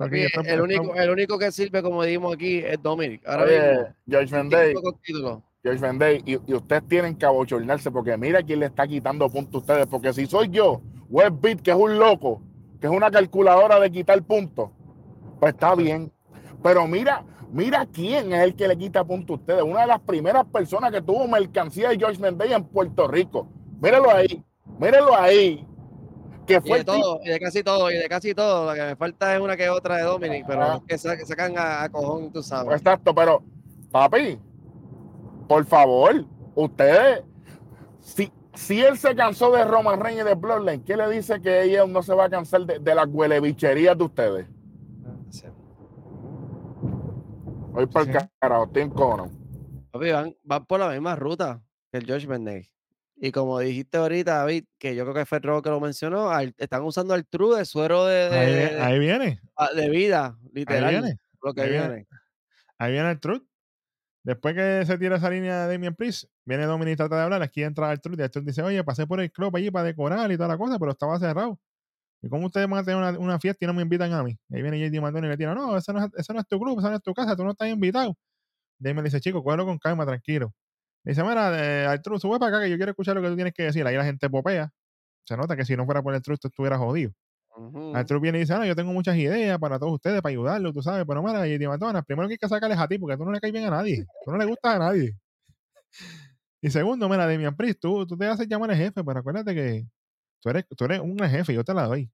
[0.00, 3.26] Aquí el, único, está- el único que sirve, como dijimos aquí, es Dominic.
[3.26, 5.42] Ahora Oye, mismo, George título.
[5.62, 9.56] George Vendey, y, y ustedes tienen que abochornarse porque mira quién le está quitando puntos
[9.56, 9.86] a ustedes.
[9.86, 10.80] Porque si soy yo,
[11.10, 12.40] Webbeat, que es un loco,
[12.80, 14.70] que es una calculadora de quitar puntos,
[15.38, 16.10] pues está bien.
[16.62, 19.62] Pero mira, mira quién es el que le quita puntos a ustedes.
[19.62, 23.46] Una de las primeras personas que tuvo mercancía de George Vendey en Puerto Rico.
[23.82, 24.42] Míralo ahí,
[24.78, 25.66] míralo ahí.
[26.58, 28.66] Que Y de todo, y de casi todo, y de casi todo.
[28.66, 30.82] Lo que me falta es una que otra de Dominic, pero Ah.
[30.86, 32.76] que sa- sacan a, a cojón, tú sabes.
[32.78, 33.42] Exacto, pero
[33.90, 34.38] papi,
[35.48, 36.24] por favor,
[36.54, 37.22] ustedes,
[38.00, 41.62] si, si él se cansó de Roman Reigns y de Bloodline, ¿qué le dice que
[41.62, 44.46] ella no se va a cansar de, de las huelebicherías de ustedes?
[45.30, 45.46] Sí.
[47.74, 48.26] Hoy para el Sí.
[48.40, 49.30] carajo, en cono.
[49.92, 51.60] Papi, van, van por la misma ruta
[51.92, 52.66] que el Judgment Day.
[53.22, 56.54] Y como dijiste ahorita, David, que yo creo que fue robo que lo mencionó, al-
[56.56, 60.38] están usando el true de suero de, de, ahí, de- ahí viene, ah, de vida,
[60.42, 60.90] ahí literal.
[60.90, 61.86] viene, Lo que ahí viene.
[61.88, 62.06] viene.
[62.78, 63.42] ahí viene el truth.
[64.22, 67.62] Después que se tira esa línea de Damien Priest, viene Dominic trata de hablar, aquí
[67.62, 70.36] entra el truth y el dice, oye, pasé por el club allí para decorar y
[70.36, 71.58] toda la cosa, pero estaba cerrado.
[72.22, 74.38] ¿Y cómo ustedes van a tener una, una fiesta y no me invitan a mí?
[74.50, 76.58] Ahí viene JD Martoni y le tira, no, ese no, es, ese no es tu
[76.58, 78.14] club, esa no es tu casa, tú no estás invitado.
[78.78, 80.52] Damien le dice, chico, cógelo con calma, tranquilo.
[81.04, 83.54] Le dice, mira, Arturo, sube para acá que yo quiero escuchar lo que tú tienes
[83.54, 83.86] que decir.
[83.86, 84.70] Ahí la gente popea.
[85.26, 87.12] Se nota que si no fuera por el truth, tú estuvieras jodido.
[87.56, 87.94] Ujú.
[87.96, 90.82] Arturo viene y dice, no, yo tengo muchas ideas para todos ustedes, para ayudarlos, tú
[90.82, 93.32] sabes, pero mira, JD Martoni, primero que hay que sacarles a ti, porque tú no
[93.32, 94.06] le caes bien a nadie.
[94.24, 95.16] Tú no le gustas a nadie.
[96.62, 99.86] Y segundo, mira, Damian Priest, tú, tú te haces llamar el jefe, pero acuérdate que
[100.40, 102.10] tú eres, tú eres un jefe, yo te la doy.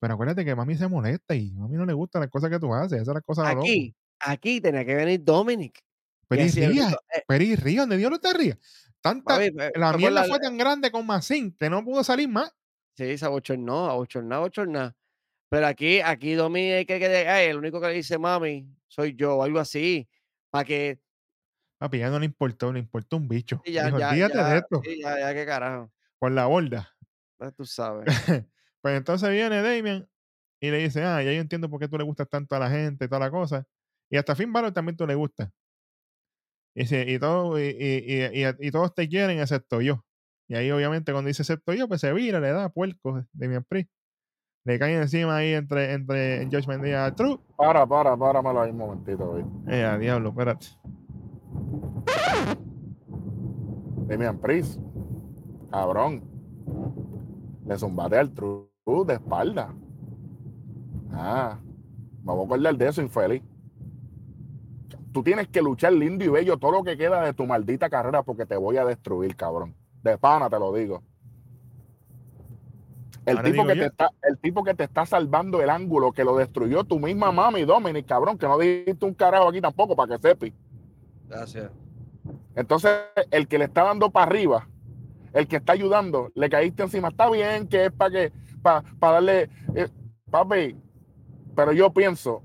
[0.00, 2.60] Pero acuérdate que mami se molesta y a mami no le gustan las cosas que
[2.60, 3.68] tú haces, esas son las cosas de loco.
[3.68, 5.80] Aquí, aquí tenía que venir Dominic.
[6.28, 8.32] Pero y y así el ría, único- eh, pero y ría, donde Dios no te
[8.32, 8.58] ría.
[9.00, 12.28] Tanta, eh, la por mierda la- fue tan grande con Massín que no pudo salir
[12.28, 12.52] más.
[12.96, 14.96] Sí, se abochornó, abochorná, abochorná.
[15.48, 19.14] Pero aquí, aquí Domi hay que, que ay, el único que le dice mami soy
[19.14, 20.08] yo, algo así.
[20.50, 20.98] Para que
[21.78, 23.60] Papi, ya no le importó, le importó un bicho.
[23.64, 25.92] sí, ya, Dijo, ya, olvídate de ya, esto, sí, ya, ya, qué carajo.
[26.18, 26.96] por la borda.
[27.38, 28.06] Ya tú sabes.
[28.82, 30.08] Pues entonces viene Damien
[30.60, 32.70] y le dice, ah, ya yo entiendo por qué tú le gustas tanto a la
[32.70, 33.66] gente y toda la cosa.
[34.08, 35.52] Y hasta Finn Balor también tú le gusta.
[36.76, 40.04] Y, dice, y, todo, y, y, y- todos te quieren excepto yo.
[40.46, 43.90] Y ahí obviamente cuando dice excepto yo, pues se vira, le da puerco Damien Priest.
[44.64, 47.38] Le caen encima ahí entre, entre Josh Mendy y True.
[47.56, 49.44] Para, para, páramelo ahí un momentito, güey.
[49.68, 50.66] Eh, a diablo, espérate.
[54.06, 54.78] Damian Priest,
[55.70, 56.22] cabrón.
[57.66, 58.68] Le zumbate al true
[59.06, 59.74] de espalda.
[61.10, 61.58] Ah,
[62.22, 63.42] me voy a acordar de eso, infeliz.
[65.16, 68.22] Tú tienes que luchar lindo y bello todo lo que queda de tu maldita carrera
[68.22, 69.74] porque te voy a destruir, cabrón.
[70.02, 71.02] De pana te lo digo.
[73.24, 73.80] El Ahora tipo, digo que yo.
[73.80, 77.32] te está, el tipo que te está salvando el ángulo, que lo destruyó tu misma
[77.32, 80.52] mami, Dominic, cabrón, que no dijiste un carajo aquí tampoco para que sepi.
[81.30, 81.70] Gracias.
[82.54, 82.92] Entonces,
[83.30, 84.68] el que le está dando para arriba,
[85.32, 87.08] el que está ayudando, le caíste encima.
[87.08, 89.88] Está bien que es para que, para darle, eh,
[90.30, 90.76] papi,
[91.54, 92.42] pero yo pienso,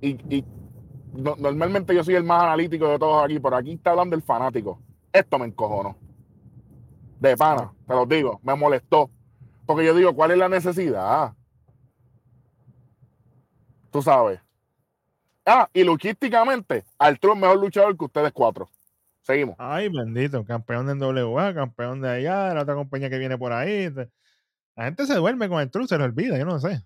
[0.00, 0.44] y, y
[1.16, 4.22] no- normalmente yo soy el más analítico de todos aquí, por aquí está hablando el
[4.22, 4.80] fanático.
[5.12, 5.96] Esto me encojonó.
[7.20, 9.10] De pana, te lo digo, me molestó.
[9.66, 11.32] Porque yo digo, ¿cuál es la necesidad?
[13.90, 14.40] Tú sabes.
[15.46, 18.70] Ah, y luchísticamente, Arturo es mejor luchador que ustedes cuatro.
[19.22, 19.56] Seguimos.
[19.58, 23.90] Ay, bendito, campeón de WA, campeón de allá, la otra compañía que viene por ahí.
[24.76, 26.82] La gente se duerme con el True, se lo olvida, yo no sé.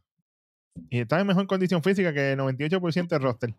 [0.91, 3.55] Y está en mejor condición física que el 98% del roster.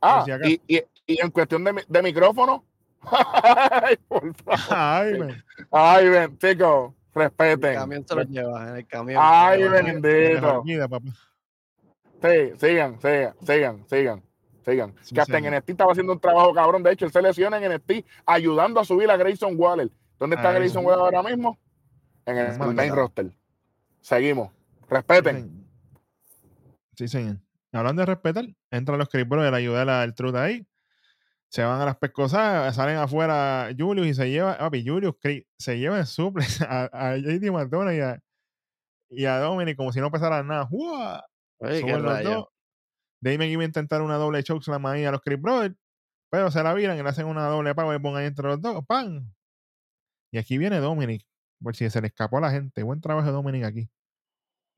[0.00, 2.64] Ah, si y, y- y en cuestión de, de micrófono.
[3.02, 4.58] Ay, por favor.
[4.70, 5.44] Ay, man.
[5.70, 7.74] Ay, ven, chicos, El respeten.
[7.74, 9.20] camión se lo lleva, en el camión.
[9.24, 10.62] Ay, bendito.
[12.20, 14.22] Sí, sigan, sigan, sigan, sigan,
[14.64, 14.94] sigan.
[15.02, 16.82] Sí, que hasta en NXT estaba haciendo un trabajo cabrón.
[16.82, 19.90] De hecho, él se lesiona en NXT ayudando a subir a Grayson Waller.
[20.18, 20.84] ¿Dónde está Grayson.
[20.84, 21.56] Waller ahora mismo?
[22.26, 23.30] En el, Hermano, main roster.
[24.00, 24.48] Seguimos.
[24.50, 25.36] Sí, Respeten.
[25.36, 25.64] señor.
[26.96, 27.36] Sí, señor.
[27.72, 30.66] Hablando de respetar, entran los Chris Brothers a ayudar al Truth ahí.
[31.50, 35.14] Se van a las pescosadas, salen afuera Julius y se lleva, papi, Julius
[35.58, 37.44] se lleva en suples a, a JD
[37.94, 38.20] y a,
[39.10, 40.66] y a Dominic como si no pesara nada.
[40.66, 41.24] ¡Fua!
[41.58, 42.50] Oye, qué rayo.
[43.20, 45.74] Damon iba a intentar una doble chokeslam ahí a los Creed Brothers,
[46.30, 48.60] pero se la viran y le hacen una doble pago y pongan ahí entre los
[48.60, 48.84] dos.
[48.86, 49.32] ¡Pam!
[50.30, 51.26] Y aquí viene Dominic,
[51.62, 52.82] por si se le escapó a la gente.
[52.82, 53.90] Buen trabajo de Dominic aquí.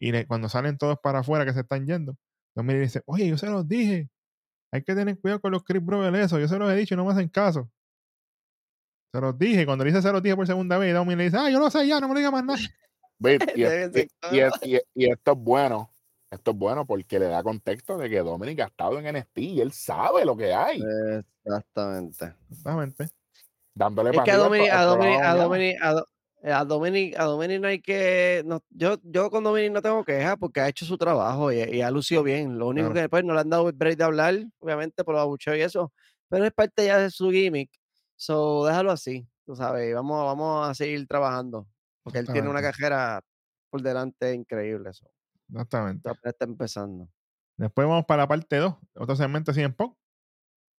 [0.00, 2.16] Y le- cuando salen todos para afuera que se están yendo,
[2.54, 4.08] Dominic dice, oye, yo se los dije.
[4.72, 6.38] Hay que tener cuidado con los Creed Brothers eso.
[6.38, 7.70] Yo se los he dicho y no me hacen caso.
[9.12, 9.66] Se los dije.
[9.66, 11.70] Cuando le dice se los dije por segunda vez, Dominic le dice, ah, yo lo
[11.70, 12.58] sé ya, no me lo digas más nada.
[13.54, 13.90] Y, es-
[14.30, 15.90] y- y es- y- y esto es bueno.
[16.30, 19.60] Esto es bueno porque le da contexto de que Dominic ha estado en NXT y
[19.60, 20.80] él sabe lo que hay.
[21.44, 22.32] Exactamente.
[22.48, 23.08] Exactamente.
[23.74, 25.34] Dándole Es que a Dominic, a Dominic, a.
[25.34, 26.04] Dominic, a
[26.42, 28.42] a Dominic, a Dominic no hay que.
[28.46, 31.82] no- yo, yo con Dominic no tengo quejas porque ha hecho su trabajo y, y
[31.82, 32.58] ha lucido bien.
[32.58, 32.94] Lo único Claro.
[32.94, 35.60] que después no le han dado el break de hablar, obviamente por los abucheos y
[35.60, 35.92] eso,
[36.28, 37.70] pero es parte ya de su gimmick.
[38.16, 39.94] So, déjalo así, tú sabes.
[39.94, 41.66] Vamos, vamos a seguir trabajando
[42.02, 43.20] porque él tiene una carrera
[43.70, 44.90] por delante increíble.
[44.90, 45.06] Eso.
[45.50, 46.08] Exactamente.
[46.08, 47.08] Apenas está empezando.
[47.56, 49.96] Después vamos para la parte 2, otro segmento así en Pop,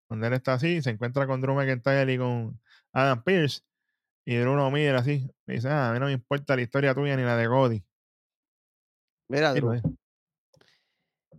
[0.09, 2.59] donde él está así, se encuentra con Drew McIntyre y con
[2.91, 3.61] Adam Pierce,
[4.25, 7.15] y Drew mira así, le dice, ah, a mí no me importa la historia tuya
[7.15, 7.83] ni la de Cody.
[9.29, 9.81] Mira, Drew,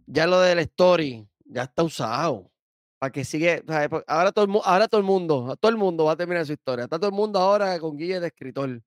[0.06, 2.50] ya lo del story ya está usado.
[2.98, 3.64] Para que sigue.
[3.64, 6.52] Porque ahora todo, el, ahora todo el mundo, todo el mundo va a terminar su
[6.52, 6.84] historia.
[6.84, 8.80] Está todo el mundo ahora con guía de escritor.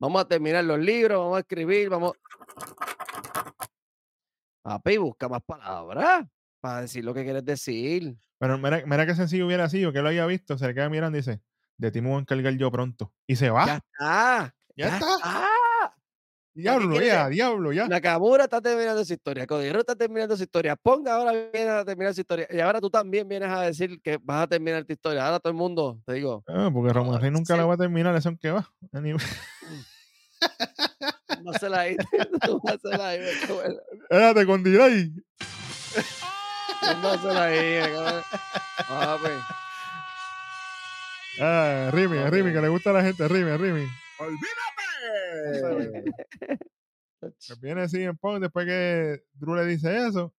[0.00, 2.12] Vamos a terminar los libros, vamos a escribir, vamos.
[4.62, 6.26] Papi, busca más palabras
[6.60, 8.16] para decir lo que quieres decir.
[8.38, 11.18] Pero mira, mira qué sencillo hubiera sido, que lo haya visto, se le queda mirando
[11.18, 11.42] y dice,
[11.78, 13.12] de ti me voy a encargar yo pronto.
[13.26, 13.64] Y se va.
[13.66, 14.54] Ya está.
[14.76, 15.14] Ya está.
[15.16, 15.48] está.
[16.54, 17.86] Diablo, ya, diablo, ya.
[17.86, 21.84] Nakamura está terminando su historia, Cody Rhodes está terminando su historia, Ponga ahora viene a
[21.84, 24.92] terminar su historia y ahora tú también vienes a decir que vas a terminar tu
[24.92, 25.24] historia.
[25.24, 27.76] Ahora todo el mundo, te digo, Ah, porque Roman No, Reigns nunca la va a
[27.76, 28.68] terminar, eso que va.
[28.92, 29.24] Anyway.
[31.44, 31.98] no se la ir,
[32.48, 35.12] no se la ir, Espérate con delay.
[37.02, 38.22] no se la
[38.88, 39.28] papi.
[39.30, 39.67] Ah,
[41.92, 43.86] Rimi, a Rimi, que le gusta a la gente, Rimi, a Rimi.
[44.18, 46.04] ¡Olvídate!
[47.20, 50.32] Pues viene así en Punk después que Drew le dice eso.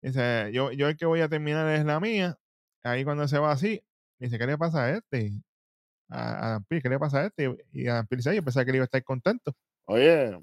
[0.00, 2.38] Dice, yo, yo el que voy a terminar es la mía.
[2.82, 3.84] Ahí cuando se va así,
[4.18, 5.32] dice, ¿qué le pasa a este?
[6.08, 7.54] A, a ¿qué le pasa a este?
[7.72, 9.54] Y Adam Pearce dice, "Ay, yo pensaba que él iba a estar contento.
[9.86, 10.38] Oye,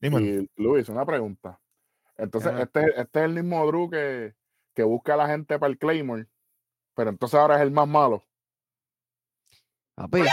[0.00, 0.26] Dímelo.
[0.26, 1.60] y Luis, una pregunta.
[2.16, 4.34] Entonces, este, este es el mismo Drew que,
[4.74, 6.26] que busca a la gente para el Claymore,
[6.94, 8.24] pero entonces ahora es el más malo.
[9.96, 10.24] Papi,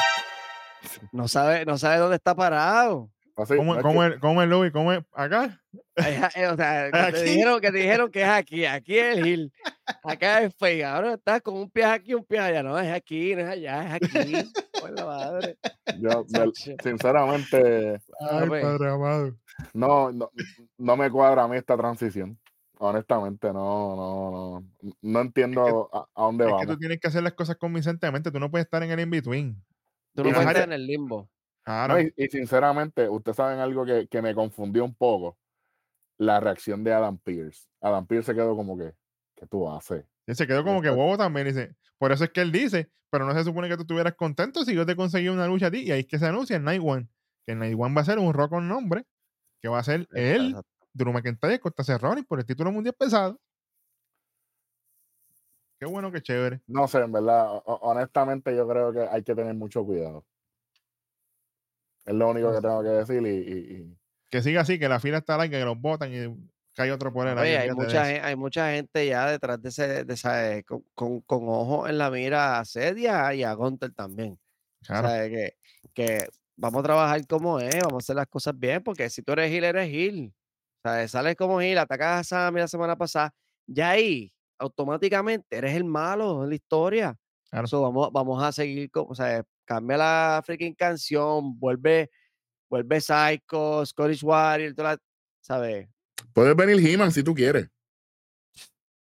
[1.13, 3.09] no sabe, no sabe dónde está parado.
[3.37, 4.71] Así, ¿Cómo, cómo es, cómo es Louis?
[4.73, 5.59] ¿Cómo es acá?
[5.95, 9.25] Eh, o sea, que te, dijeron, que te dijeron que es aquí, aquí es el
[9.25, 9.53] Hill,
[10.03, 13.33] acá es fake, ahora estás con un pie aquí, un pie allá, no, es aquí,
[13.35, 14.33] no es allá, es aquí.
[14.79, 15.57] Por la madre.
[15.97, 16.25] yo,
[16.83, 19.35] sinceramente, Ay, padre amado.
[19.73, 20.29] no, no,
[20.77, 22.37] no me cuadra a mí esta transición.
[22.85, 24.31] Honestamente, no, no,
[24.81, 24.91] no.
[25.01, 26.67] No entiendo a, a dónde Es que vamos.
[26.67, 28.29] tú tienes que hacer las cosas convincentemente.
[28.29, 29.55] Tú no puedes estar en el in-between.
[30.13, 31.29] Tú no puedes estar en el limbo.
[31.63, 31.93] Claro.
[31.93, 35.37] No, y, y sinceramente, ustedes saben algo que, que me confundió un poco.
[36.17, 37.69] La reacción de Adam Pierce.
[37.79, 38.93] Adam Pierce se quedó como que,
[39.35, 40.05] ¿qué tú haces?
[40.27, 41.47] Y se quedó como que bobo también.
[41.47, 44.65] Dice, por eso es que él dice, pero no se supone que tú estuvieras contento
[44.65, 45.83] si yo te conseguí una lucha a ti.
[45.83, 47.07] Y ahí es que se anuncia el Night One.
[47.45, 49.05] Que el Night One va a ser un rock con nombre.
[49.61, 50.69] Que va a ser él, Exacto.
[50.93, 53.39] Drew McIntyre, Costa Cerrone por el título mundial pesado.
[55.79, 56.61] Qué bueno, qué chévere.
[56.67, 60.25] No sé, en verdad, ho- ho- honestamente yo creo que hay que tener mucho cuidado.
[62.05, 63.97] Es lo único que tengo que decir y, y- y-
[64.29, 67.27] Que siga así, que la fila está larga, que los botan y cae otro por
[67.27, 67.37] él.
[67.37, 68.13] ahí, Oye, hay, mucha, eso.
[68.15, 71.87] gen- hay mucha gente ya detrás de ese, de esa, eh, con, con, con ojo
[71.87, 74.39] en la mira a Sedia y a Gunter también.
[74.85, 75.07] Claro.
[75.07, 75.53] O sea, que,
[75.93, 79.31] que vamos a trabajar como es, vamos a hacer las cosas bien, porque si tú
[79.33, 80.33] eres Gil, eres Gil.
[80.85, 83.33] O sea, sales como Gil, atacas a Sammy la semana pasada,
[83.65, 87.17] ya ahí, automáticamente eres el malo en la historia.
[87.49, 87.67] Claro.
[87.67, 92.11] So, vamos, vamos a seguir, con, o sea, cambia la freaking canción, vuelve,
[92.69, 95.01] vuelve Psycho, Scottish Warrior, toda la-
[95.39, 95.87] ¿sabes?
[96.33, 97.69] Puedes venir He-Man si tú quieres.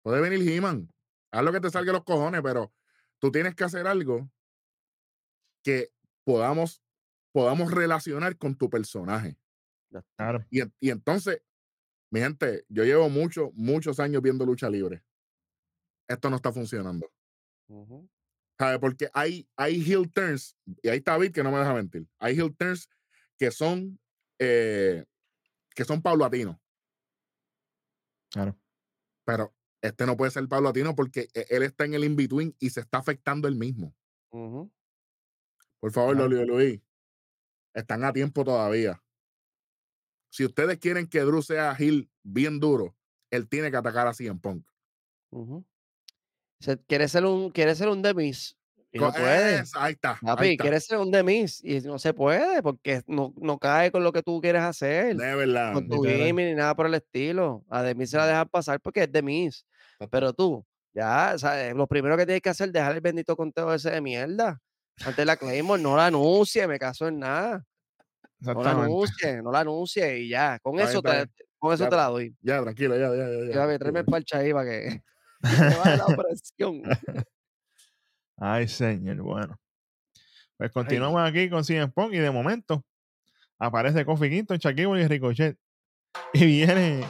[0.02, 0.90] Puede venir He-Man.
[1.32, 2.72] Haz lo que te salga los cojones, pero
[3.18, 4.28] tú tienes que hacer algo
[5.62, 5.90] que
[6.24, 6.82] podamos,
[7.32, 9.38] podamos relacionar con tu personaje.
[10.16, 10.44] Claro.
[10.50, 11.40] Y entonces,
[12.14, 15.02] mi gente, yo llevo muchos, muchos años viendo lucha libre.
[16.08, 17.10] Esto no está funcionando.
[17.66, 18.08] Ujú.
[18.56, 18.78] ¿Sabe?
[18.78, 22.06] Porque hay, hay heel turns, y ahí está David que no me deja mentir.
[22.20, 22.88] Hay heel turns
[23.36, 23.98] que son,
[24.38, 25.04] eh,
[25.74, 26.56] que son paulatinos.
[28.30, 28.56] Claro.
[29.26, 29.52] Pero
[29.82, 32.98] este no puede ser paulatino porque e- él está en el in-between y se está
[32.98, 33.92] afectando él mismo.
[34.30, 34.70] Ujú.
[35.80, 36.28] Por favor, Claro.
[36.30, 36.80] Lolio Luis,
[37.74, 39.02] están a tiempo todavía.
[40.35, 42.97] Si ustedes quieren que Drew sea Hill bien duro,
[43.30, 44.66] él tiene que atacar a CM Punk.
[45.30, 45.64] Ujú.
[46.59, 48.57] Se- quiere ser un, quiere ser un demis
[48.91, 49.62] y no puede.
[49.74, 50.11] Ahí está.
[50.14, 50.62] ahí Papi, está.
[50.64, 54.24] quiere ser un demis y no se puede porque no, no cae con lo que
[54.24, 55.14] tú quieres hacer.
[55.14, 55.74] Neverland.
[55.74, 57.64] Con tu gimmick ni nada por el estilo.
[57.70, 59.64] A Demis se la dejan pasar porque es Demis.
[60.11, 61.76] Pero tú, ya, ¿sabes?
[61.76, 64.61] Lo primero que tienes que hacer es dejar el bendito conteo ese de mierda.
[64.99, 67.64] Antes de la Claymore, no la anuncie, me caso en nada.
[68.45, 70.59] No la anuncie, no la anuncie y ya.
[70.61, 72.36] Con Está eso, te, con eso Ya te la doy.
[72.40, 73.68] Ya, tranquilo, ya, ya, ya.
[73.68, 75.03] ya, tráeme el parche ahí para que
[75.42, 76.82] me baje la presión.
[78.36, 79.57] Ay, señor, bueno.
[80.57, 82.84] Pues continuamos aquí con CM Punk y de momento
[83.59, 85.59] aparece Kofi Kingston, Shaquille y Ricochet.
[86.32, 87.05] Y viene.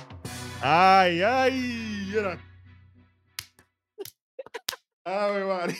[0.63, 2.07] ¡Ay, ay!
[2.09, 2.39] Mira.
[5.05, 5.77] ¡Ave María!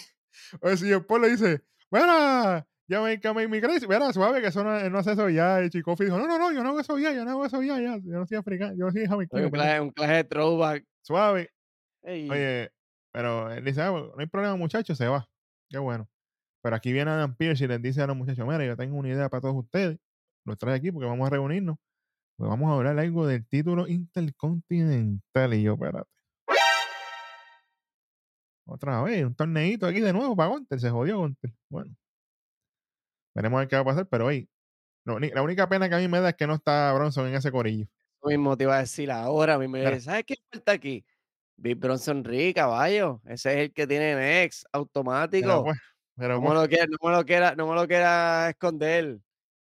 [0.61, 2.67] Pues si Paul le dice, ¡Mira!
[2.87, 3.87] Ya me crazy.
[3.87, 5.63] Mira, suave, que eso no, él no hace eso ya.
[5.65, 7.63] Y Kofi dijo, no, no, no, yo no hago eso ya, yo no hago eso
[7.63, 7.97] ya, ya.
[7.99, 9.45] Yo no soy africano, yo no soy jamaicano.
[9.45, 10.85] un, clase, un clase de throwback.
[11.03, 11.51] Suave.
[12.03, 12.71] Ey, Oye,
[13.13, 15.27] pero él dice, "Ah, no hay problema, muchachos, se va.
[15.71, 16.09] Qué bueno.
[16.63, 19.09] Pero aquí viene Adam Pierce y les dice a los muchachos, mira, yo tengo una
[19.09, 19.99] idea para todos ustedes.
[20.47, 21.77] Los trae aquí porque vamos a reunirnos.
[22.37, 25.55] Pues vamos a hablar algo del título intercontinental.
[25.55, 26.09] Y yo, espérate.
[28.67, 30.81] Otra vez, un torneito aquí de nuevo para Gunter.
[30.81, 31.53] Se jodió Gunter.
[31.71, 31.95] Bueno.
[33.35, 34.31] Veremos a ver qué va a pasar, pero
[35.05, 37.27] lo uni- la única pena que a mí me da es que no está Bronson
[37.29, 37.85] en ese corillo.
[37.85, 39.55] Eso mismo te iba a decir ahora.
[39.55, 39.91] A mí me Mira.
[39.91, 41.05] dice, ¿sabes qué falta aquí?
[41.57, 43.21] Big Bronson Rick, caballo.
[43.27, 45.47] Ese es el que tiene Next automático.
[45.47, 45.79] Pero pues,
[46.17, 49.19] pero No me, lo quiera, no, me lo quiera, no me lo quiera esconder.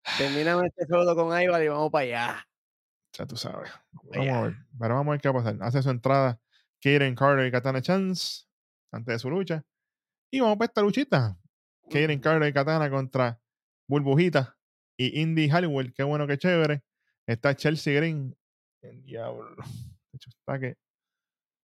[0.18, 2.48] Termíname este feudo con Ivar y vamos para allá.
[3.18, 3.72] Ya tú sabes.
[3.92, 4.56] Vamos a ver.
[4.80, 5.58] Pero vamos a ver qué va a pasar.
[5.62, 6.40] Hace su entrada
[6.82, 8.46] Kaden Carter y Katana Chance
[8.92, 9.64] antes de su lucha.
[10.32, 11.38] Y vamos para esta luchita.
[11.90, 13.40] Kaden Carter y Katana contra
[13.90, 14.56] Burbujita
[14.98, 15.88] y Indy Hollywood.
[15.96, 16.84] Qué bueno, qué chévere.
[17.26, 18.38] Está Chelsea Green.
[18.82, 19.56] El diablo.
[20.14, 20.76] Está que.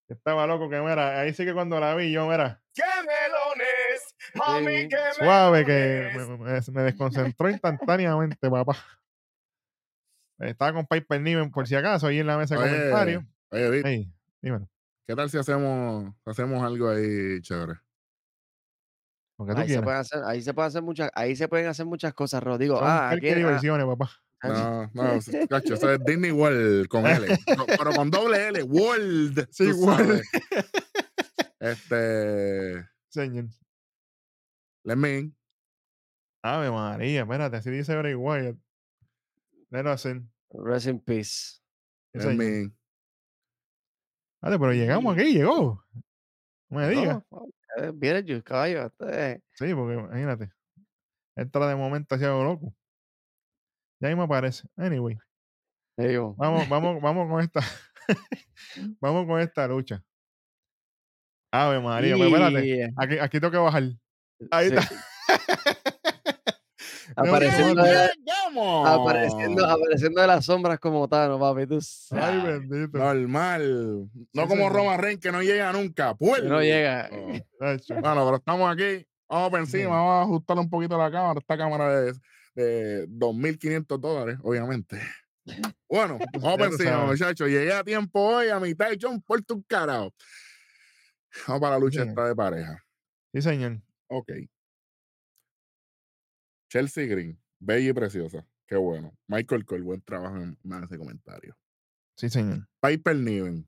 [0.09, 1.19] Estaba loco que mira.
[1.19, 2.61] Ahí sí que cuando la vi, yo, mira.
[2.73, 4.15] ¡Qué melones!
[4.35, 8.75] mami, ¡Mami, qué Suave que me, me- me desconcentró instantáneamente, papá.
[10.39, 13.23] Estaba con Piper Niven por si acaso ahí en la mesa de comentarios.
[13.51, 14.09] Oye, Vic,
[14.41, 14.67] dímelo.
[15.07, 17.79] ¿qué tal si hacemos, hacemos algo ahí chévere?
[19.37, 22.41] Ahí se, pueden hacer, ahí se pueden hacer muchas, ahí se pueden hacer muchas cosas,
[22.41, 22.77] Rodrigo.
[22.77, 24.11] Son Ah, de ah, diversiones, papá.
[24.43, 25.19] No, no,
[25.49, 27.27] cacho, eso es Disney World con L.
[27.57, 29.47] No, pero con doble L, World.
[29.51, 30.21] Sí, World.
[31.59, 32.87] Este.
[33.09, 33.45] Señor.
[34.83, 35.35] Let me in.
[36.43, 38.55] Ave María, espérate, así dice Bray Wyatt.
[39.71, 40.29] Let us in.
[40.53, 41.59] Rest in peace.
[42.13, 42.73] In.
[44.41, 45.83] Vale, pero llegamos aquí, llegó.
[46.69, 47.23] No me digas.
[47.31, 47.47] No,
[47.77, 48.85] no, eh, caballo.
[48.85, 50.51] este, Sí, porque imagínate.
[51.35, 52.73] Entra de momento hacia lo loco.
[53.99, 54.67] Ya ahí me aparece.
[54.77, 55.17] Anyway,
[56.37, 57.61] vamos, vamos, vamos con esta.
[59.01, 60.03] vamos con esta lucha.
[61.51, 62.67] Ave María, pues espérate.
[62.67, 63.83] y, Aquí, aquí tengo que bajar.
[64.51, 64.89] Ahí sí, está.
[67.15, 68.09] Apareciendo, de,
[68.85, 71.67] apareciendo, apareciendo de las sombras como Tano, papi.
[71.67, 71.79] Tú
[72.11, 72.97] Ay, bendito.
[72.97, 74.09] Normal.
[74.33, 74.73] No Sí, como señor.
[74.73, 76.15] Roma Reigns que no llega nunca.
[76.19, 77.09] no llega.
[77.59, 77.95] Nacho.
[78.01, 79.05] Bueno, pero estamos aquí.
[79.29, 79.89] Vamos por encima.
[79.91, 81.39] Vamos a ajustar un poquito la cámara.
[81.39, 82.13] Esta cámara de,
[82.55, 84.99] de 2.500 dólares, obviamente.
[85.87, 87.47] Bueno, vamos por encima, muchachos.
[87.47, 90.11] Llegué a tiempo hoy a mitad de John por tu carajo.
[91.47, 92.09] Vamos para la lucha Bien.
[92.09, 92.83] esta de pareja.
[93.31, 93.79] Sí, señor.
[94.07, 94.31] Ok.
[96.69, 98.45] Chelsea Green, bella y preciosa.
[98.67, 99.15] Qué bueno.
[99.27, 101.55] Michael Cole, buen trabajo en en ese comentario.
[102.17, 102.67] Sí, señor.
[102.81, 103.67] Piper Niven,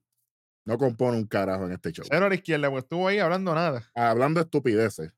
[0.65, 2.05] no compone un carajo en este show.
[2.09, 3.89] Cero a la izquierda, pues estuvo ahí hablando nada.
[3.95, 5.13] Hablando de estupideces.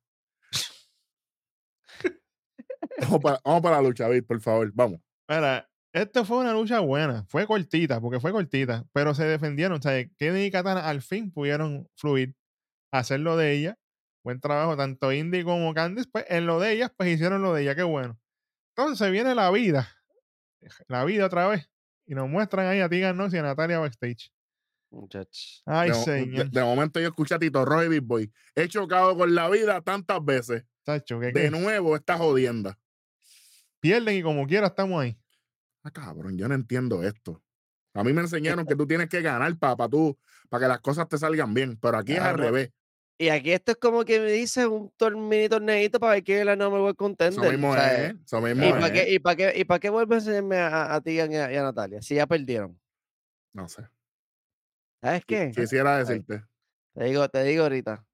[3.01, 4.71] vamos, para, vamos para la lucha, David, por favor.
[4.73, 4.99] Vamos.
[5.27, 7.25] Mira, esto fue una lucha buena.
[7.25, 9.79] Fue cortita, porque fue cortita, pero se defendieron.
[9.79, 12.35] O sea, Kenny y Katana al fin pudieron fluir,
[12.91, 13.79] hacer lo de ella.
[14.23, 17.63] Buen trabajo, tanto Indy como Candice, pues en lo de ellas, pues hicieron lo de
[17.63, 18.19] ella, qué bueno.
[18.75, 19.89] Entonces viene la vida,
[20.87, 21.69] la vida otra vez,
[22.05, 24.31] y nos muestran ahí a Tegan Nox y a Natalia backstage.
[24.91, 25.61] Muchachos.
[25.65, 26.49] Ay, de, señor.
[26.49, 28.31] de momento yo escuché a Tito Roy y Big Boy.
[28.55, 30.65] He chocado con la vida tantas veces.
[30.85, 32.79] De nuevo, esta jodienda.
[33.79, 35.17] pierden y como quiera estamos ahí.
[35.83, 37.43] Ah, cabrón, yo no entiendo esto.
[37.93, 40.17] A mí me enseñaron que tú tienes que ganar para tú,
[40.49, 42.71] para que las cosas te salgan bien, pero aquí es al revés.
[43.21, 44.93] Y aquí esto es como que me dice un
[45.27, 47.51] mini torneito para ver quién es la number one Eso contender.
[47.51, 48.73] mismo es, eso mismo ¿Y es.
[48.73, 51.19] para qué, y para qué, y para qué vuelves a enseñarme a, a ti y
[51.19, 52.01] a, y a Natalia?
[52.01, 52.79] Si ya perdieron.
[53.51, 53.83] No sé.
[55.01, 55.51] ¿Sabes qué?
[55.53, 56.45] Quisiera decirte.
[56.93, 58.05] Te digo, te digo ahorita.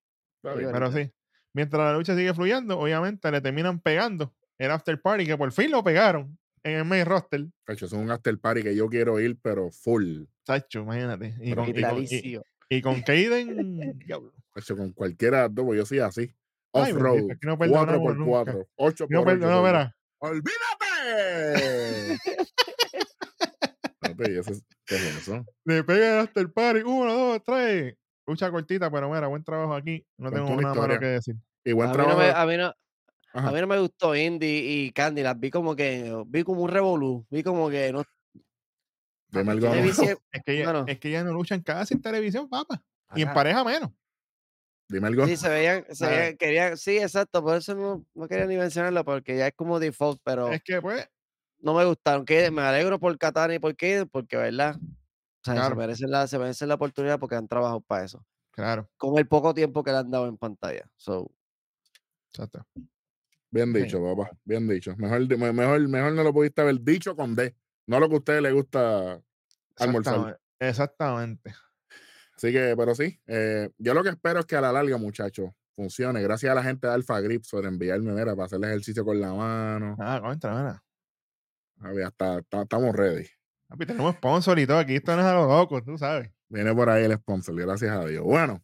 [0.41, 0.56] Digo.
[0.56, 1.03] Pero ahorita.
[1.03, 1.14] sí,
[1.53, 5.70] mientras la lucha sigue fluyendo, obviamente le terminan pegando el after party que por fin
[5.70, 7.45] lo pegaron en el main roster.
[7.64, 10.24] Cacho, es un after party que yo quiero ir, pero full.
[10.45, 11.36] Chacho, imagínate.
[11.41, 12.39] Y con, y con, y.
[12.70, 13.99] y con Kaden.
[13.99, 14.34] diablo.
[14.53, 16.34] Cacho, con cualquiera dos, pues yo soy así.
[16.72, 19.95] Off-road, bendito, aquí no perdonamos 4x4, 8 No, no, verá.
[20.20, 22.18] ¡Olvídate!
[24.18, 24.51] Eso
[24.86, 25.45] ¿Qué es eso?
[25.66, 26.82] Le pega el after party.
[26.82, 27.95] Uno, dos, tres.
[28.28, 30.05] Lucha cortita, pero mira, buen trabajo aquí.
[30.18, 31.36] No tengo nada malo que decir.
[31.63, 32.20] Y buen A mí, no trabajo.
[32.20, 32.74] me, a, mí no,
[33.34, 35.22] a mí no me gustó Indy y Candy.
[35.22, 36.24] Las vi como que.
[36.28, 37.26] Vi como un revolú.
[37.30, 38.03] Vi como que no.
[39.39, 39.67] Dime algo
[40.31, 40.86] Es que, ella, Bueno.
[40.88, 42.83] es que no luchan casi en televisión, papá.
[43.15, 43.91] Y en pareja menos.
[44.88, 45.25] Dime algo.
[45.25, 46.09] Sí, se veían, se Ah.
[46.09, 49.79] veían- querían, sí, exacto, por eso no, no quería ni mencionarlo, porque ya es como
[49.79, 51.07] default, pero Es que, pues,
[51.59, 52.25] no me gustaron.
[52.25, 55.69] Que me alegro por Katana y por Kaden, porque verdad, o sea, Claro.
[55.69, 58.23] se, merecen la, se merecen la oportunidad porque han trabajado para eso.
[58.51, 58.89] claro.
[58.97, 60.89] Con el poco tiempo que le han dado en pantalla.
[60.95, 61.29] So,
[62.31, 62.65] Exacto.
[63.51, 63.81] Bien Sí.
[63.83, 64.31] dicho, papá.
[64.43, 64.93] Bien dicho.
[64.97, 67.55] Mejor, mejor, mejor no lo pudiste haber dicho con D.
[67.88, 69.19] No lo que a ustedes les gusta
[69.77, 70.13] almorzar.
[70.15, 70.39] Exactamente.
[70.59, 71.55] Exactamente.
[72.36, 75.51] Así que, pero sí, eh, yo lo que espero es que a la larga, muchachos,
[75.75, 76.21] funcione.
[76.21, 79.19] Gracias a la gente de Alpha Grip por enviarme, mira, para hacer el ejercicio con
[79.21, 79.95] la mano.
[79.99, 80.83] Ah, contra, mira.
[81.81, 83.27] A ver, hasta, ta- estamos ready.
[83.67, 84.79] Papi, tenemos sponsor y todo.
[84.79, 86.31] Aquí esto no es a los locos, tú sabes.
[86.49, 88.23] Viene por ahí el sponsor, gracias a Dios.
[88.23, 88.63] Bueno,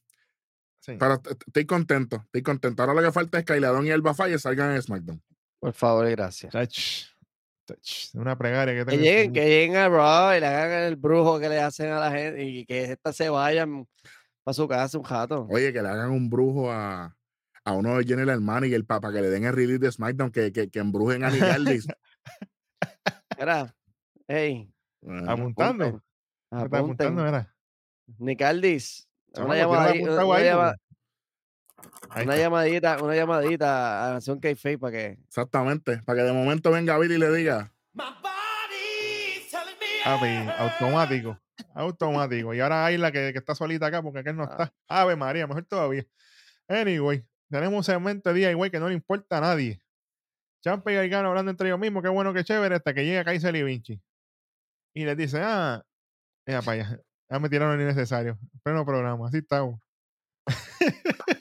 [0.80, 0.96] Sí.
[1.00, 2.82] pero estoy contento, estoy contento.
[2.84, 5.22] Ahora lo que falta es que Ailadón y Elba Falle salgan en SmackDown.
[5.60, 6.52] por favor gracias.
[8.14, 11.48] Una plegaria que Que lleguen, que lleguen a Raw y le hagan el brujo que
[11.50, 13.88] le hacen a la gente y que estas se vayan
[14.44, 15.48] para su casa un jato.
[15.50, 17.16] Oye, que le hagan un brujo a,
[17.64, 20.70] a uno de General Manager para que le den el release de SmackDown, que, que,
[20.70, 21.42] que embrujen a Nick.
[23.40, 23.74] Mira,
[24.28, 25.86] hey, Bueno, Apuntando.
[25.86, 26.02] apunten,
[26.52, 27.56] ¿Qué está apuntando, mira?
[28.20, 29.56] Nicaldis, una
[32.10, 32.44] ahí, una está.
[32.44, 37.16] llamadita, una llamadita a Nación K-Face para que Exactamente, para que de momento venga Billy
[37.16, 37.72] y le diga,
[40.04, 41.40] Papi, automático.
[41.76, 42.54] Automático.
[42.56, 44.48] Y ahora Ayla que, que está solita acá porque aquel no Ah.
[44.52, 44.74] está.
[44.88, 46.06] Ave María, mejor todavía.
[46.68, 49.80] Anyway, tenemos un segmento de DIY que no le importa a nadie.
[50.64, 53.56] Champa y Gargano hablando entre ellos mismos, qué bueno, qué chévere, hasta que llega Kaiser
[53.56, 54.02] y Vinci.
[54.96, 55.84] Y les dice, ah,
[56.48, 57.00] ya para allá.
[57.30, 58.38] Ya me tiraron lo innecesario.
[58.64, 59.80] Pleno programa, así estamos.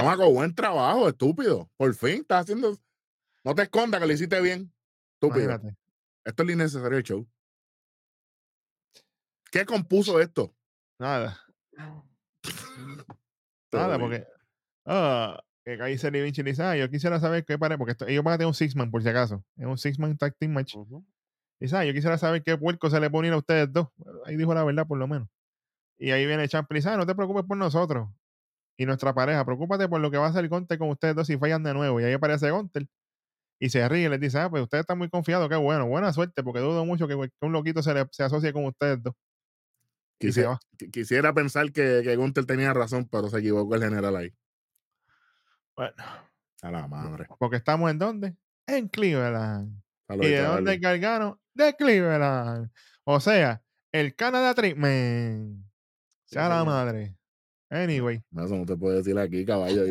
[0.00, 1.70] chamaco, buen trabajo, estúpido.
[1.76, 2.78] Por fin, estás haciendo...
[3.44, 4.72] No te escondas que lo hiciste bien.
[5.14, 5.44] Estúpido.
[5.44, 5.76] Imagínate.
[6.24, 7.28] Esto es lo innecesario del show.
[9.50, 10.54] ¿Qué compuso esto?
[10.98, 11.38] Nada,
[13.72, 14.26] nada, porque.
[14.86, 18.06] Ah, que Kaiser y Vinci le dicen, ah, yo quisiera saber qué pare, porque esto-
[18.06, 19.44] ellos van a tener un six-man por si acaso.
[19.56, 20.74] Es un six-man tag team match.
[21.60, 23.88] Dice, ah, yo quisiera saber qué puerco se le pone a ustedes dos.
[23.96, 25.28] Bueno, Ahí dijo la verdad, por lo menos.
[25.98, 28.08] Y ahí viene Champ y dice, ah, no te preocupes por nosotros
[28.76, 29.44] y nuestra pareja.
[29.44, 32.00] Preocúpate por lo que va a hacer Gunter con ustedes dos si fallan de nuevo.
[32.00, 32.86] Y ahí aparece Gunter
[33.60, 36.12] y se ríe y les dice, ah, pues ustedes están muy confiados, qué bueno, buena
[36.12, 39.14] suerte, porque dudo mucho que, que un loquito se, le, se asocie con ustedes dos.
[40.18, 40.58] Y se Quisi- va.
[40.78, 44.34] qui- Quisiera pensar que, que Gunther tenía razón, pero se equivocó el general ahí.
[45.76, 45.94] Bueno,
[46.62, 47.26] A la madre.
[47.38, 48.36] porque estamos en dónde?
[48.66, 49.80] En Cleveland.
[50.08, 51.40] ¿Y de dónde Gargano?
[51.54, 52.70] De Cleveland.
[53.04, 53.62] O sea,
[53.92, 55.64] el Canada Treatment.
[56.26, 56.66] Sí, Sea la señor.
[56.66, 57.16] madre.
[57.70, 59.84] Anyway, No, Eso no te puedo decir aquí, caballo.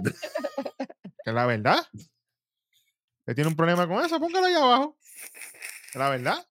[1.26, 1.78] que la verdad.
[1.94, 4.20] ¿Usted tiene un problema con eso?
[4.20, 4.98] Póngalo ahí abajo.
[5.96, 6.46] La verdad.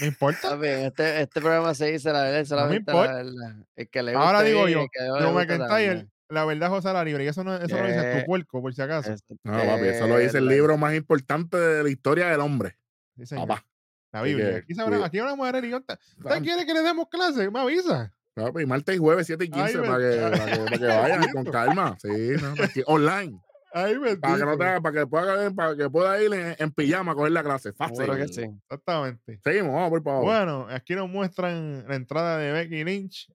[0.00, 0.58] No importa.
[0.62, 3.14] Este, este programa se dice la verdad, solamente la importa.
[3.22, 3.66] verdad.
[3.76, 7.04] El que le Ahora digo bien, yo, no Drew guste McIntyre, la verdad, José la
[7.04, 7.24] libre.
[7.24, 9.14] Y eso no, eso no lo dices Eh, tu puerco, por si acaso.
[9.44, 12.76] No, papi, eso lo dice el la- libro más importante de la historia del hombre.
[13.16, 13.46] Sí, señor.
[13.48, 13.64] Papá.
[14.12, 14.56] La Biblia.
[14.58, 15.84] Aquí, sabrá, aquí hablamos de religión.
[15.88, 17.50] ¿Usted quiere que le demos clase?
[17.50, 18.12] Me avisa.
[18.36, 21.20] Papi, martes y jueves, 7 y 15, Ay, para, que, para, que, para que vayan
[21.32, 21.96] con calma.
[22.00, 22.08] Sí,
[22.40, 23.40] no, aquí, online.
[23.72, 27.12] Ay, Para que, no te- para que pueda, para que pueda ir en, en pijama
[27.12, 27.72] a coger la clase.
[27.72, 28.06] Fácil.
[28.14, 28.42] Que sí.
[28.42, 29.40] Exactamente.
[29.42, 30.24] Seguimos, vamos por favor.
[30.24, 33.30] Bueno, aquí nos muestran la entrada de Becky Lynch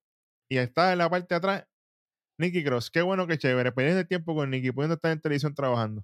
[0.49, 1.65] y está en la parte de atrás
[2.39, 2.89] Nicky Cross.
[2.89, 3.71] Qué bueno, qué chévere.
[3.71, 6.03] Perdiendo el tiempo con Nicky, pudiendo estar en televisión trabajando.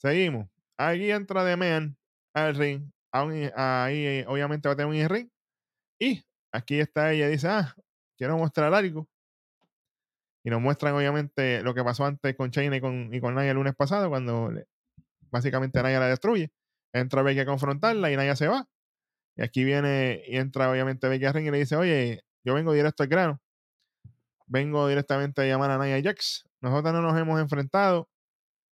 [0.00, 0.48] Seguimos.
[0.76, 1.96] Aquí entra The Man
[2.34, 2.90] al ring.
[3.12, 5.28] Ahí, obviamente va a tener un ring.
[6.00, 7.28] Y aquí está ella.
[7.28, 7.74] Dice, ah,
[8.18, 9.08] quiero mostrar algo.
[10.44, 13.50] Y nos muestran, obviamente, lo que pasó antes con Shayna y con, y con Nia
[13.50, 14.52] el lunes pasado, cuando
[15.30, 16.50] básicamente Nia la destruye.
[16.92, 18.68] Entra Becky a confrontarla y Nia se va.
[19.36, 22.72] Y aquí viene y entra obviamente Becky al ring y le dice, oye, yo vengo
[22.72, 23.40] directo al grano.
[24.46, 26.48] Vengo directamente a llamar a Nia Jax.
[26.60, 28.08] Nosotros no nos hemos enfrentado,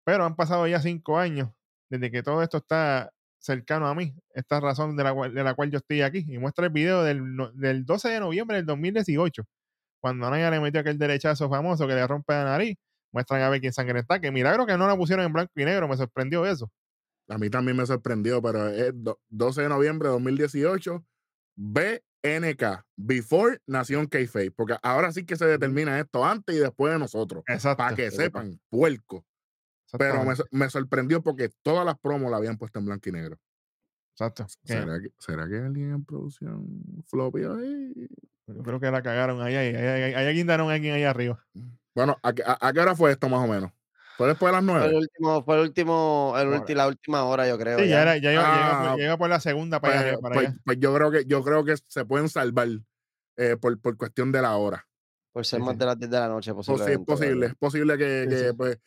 [0.04, 1.50] pero han pasado ya cinco años
[1.88, 3.12] desde que todo esto está
[3.46, 4.14] cercano a mí.
[4.34, 6.24] Esta razón de la, cual, de la cual yo estoy aquí.
[6.28, 9.44] Y muestra el video del, no- del 12 de noviembre del 2018,
[10.02, 12.76] cuando Naya le metió aquel derechazo famoso que le rompe la nariz,
[13.12, 14.20] muestran a ver quién sangre está.
[14.20, 16.70] Que milagro que no la pusieron en blanco y negro, me sorprendió eso.
[17.28, 21.04] A mí también me sorprendió, pero es do- 12 de noviembre de 2018,
[21.56, 26.98] BNK, Before Nación Kayfabe, porque ahora sí que se determina esto antes y después de
[26.98, 27.78] nosotros, Exacto.
[27.78, 29.24] para que sepan, puerco.
[29.98, 33.38] Pero me, sorprendió porque todas las promos la habían puesto en blanco y negro.
[34.14, 34.46] Exacto.
[34.64, 36.66] ¿Será que, será que alguien en producción
[37.06, 38.08] flopió ahí?
[38.48, 41.44] yo creo que la cagaron ahí, ahí, ahí, ahí, ahí guindaron a alguien ahí arriba.
[41.94, 43.72] Bueno, ¿a, qué- a- a qué hora fue esto más o menos?
[44.16, 44.96] ¿Fue después de las Fue el nueve?
[44.98, 47.78] último, fue el último, el ulti- la última hora, yo creo.
[47.78, 48.02] Sí, ya, ya.
[48.02, 50.58] era, ya, Ah, iba por la segunda para allá Pues, arriba, para pues- allá.
[50.64, 52.68] pues yo creo que yo creo que se pueden salvar
[53.36, 54.86] eh, por, por cuestión de la hora.
[55.32, 55.78] Por ser Sí, más sí.
[55.80, 57.04] de las 10 de la noche, Pues sí, es posiblemente.
[57.12, 58.56] posible, es posible que, Sí, que, sí.
[58.56, 58.78] pues,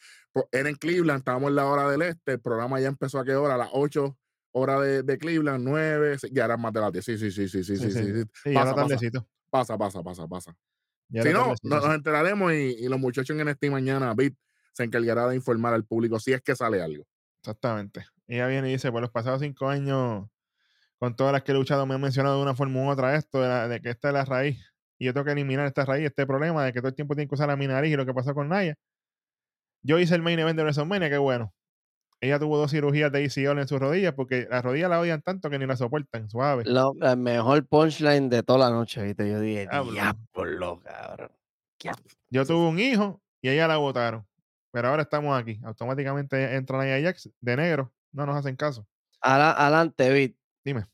[0.51, 3.35] era en Cleveland, estábamos en la hora del este, el programa ya empezó a qué
[3.35, 4.17] hora, a las 8
[4.51, 7.05] horas de, de Cleveland, 9, ya eran más de las 10.
[7.05, 9.27] Sí, sí, sí, sí, sí, sí, sí, Pasa, pasa, tardecito.
[9.49, 10.55] pasa, pasa, pasa, pasa.
[11.09, 14.35] Ya Si no, nos enteraremos y, y los muchachos en NXT mañana, Bit,
[14.73, 17.03] se encargará de informar al público si es que sale algo.
[17.41, 18.05] Exactamente.
[18.27, 20.27] Ella viene y dice, por los pasados cinco años,
[20.99, 23.41] con todas las que he luchado, me han mencionado de una forma u otra esto,
[23.41, 24.63] de, la- de que esta es la raíz.
[24.97, 27.29] Y yo tengo que eliminar esta raíz, este problema de que todo el tiempo tiene
[27.29, 28.75] que usar a mi nariz y lo que pasó con Naya.
[29.81, 31.53] Yo hice el main event de WrestleMania, qué bueno.
[32.21, 35.49] Ella tuvo dos cirugías de ACL en sus rodillas porque las rodillas la odian tanto
[35.49, 36.63] que ni la soportan, suave.
[36.65, 39.29] Lo- el mejor punchline de toda la noche, ¿viste?
[39.29, 40.81] Yo dije, Diablo.
[40.83, 41.31] cabrón.
[42.29, 44.25] Yo tuve un hijo y a ella la votaron.
[44.71, 45.59] Pero ahora estamos aquí.
[45.63, 47.91] Automáticamente entra Nia Jax de negro.
[48.11, 48.85] No nos hacen caso.
[49.21, 50.37] Ala- Adelante, Bit.
[50.63, 50.85] Dime.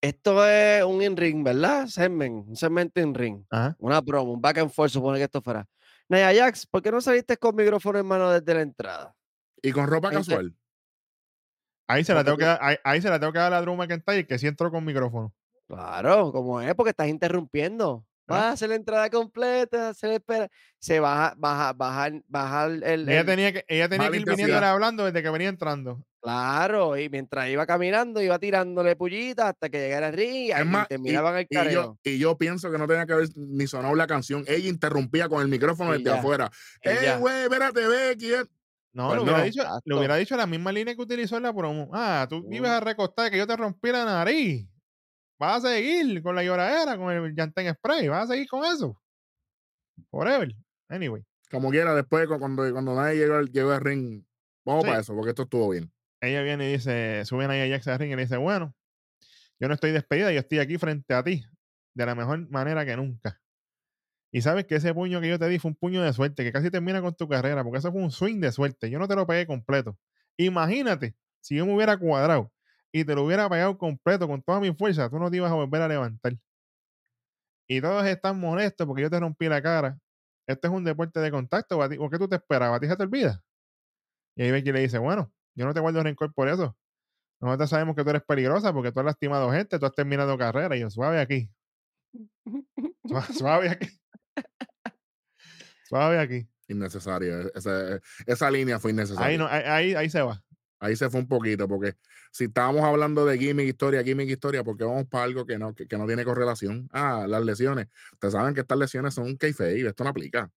[0.00, 1.86] Esto es un in-ring, ¿verdad?
[1.86, 3.44] Segment, un segmento in-ring.
[3.78, 5.66] Una promo, un back and forth, supone que esto fuera.
[6.12, 9.16] Naya Jax, ¿por qué no saliste con micrófono en mano desde la entrada?
[9.62, 10.54] Y con ropa casual.
[11.88, 13.74] Ahí se, la tengo que dar, ahí, ahí se la tengo que dar a Drew
[13.74, 15.32] McIntyre que sí entró con micrófono.
[15.66, 18.04] Claro, como es, porque estás interrumpiendo.
[18.28, 18.34] Ah.
[18.34, 20.50] Vas a hacer la entrada completa, se le espera.
[20.78, 24.58] Se baja, baja, bajar, bajar el, Ella el- tenía que, ella tenía que ir viniendo
[24.58, 26.04] hablando desde que venía entrando.
[26.22, 30.56] Claro, y mientras iba caminando, iba tirándole pullitas hasta que llegara el ring y, Es
[30.56, 31.72] ahí más, y, terminaban el y careo.
[31.72, 34.44] yo, y yo pienso que no tenía que haber ni sonado la canción.
[34.46, 36.48] Ella interrumpía con el micrófono Y desde ya, afuera.
[36.84, 37.16] y ¡Eh, ya.
[37.18, 38.34] güey, espérate, Becky!
[38.34, 38.44] eh".
[38.94, 39.96] No, Pues le, hubiera no, dicho, exacto.
[39.98, 41.90] hubiera dicho la misma línea que utilizó en la promo.
[41.92, 42.52] Ah, tú Mm.
[42.52, 44.68] ibas a recostar que yo te rompí la nariz.
[45.40, 48.06] Vas a seguir con la lloradera, con el Yantén Spray.
[48.06, 48.96] Vas a seguir con eso.
[50.10, 50.54] Forever.
[50.88, 51.24] Anyway.
[51.50, 54.24] Como quiera, después cu- cuando, cuando nadie llegó, al- llegó al ring,
[54.64, 54.88] vamos Sí.
[54.90, 55.90] para eso, porque esto estuvo bien.
[56.22, 58.74] Ella viene y dice, suben a Jax ring y le dice, bueno,
[59.60, 61.44] yo no estoy despedida, yo estoy aquí frente a ti
[61.94, 63.40] de la mejor manera que nunca.
[64.32, 66.52] Y sabes que ese puño que yo te di fue un puño de suerte, que
[66.52, 68.88] casi termina con tu carrera, porque eso fue un swing de suerte.
[68.90, 69.98] Yo no te lo pegué completo.
[70.38, 72.52] Imagínate, si yo me hubiera cuadrado
[72.92, 75.54] y te lo hubiera pegado completo con toda mi fuerza, tú no te ibas a
[75.54, 76.34] volver a levantar.
[77.68, 79.98] Y todos están molestos porque yo te rompí la cara.
[80.46, 81.78] Esto es un deporte de contacto.
[81.78, 82.76] ¿o a ti- ¿O qué tú te esperabas?
[82.78, 83.42] ¿A ti se te olvida?
[84.36, 86.76] Y ahí Becky le dice, bueno, yo no te guardo rencor por eso.
[87.40, 90.76] Nosotros sabemos que tú eres peligrosa porque tú has lastimado gente, tú has terminado carrera.
[90.76, 91.50] Y yo, suave aquí.
[93.36, 93.88] Suave, aquí.
[95.88, 96.48] Suave aquí.
[96.68, 97.40] Innecesario.
[97.42, 99.26] e- Esa, esa línea fue innecesaria.
[99.26, 100.42] Ahí, no, ahí, ahí, se va.
[100.78, 101.94] Ahí se fue un poquito, porque
[102.32, 105.86] si estábamos hablando de gimmick historia, gimmick historia, porque vamos para algo que no, que,
[105.86, 106.88] que no tiene correlación.
[106.92, 107.88] Ah, las lesiones.
[108.12, 110.50] Ustedes saben que estas lesiones son un kayfabe, esto no aplica.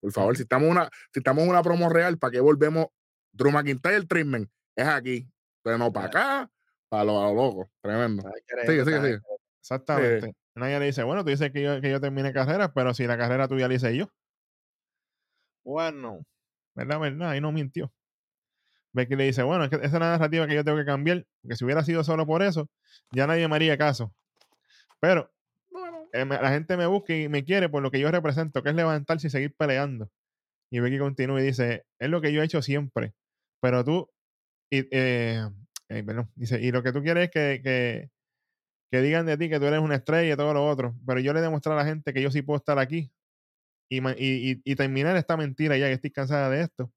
[0.00, 2.86] Por favor, si estamos en una, si estamos en una promo real, ¿para qué volvemos?
[3.32, 5.28] Drew McIntyre el treatment es aquí.
[5.62, 6.50] Pero no para acá,
[6.88, 7.70] para lo, a lo loco.
[7.80, 8.22] Tremendo.
[8.66, 9.18] Sigue, sigue, sigue.
[9.60, 10.34] Exactamente.
[10.54, 13.16] Nadie le dice, bueno, tú dices que yo, que yo termine carrera, pero si la
[13.16, 14.08] carrera tuya la hice yo.
[15.64, 16.26] Bueno,
[16.74, 17.00] ¿verdad?
[17.00, 17.30] ¿Verdad?
[17.30, 17.92] Ahí no mintió.
[18.92, 21.24] Becky le dice, bueno, es que esa es la narrativa que yo tengo que cambiar,
[21.40, 22.68] porque si hubiera sido solo por eso,
[23.10, 24.12] ya nadie me haría caso.
[25.00, 25.32] Pero
[26.12, 28.74] eh, la gente me busca y me quiere por lo que yo represento, que es
[28.74, 30.10] levantarse y seguir peleando.
[30.70, 33.14] Y Becky continúa y dice, es lo que yo he hecho siempre,
[33.62, 34.10] pero tú,
[34.70, 35.48] y, eh,
[36.36, 38.10] dice, y lo que tú quieres es que, que,
[38.90, 41.32] que digan de ti que tú eres una estrella y todo lo otro, pero yo
[41.32, 43.12] le he demostrado a la gente que yo sí puedo estar aquí
[43.90, 46.92] y, y, y- terminar esta mentira ya que estoy cansada de esto.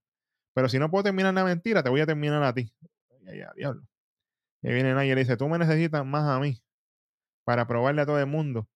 [0.56, 2.74] Pero si no puedo terminar la mentira, te voy a terminar a ti.
[3.28, 3.84] Ay, ay, diablo.
[4.64, 6.62] Y viene Naya y le dice, tú me necesitas más a mí
[7.46, 8.70] para probarle a todo el mundo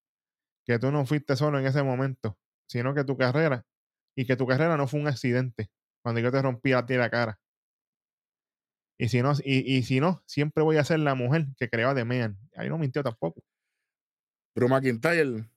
[0.65, 2.37] que tú no fuiste solo en ese momento,
[2.67, 3.65] sino que tu carrera,
[4.15, 5.69] y que tu carrera no fue un accidente
[6.03, 7.39] cuando yo te rompí a ti la cara.
[9.01, 11.93] Y si no, y, y si no, siempre voy a ser la mujer que creaba
[11.93, 12.37] de Mean.
[12.55, 13.41] Ahí no mintió tampoco.
[14.53, 15.49] Drew McIntyre.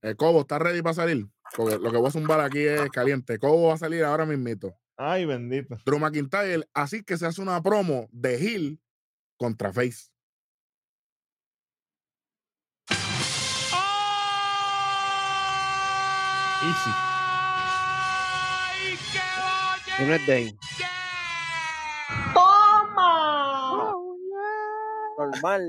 [0.00, 1.26] El Cobo está ready para salir.
[1.56, 3.40] Porque lo que voy a zumbar aquí es caliente.
[3.40, 4.78] Cobo va a salir ahora mismito.
[4.96, 5.76] Ay, bendito.
[5.84, 8.80] Drew McIntyre, así que se hace una promo de Hill
[9.36, 10.08] contra Face.
[16.62, 16.90] Easy.
[19.98, 20.89] Y no es
[25.26, 25.62] Normal.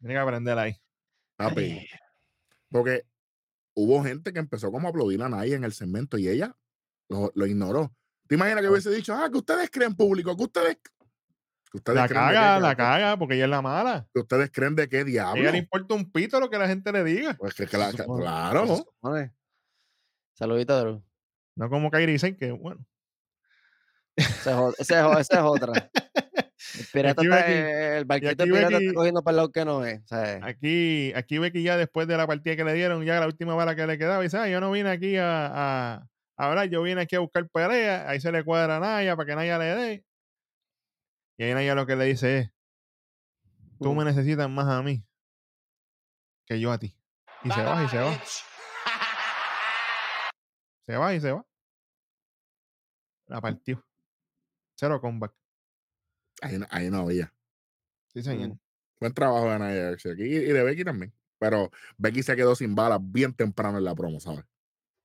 [0.00, 0.76] Tiene que aprender ahí.
[1.36, 1.86] Papi.
[2.70, 3.02] Porque
[3.74, 6.56] hubo gente que empezó como a aplaudir a Naya en el segmento y ella
[7.08, 7.94] lo, lo ignoró.
[8.28, 10.76] ¿Te imaginas que hubiese dicho, ah, que ustedes creen público, que ustedes,
[11.70, 14.06] que ustedes La creen caga, qué, la que- caga, porque ella es la mala.
[14.12, 15.40] que ustedes creen de qué A diablo?
[15.42, 17.34] ella le importa un pito lo que la gente le diga.
[17.34, 19.34] Pues que, que la- claro, se supone.
[20.34, 21.02] Saludito, Drew.
[21.56, 22.84] No como Kairi Sen, que bueno.
[24.14, 25.90] Esa es, o- esa es o- esa es otra.
[26.78, 29.52] El pirata aquí está, Becky- el barquito aquí pirata Becky- está cogiendo para el lado
[29.52, 30.00] que no es.
[30.06, 30.40] ¿sabes?
[30.42, 33.54] Aquí, aquí ve que ya después de la partida que le dieron, ya la última
[33.54, 35.94] bala que le quedaba, dice, ah, yo no vine aquí a, a,
[36.36, 38.08] a hablar, yo vine aquí a buscar pelea.
[38.08, 40.04] Ahí se le cuadra a Naya para que Naya le dé.
[41.36, 42.50] Y ahí Naya lo que le dice es,
[43.80, 45.04] tú me necesitas más a mí
[46.46, 46.94] que yo a ti.
[47.44, 48.20] Y se va, y se va.
[50.86, 51.44] Se va y se va.
[53.26, 53.84] La partió.
[54.74, 55.32] Cero comeback.
[56.42, 57.32] Ahí, no- ahí no había.
[58.12, 58.50] Sí, señor.
[58.50, 58.58] Mm.
[59.00, 61.14] Buen trabajo de Naya Jax aquí y y de Becky también.
[61.38, 64.44] Pero Becky se quedó sin balas bien temprano en la promo, ¿sabes?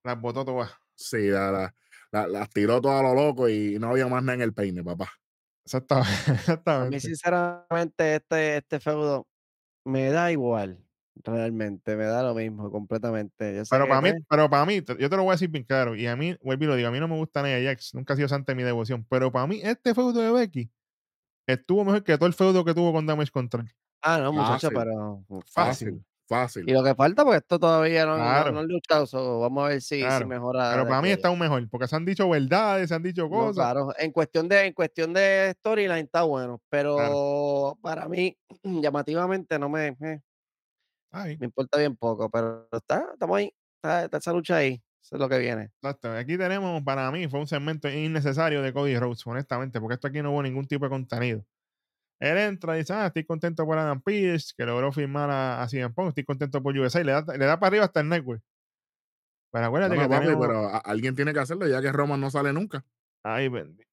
[0.04, 0.72] Las botó todas.
[0.96, 1.76] Sí, la- la-
[2.12, 4.84] la- las tiró todo a lo loco y no había más nada en el peine,
[4.84, 5.12] papá.
[5.66, 6.10] Exactamente.
[6.66, 9.28] A mí, sinceramente, este, este feudo
[9.86, 10.80] me da igual.
[11.24, 13.56] Realmente, me da lo mismo completamente.
[13.56, 15.50] Yo sé Pero para mí, pues, pero para mí, yo te lo voy a decir
[15.50, 15.96] bien claro.
[15.96, 17.94] Y a mí, vuelvo y lo digo, a mí no me gusta Nia Jax.
[17.96, 19.06] Nunca ha sido santa de mi devoción.
[19.10, 20.72] Pero para mí, este feudo de Becky
[21.48, 23.70] estuvo mejor que todo el feudo que tuvo con Damage Control.
[24.02, 24.78] Ah, no, muchacho, Fácil.
[24.78, 26.06] pero Fácil.
[26.28, 26.70] Fácil.
[26.70, 28.52] Y lo que falta, porque esto todavía no, no- Claro.
[28.54, 30.28] no han luchado, so vamos a ver si, si Claro.
[30.28, 30.72] mejora.
[30.72, 31.70] Pero para mí está aún mejor.
[31.70, 33.56] Porque se han dicho verdades, se han dicho No, cosas.
[33.56, 39.70] claro, en cuestión de, en cuestión de storyline está bueno, pero para mí, llamativamente, no
[39.70, 40.22] me, eh,
[41.12, 45.16] Ay, me importa bien poco, pero está, estamos ahí, está, está esa lucha ahí, eso
[45.18, 45.64] es lo que viene.
[45.64, 46.12] exacto.
[46.14, 50.22] Aquí tenemos, para mí, fue un segmento innecesario de Cody Rhodes, honestamente, porque esto aquí
[50.22, 51.46] no hubo ningún tipo de contenido.
[52.22, 55.68] Él entra y dice, ah, estoy contento por Adam Pearce, que logró firmar a, a
[55.68, 58.08] CM Punk, estoy contento por USA, y le da, le da para arriba hasta el
[58.08, 58.42] network.
[59.52, 60.48] Pero acuérdate que papi, tenemos...
[60.48, 62.86] pero alguien tiene que hacerlo ya que Roman no sale nunca.
[63.24, 63.84] Ay, bendito.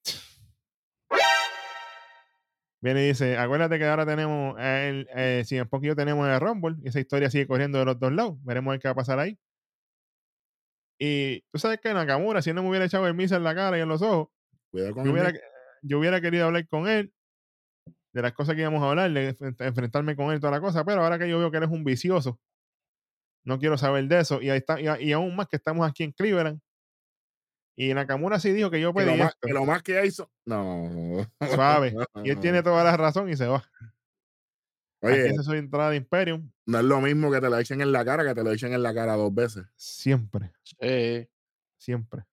[2.80, 6.76] Viene y dice, acuérdate que ahora tenemos, el, eh, si en poquito tenemos el Rumble,
[6.82, 8.42] y esa historia sigue corriendo de los dos lados.
[8.44, 9.38] Veremos qué va a pasar ahí.
[11.03, 13.78] Y tú sabes que Nakamura, si no me hubiera echado el misa en la cara
[13.78, 14.28] y en los ojos,
[14.70, 15.32] Cuidado con yo hubiera,
[15.82, 17.12] yo hubiera querido hablar con él
[18.12, 20.84] de las cosas que íbamos a hablar, de enfrent- enfrentarme con él toda la cosa,
[20.84, 22.38] pero ahora que yo veo que eres un vicioso,
[23.46, 24.42] no quiero saber de eso.
[24.42, 26.61] Y ahí está, y, aún más que estamos aquí en Cleveland.
[27.78, 30.28] Y Nakamura sí dijo que yo que, pedí lo más, que lo más que son-
[30.44, 31.26] No.
[31.55, 31.94] Suave.
[32.24, 33.64] Y él tiene toda la razón y se va.
[35.03, 36.51] Oye, Aquí se soy entrada de Imperium.
[36.66, 38.72] no es lo mismo que te lo echen en la cara que te lo echen
[38.74, 39.64] en la cara dos veces.
[39.76, 41.28] Siempre, Sí.
[41.78, 42.24] siempre.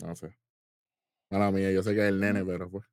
[0.00, 0.36] No sé.
[1.30, 2.84] Mala mía, yo sé que es el nene, pero pues.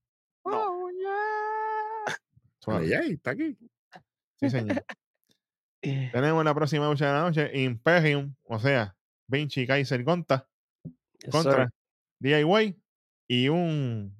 [2.60, 2.86] Suave.
[2.86, 3.58] Ay, ay, está aquí.
[4.40, 4.84] Sí, señor.
[5.82, 8.96] Tenemos la próxima lucha de la noche, Imperium, o sea,
[9.28, 10.48] Vinci Kaiser Gonta
[11.20, 11.74] Yes, contra sir.
[12.20, 12.80] DIY
[13.30, 14.16] y un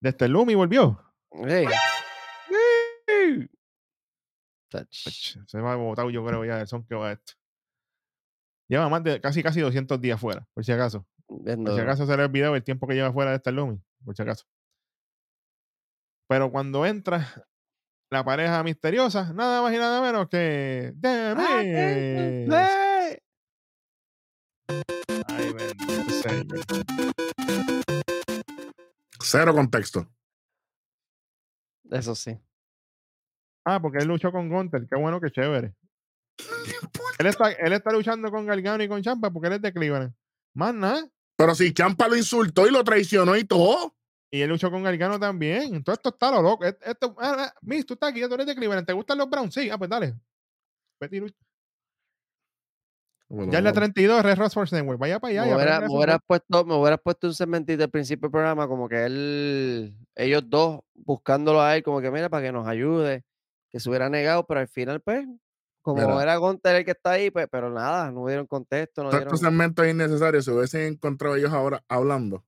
[0.00, 1.00] desde Lumi volvió.
[1.32, 1.66] Hey.
[4.68, 5.06] Touch.
[5.06, 7.32] Ach, Se va botado, yo creo, ya el son que va esto.
[8.68, 11.06] Lleva más de casi casi 200 días fuera, por si acaso.
[11.28, 13.80] Bien Por si acaso se le olvidó el tiempo que lleva fuera de este Lumi,
[14.04, 14.44] por si acaso.
[16.28, 17.46] Pero cuando entra
[18.10, 22.48] la pareja misteriosa, nada más y nada menos que The Ah, Miz.
[22.50, 23.18] Hey.
[25.28, 26.60] Ay, bendito señor.
[29.20, 30.06] Cero contexto.
[31.90, 32.38] Eso sí.
[33.68, 34.86] Ah, porque él luchó con Gunter.
[34.88, 35.74] Qué bueno, qué chévere.
[37.18, 40.14] Él está, él está luchando con Gargano y con Champa porque él es de Cleveland.
[40.54, 41.06] Más nada.
[41.36, 43.94] Pero si Champa lo insultó y lo traicionó y todo.
[44.30, 45.74] Y él luchó con Gargano también.
[45.74, 46.64] Entonces esto está lo loco.
[46.64, 48.86] Esto, ah, ah, Miss, tú estás aquí, tú eres de Cleveland.
[48.86, 49.52] ¿Te gustan los Browns?
[49.52, 50.14] Sí, ah, pues dale.
[50.98, 51.36] Vete y lucha.
[53.28, 53.92] Bueno, Ya en la bueno.
[53.92, 54.98] 32, Red Ross for Network.
[54.98, 55.44] Vaya para allá.
[55.44, 58.88] me, hubiera, me hubieras puesto, me hubieras puesto un segmentito al principio del programa, como
[58.88, 63.24] que él, ellos dos buscándolo a él, como que mira, para que nos ayude,
[63.70, 65.26] que se hubiera negado, pero al final, pues,
[65.82, 66.22] como Mira.
[66.22, 69.34] era Gonter el que está ahí, pues, pero nada, no dieron contexto, no Todos dieron.
[69.34, 72.44] estos segmentos innecesarios, si hubiesen encontrado ellos ahora hablando,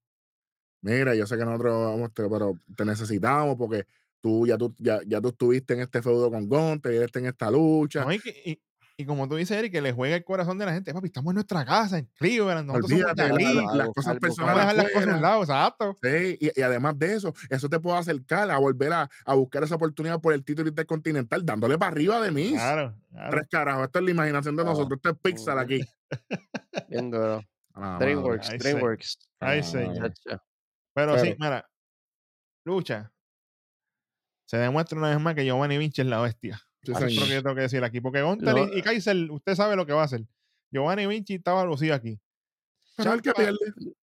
[0.83, 3.87] mira, yo sé que nosotros vamos, te- pero te necesitamos porque
[4.21, 7.19] tú ya tú, ya, ya tú estuviste en este feudo con Gonte y él está
[7.19, 8.05] en esta lucha.
[8.05, 8.63] No, y, que- y-
[9.01, 10.93] Y como tú dices, Eric, que le juega el corazón de la gente.
[10.93, 12.67] Papi, estamos en nuestra casa, en Cleveland.
[12.67, 13.45] Nosotros somos de Olvídate, aquí.
[13.55, 14.57] la- Algo, las cosas algo, Vamos a personales.
[14.61, 15.21] dejar las cosas afuera.
[15.21, 15.99] lado, exacto.
[16.03, 19.65] Sí, y, y además de eso, eso te puede acercar a volver a, a buscar
[19.65, 22.51] esa oportunidad por el título intercontinental, dándole para arriba de mí.
[22.53, 23.31] Claro, claro.
[23.31, 24.67] Tres carajos, esta es la imaginación de Ah.
[24.67, 25.81] nosotros, esto es Pixar aquí.
[26.91, 27.43] Bien duro.
[27.75, 27.97] La.
[27.99, 28.59] DreamWorks, sí.
[28.59, 29.19] DreamWorks.
[29.41, 30.13] Ay, Ah, señor.
[30.13, 30.43] Chacho.
[30.93, 31.71] Pero sí, Pero- mira,
[32.67, 33.13] lucha.
[34.47, 36.61] Se demuestra una vez más que Giovanni Vinci es la bestia.
[36.83, 37.27] Eso es lo señor.
[37.29, 38.01] que yo tengo que decir aquí.
[38.01, 40.23] Porque Gontal Lo- y, Kaiser, usted sabe lo que va a hacer.
[40.71, 42.19] Giovanni Vinci estaba lucido aquí.
[42.97, 43.57] Pero el que pierde.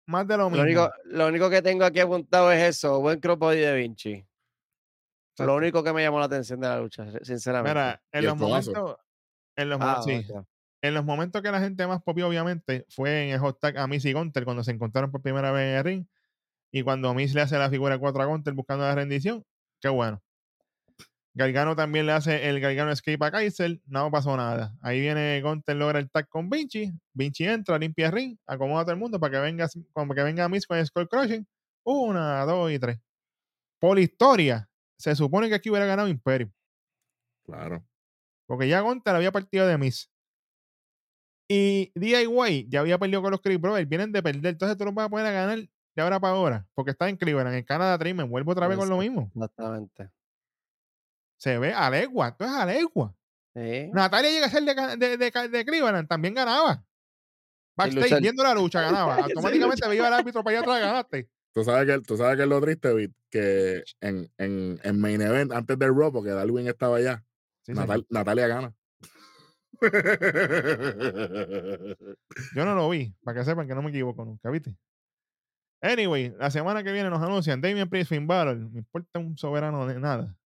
[0.06, 0.62] Más de lo Lo mismo.
[0.64, 4.10] único, lo único que tengo aquí apuntado es eso, buen crossbody de Vinci.
[4.12, 5.46] Exacto.
[5.46, 7.70] Lo único que me llamó la atención de la lucha, sinceramente.
[7.78, 8.96] Mira, en los momentos.
[9.56, 10.24] En los, Ah, sí,
[10.82, 13.86] en los momentos que la gente más popió, obviamente, fue en el hot tag a
[13.86, 16.06] Miss y Gunter cuando se encontraron por primera vez en el ring.
[16.72, 19.44] Y cuando Miss le hace la figura 4 a Gunter buscando la rendición,
[19.80, 20.22] qué bueno.
[21.32, 24.76] Gargano también le hace el Gargano Escape a Kaiser, no pasó nada.
[24.82, 26.92] Ahí viene Gunter, logra el tag con Vinci.
[27.12, 30.22] Vinci entra, limpia el ring, acomoda a todo el mundo para que venga, como que
[30.22, 31.46] venga Miss con el Skull Crushing.
[31.84, 32.98] Una, dos y tres.
[33.78, 36.52] Por historia, se supone que aquí hubiera ganado Imperio.
[37.44, 37.84] Claro.
[38.46, 40.10] Porque ya Gunter había partido de Miss.
[41.48, 43.88] Y DIY ya había perdido con los Creed Brothers.
[43.88, 44.52] Vienen de perder.
[44.52, 46.66] Entonces tú los vas a poner a ganar de ahora para ahora.
[46.74, 48.28] Porque está en Cleveland, en Canadá Dream.
[48.28, 49.30] Vuelvo otra vez con lo mismo.
[49.34, 50.10] Exactamente.
[51.40, 52.28] Se ve a legua.
[52.28, 53.14] Esto es a legua.
[53.54, 53.90] Sí.
[53.92, 56.06] Natalia llega a ser de, de, de, de Cleveland.
[56.06, 56.84] También ganaba.
[57.76, 59.14] Backstage, viendo la lucha, ganaba.
[59.24, 61.30] Automáticamente veía al árbitro para allá atrás, ganaste.
[61.52, 65.20] Tú sabes que, tú sabes que es lo triste, Vic, que en, en, en Main
[65.20, 67.24] Event, antes del Raw, porque Darwin estaba allá,
[67.62, 68.74] Sí, Natal- Natalia gana.
[72.54, 74.76] Yo no lo vi, para que sepan que no me equivoco nunca, ¿viste?
[75.82, 79.86] Anyway, la semana que viene nos anuncian Damien Priest, Finn Balor, me importa un soberano
[79.86, 80.36] de nada.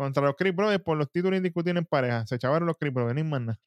[0.00, 2.26] Contra los Creed Brothers por los títulos indiscutibles en pareja.
[2.26, 3.60] Se chavaron los Creed Brothers, ni más nada.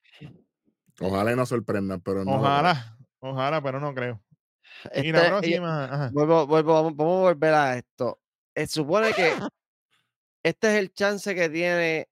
[0.99, 2.31] Ojalá y nos sorprendan, pero no.
[2.39, 4.19] Ojalá, ojalá, pero no creo.
[4.95, 6.09] Y Este- la y- próxima, ajá.
[6.11, 8.19] vuelvo, vuelvo, vamos, vamos a volver a esto.
[8.55, 9.31] Eh, supone que
[10.43, 12.09] este es el chance que tiene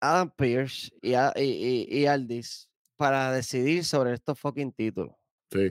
[0.00, 2.66] Adam Pierce y, y, y- y Aldis
[2.96, 5.14] para decidir sobre estos fucking títulos.
[5.52, 5.70] Sí.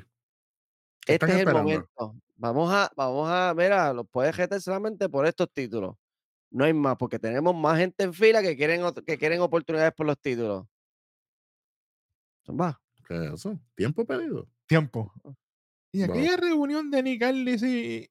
[1.08, 2.16] ¿Qué Este es el momento.
[2.36, 5.96] Vamos a, vamos a, mira, los puedes retar solamente por estos títulos.
[6.52, 10.06] No hay más, porque tenemos más gente en fila que quieren, que quieren oportunidades por
[10.08, 10.66] los títulos.
[12.50, 12.82] Va.
[13.08, 13.60] ¿Qué es eso?
[13.76, 14.48] ¿Tiempo pedido?
[14.68, 15.12] Tiempo.
[15.92, 16.12] Y Wow.
[16.16, 18.10] aquella reunión de Nick Aldis y,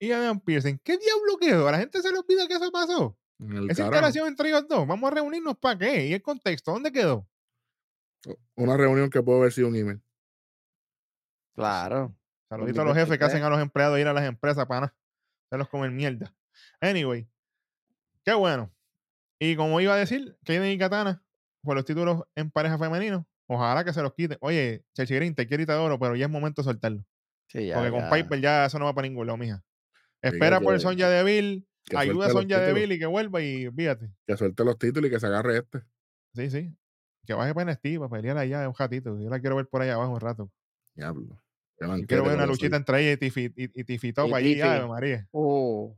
[0.00, 1.68] y Adam Pearson, ¿qué diablo quedó?
[1.68, 3.16] A la gente se le olvida que eso pasó.
[3.40, 6.06] El Esa interacción entre ellos dos, vamos a reunirnos para qué?
[6.08, 6.72] ¿Y el contexto?
[6.72, 7.26] ¿Dónde quedó?
[8.54, 10.02] Una reunión que puede haber sido un email.
[11.54, 12.14] Claro.
[12.48, 13.28] Saluditos a los jefes que 2023.
[13.34, 14.96] hacen a los empleados ir a las empresas para nada.
[15.50, 16.34] Se los comen mierda.
[16.80, 17.28] Anyway,
[18.30, 18.72] qué bueno.
[19.40, 21.22] Y como iba a decir, Kaden y Katana
[21.62, 24.38] por los títulos en pareja femenino, ojalá que se los quiten.
[24.40, 27.04] Oye, Chelsea Green, te quiero y te adoro, pero ya es momento de soltarlo.
[27.48, 28.10] Sí, ya, Porque con ya.
[28.10, 29.64] Piper ya eso no va para ningún lado, mija.
[30.22, 31.66] Diga Espera por que- Sonja Deville,
[31.96, 34.10] ayuda a Sonja Deville y que vuelva y fíjate.
[34.26, 35.80] Que suelte los títulos y que se agarre este.
[36.34, 36.76] Sí, sí.
[37.26, 39.18] Que baje para NXT para pelear allá un ratito.
[39.20, 40.50] Yo la quiero ver por allá abajo un rato.
[40.94, 41.42] Diablo.
[41.80, 44.60] Yo quiero ver una luchita entre ella y Tiffy, y, y Tiffy Top Y allí.
[44.60, 45.26] Ave María.
[45.32, 45.94] Uh,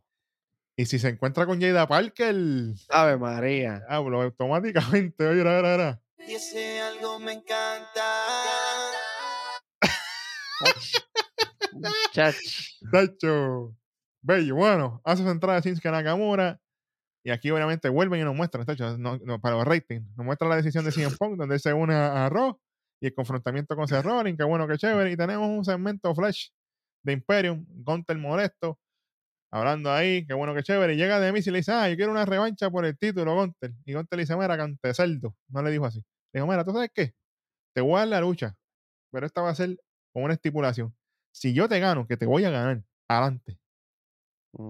[0.77, 2.35] Y si se encuentra con Jada Parker,
[2.89, 3.83] Ave María.
[3.89, 5.27] hablo automáticamente.
[5.27, 6.03] Oye, era, era, era.
[6.27, 8.27] Y ese algo me encanta.
[14.23, 14.55] Bello.
[14.55, 16.61] Bueno, hace su entrada Shinsuke Nakamura.
[17.25, 20.49] Y aquí obviamente vuelven y nos muestran, tacho, no, no, para los ratings, nos muestra
[20.49, 22.59] la decisión de CM Punk, donde él se une a, a Raw
[23.01, 25.11] y el confrontamiento con Seth Rollins, qué bueno, qué chévere.
[25.11, 26.49] Y tenemos un segmento flash
[27.05, 28.79] de Imperium, Gunter molesto,
[29.53, 30.95] hablando ahí, qué bueno, qué chévere.
[30.95, 33.73] Y llega Demis y le dice, ah, yo quiero una revancha por el título, Gunter.
[33.85, 35.37] Y Gunter le dice, mira, cante cerdo.
[35.49, 35.99] No le dijo así.
[36.33, 37.15] Le dijo, mira, ¿tú sabes qué?
[37.75, 38.57] Te voy a dar la lucha,
[39.13, 39.79] pero esta va a ser
[40.13, 40.95] con una estipulación.
[41.33, 43.59] Si yo te gano, que te voy a ganar, adelante.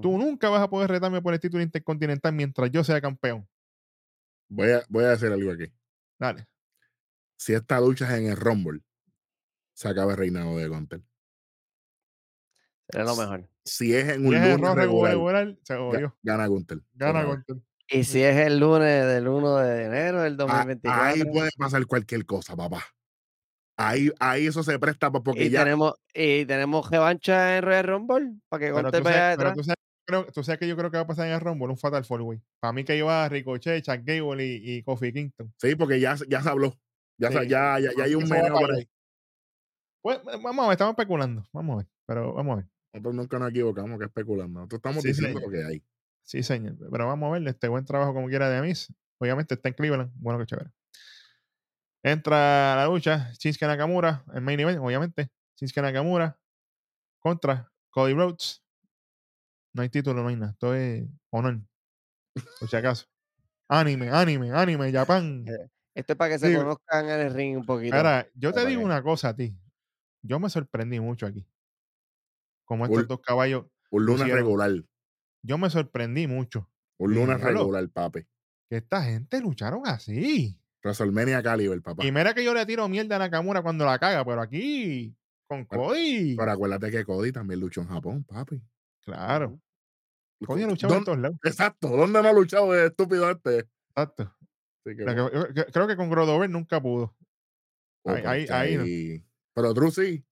[0.00, 3.48] Tú nunca vas a poder retarme por el título intercontinental mientras yo sea campeón.
[4.48, 5.72] Voy a, voy a decir algo aquí.
[6.20, 6.46] Dale.
[7.36, 8.80] Si esta lucha es en el Rumble,
[9.74, 11.02] se acaba el reinado de Gunter.
[12.92, 13.48] Era lo mejor.
[13.64, 16.16] Si es en un es lunes error regular, regular, se jodió.
[16.22, 16.80] gana Gunter.
[16.94, 17.24] Gana.
[17.24, 17.56] Gunter.
[17.88, 21.02] Y si es el lunes del 1 de enero del Ah, 2024.
[21.02, 22.82] Ahí puede pasar cualquier cosa, papá.
[23.78, 25.64] Ahí, ahí eso se presta porque y, ya.
[25.64, 29.54] tenemos, y tenemos revancha en Royal Rumble para que Pero, Gunter tú vaya detrás.
[29.54, 31.68] tú, sabes, creo- tú sabes que yo creo que va a pasar en el Rumble,
[31.68, 32.40] un Fatal Four Way.
[32.60, 35.52] Para mí que iba Ricochet, Chuck Gable y, y Kofi Kingston.
[35.58, 36.74] Sí, porque ya, se- ya se habló.
[37.18, 38.88] Ya, Sí, ya, ya, ya hay un para por ahí.
[40.02, 41.44] Pues, vamos a ver, estamos especulando.
[41.52, 42.66] Vamos a ver, pero vamos a ver.
[42.92, 44.60] Nosotros nunca nos equivocamos que especulando.
[44.60, 45.52] Nosotros estamos Sí, diciendo señor.
[45.52, 45.82] lo que hay.
[46.22, 46.76] Sí, señor.
[46.90, 48.92] Pero vamos a ver, este buen trabajo como quiera de Amis.
[49.18, 50.12] Obviamente está en Cleveland.
[50.16, 50.70] Bueno, que chévere.
[52.04, 55.30] Entra a la lucha Shinsuke Nakamura, el main event, obviamente.
[55.56, 56.38] Shinsuke Nakamura
[57.20, 58.62] contra Cody Rhodes.
[59.74, 60.52] No hay título, no hay nada.
[60.52, 61.60] Esto es honor.
[62.60, 63.06] Por si acaso.
[63.68, 65.44] Anime, anime, anime, Japón.
[65.48, 66.56] Eh, Esto es para que se Sí.
[66.56, 67.94] conozcan en el ring un poquito.
[67.96, 69.56] Ahora, yo te digo una cosa a ti.
[70.22, 71.46] Yo me sorprendí mucho aquí.
[72.64, 73.66] Como estos dos caballos.
[73.90, 74.36] Un Lucieron.
[74.36, 74.70] regular.
[75.42, 76.70] Yo me sorprendí mucho.
[76.98, 77.36] Un diablo.
[77.36, 78.24] regular, papi.
[78.70, 80.58] Que esta gente lucharon así.
[80.82, 82.04] WrestleMania Caliber, papá.
[82.04, 85.14] Y mira que yo le tiro mierda a Nakamura cuando la caga, pero aquí,
[85.46, 86.34] con Cody.
[86.36, 88.60] Pero acuérdate que Cody también luchó en Japón, papi.
[89.02, 89.60] Claro.
[90.44, 91.38] Cody ha luchado en ¿Dónde- todos lados.
[91.44, 91.88] Exacto.
[91.88, 93.68] ¿Dónde no ha luchado el estúpido este?
[93.90, 94.34] Exacto.
[94.84, 97.14] Que, que- creo que con Grodover nunca pudo.
[98.04, 99.24] oh, ahí- no.
[99.54, 100.24] Pero Drew sí.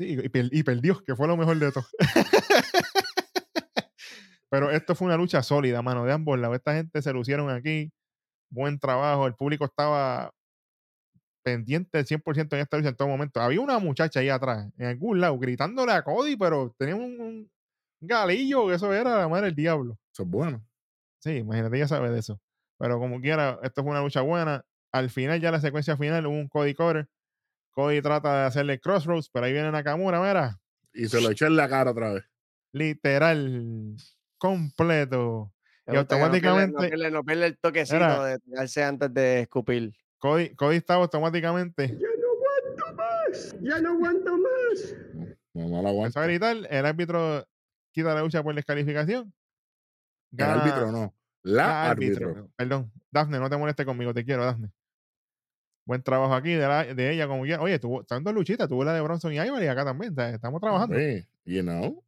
[0.00, 1.84] Sí, y, per- y perdió, que fue lo mejor de todo.
[4.48, 6.56] Pero esto fue una lucha sólida, mano, de ambos lados.
[6.56, 7.92] Esta gente se lucieron aquí.
[8.50, 9.26] Buen trabajo.
[9.26, 10.32] El público estaba
[11.44, 13.40] pendiente del 100% en esta lucha en todo momento.
[13.40, 17.50] Había una muchacha ahí atrás, en algún lado, gritándole a Cody, pero tenía un, un
[18.00, 19.98] galillo, que eso era la madre del diablo.
[20.12, 20.64] Eso es bueno.
[21.22, 22.40] Sí, imagínate, ya sabe de eso.
[22.78, 24.64] Pero como quiera, esto fue una lucha buena.
[24.92, 27.06] Al final, ya la secuencia final, hubo un Cody Cutter.
[27.72, 30.58] Cody trata de hacerle crossroads, pero ahí viene Nakamura, mira,
[30.92, 32.24] Y se lo eché en la cara otra vez.
[32.72, 33.96] literal,
[34.38, 35.52] completo.
[35.86, 39.12] Y que no pierde- automáticamente- No pierde, no pierde el toquecito Era- de tirarse antes
[39.14, 39.92] de escupir.
[40.18, 43.56] Cody, Cody estaba automáticamente, Ya no aguanto más.
[43.60, 44.94] Ya no aguanto más.
[45.54, 46.20] No, no empezó aguanto.
[46.20, 47.46] a gritar, el árbitro
[47.92, 49.32] quita la lucha por descalificación.
[50.32, 51.14] El Gana- árbitro no.
[51.42, 52.50] La árbitro.
[52.54, 54.70] Perdón, Dafne, no te molestes conmigo, te quiero, Dafne.
[55.90, 57.60] Buen trabajo aquí de, la- de ella, como quiera.
[57.60, 60.96] Oye, tuvo, están dos luchitas, tuvo la de Bronson y Ivory acá también, estamos trabajando.
[60.96, 62.04] Sí, you know.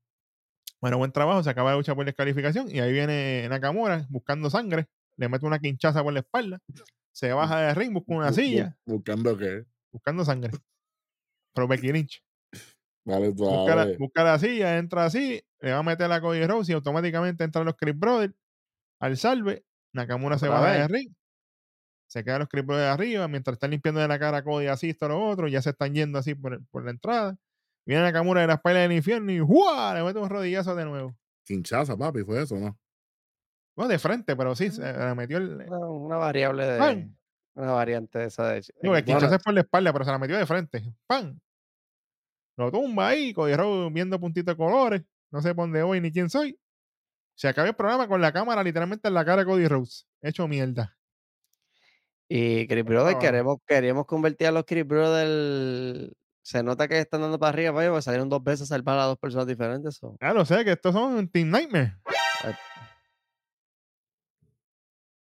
[0.81, 4.87] Bueno, buen trabajo, se acaba la lucha por descalificación y ahí viene Nakamura buscando sangre,
[5.17, 6.61] le mete una quinchaza por la espalda,
[7.11, 9.65] se baja de ring, busca una silla, Buscando qué.
[9.91, 10.53] buscando sangre.
[11.53, 12.23] Pero Becky Lynch.
[13.05, 16.69] Vale, Busca la, busca la silla, entra así, le va a meter a Cody Rhodes
[16.69, 18.33] y automáticamente entran los Chris Brothers
[19.01, 19.65] al salve.
[19.93, 21.13] Nakamura se baja de ring.
[22.13, 24.91] Se quedan los Chris Brothers arriba mientras están limpiando de la cara a Cody así,
[24.91, 25.49] esto, lo otro.
[25.49, 27.37] Ya se están yendo así por, el- por la entrada.
[27.87, 29.95] Viene Nakamura de la espalda del infierno y ¡juá!
[29.95, 31.17] Le mete un rodillazo de nuevo.
[31.47, 32.79] Quinchaza, papi, fue eso, ¿no?
[33.75, 35.55] Bueno, de frente, pero sí, se le metió el.
[35.67, 36.79] Una, una variable de.
[37.55, 38.61] Una variante de esa de.
[38.83, 40.83] Digo, el de- quinchazo es por la espalda, pero se la metió de frente.
[41.07, 41.39] ¡Pam!
[42.59, 45.03] Lo tumba ahí, Cody Rhodes viendo puntitos de colores.
[45.31, 46.59] No sé por dónde voy ni quién soy.
[47.35, 50.07] Se acabó el programa con la cámara literalmente en la cara de Cody Rhodes.
[50.21, 50.95] Hecho mierda.
[52.35, 53.21] Y Chris Brothers, trabajo.
[53.21, 56.13] queremos, queremos convertir a los Chris Brothers.
[56.41, 59.05] Se nota que están dando para arriba, vaya, porque salieron dos veces a salvar a
[59.05, 59.97] dos personas diferentes.
[59.97, 60.17] so.
[60.21, 61.97] Ya lo sé, que estos son Team Nightmare.
[62.43, 62.55] Ay.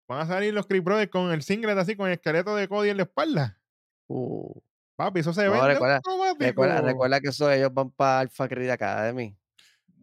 [0.08, 2.90] Van a salir los Chris Brothers con el singlet así, con el esqueleto de Cody
[2.90, 3.60] en la espalda.
[4.08, 4.60] Uh,
[4.96, 6.00] Papi, eso se No, vende recuerda-
[6.38, 9.36] recuerda, recuerda que eso ellos van para Alpha Creed Academy.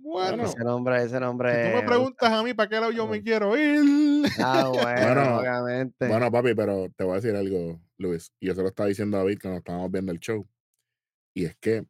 [0.08, 1.66] Bueno, ese nombre, ese nombre.
[1.66, 4.26] si tú me preguntas a mí para qué lado yo me quiero ir.
[4.40, 6.08] Ah, bueno, Bueno, obviamente.
[6.08, 8.32] Bueno, papi, pero te voy a decir algo, Luis.
[8.40, 10.48] Y yo se lo estaba diciendo a David cuando estábamos viendo el show.
[11.36, 11.86] Y es que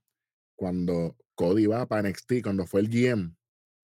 [0.56, 3.35] cuando Cody va para NXT, cuando fue el GM,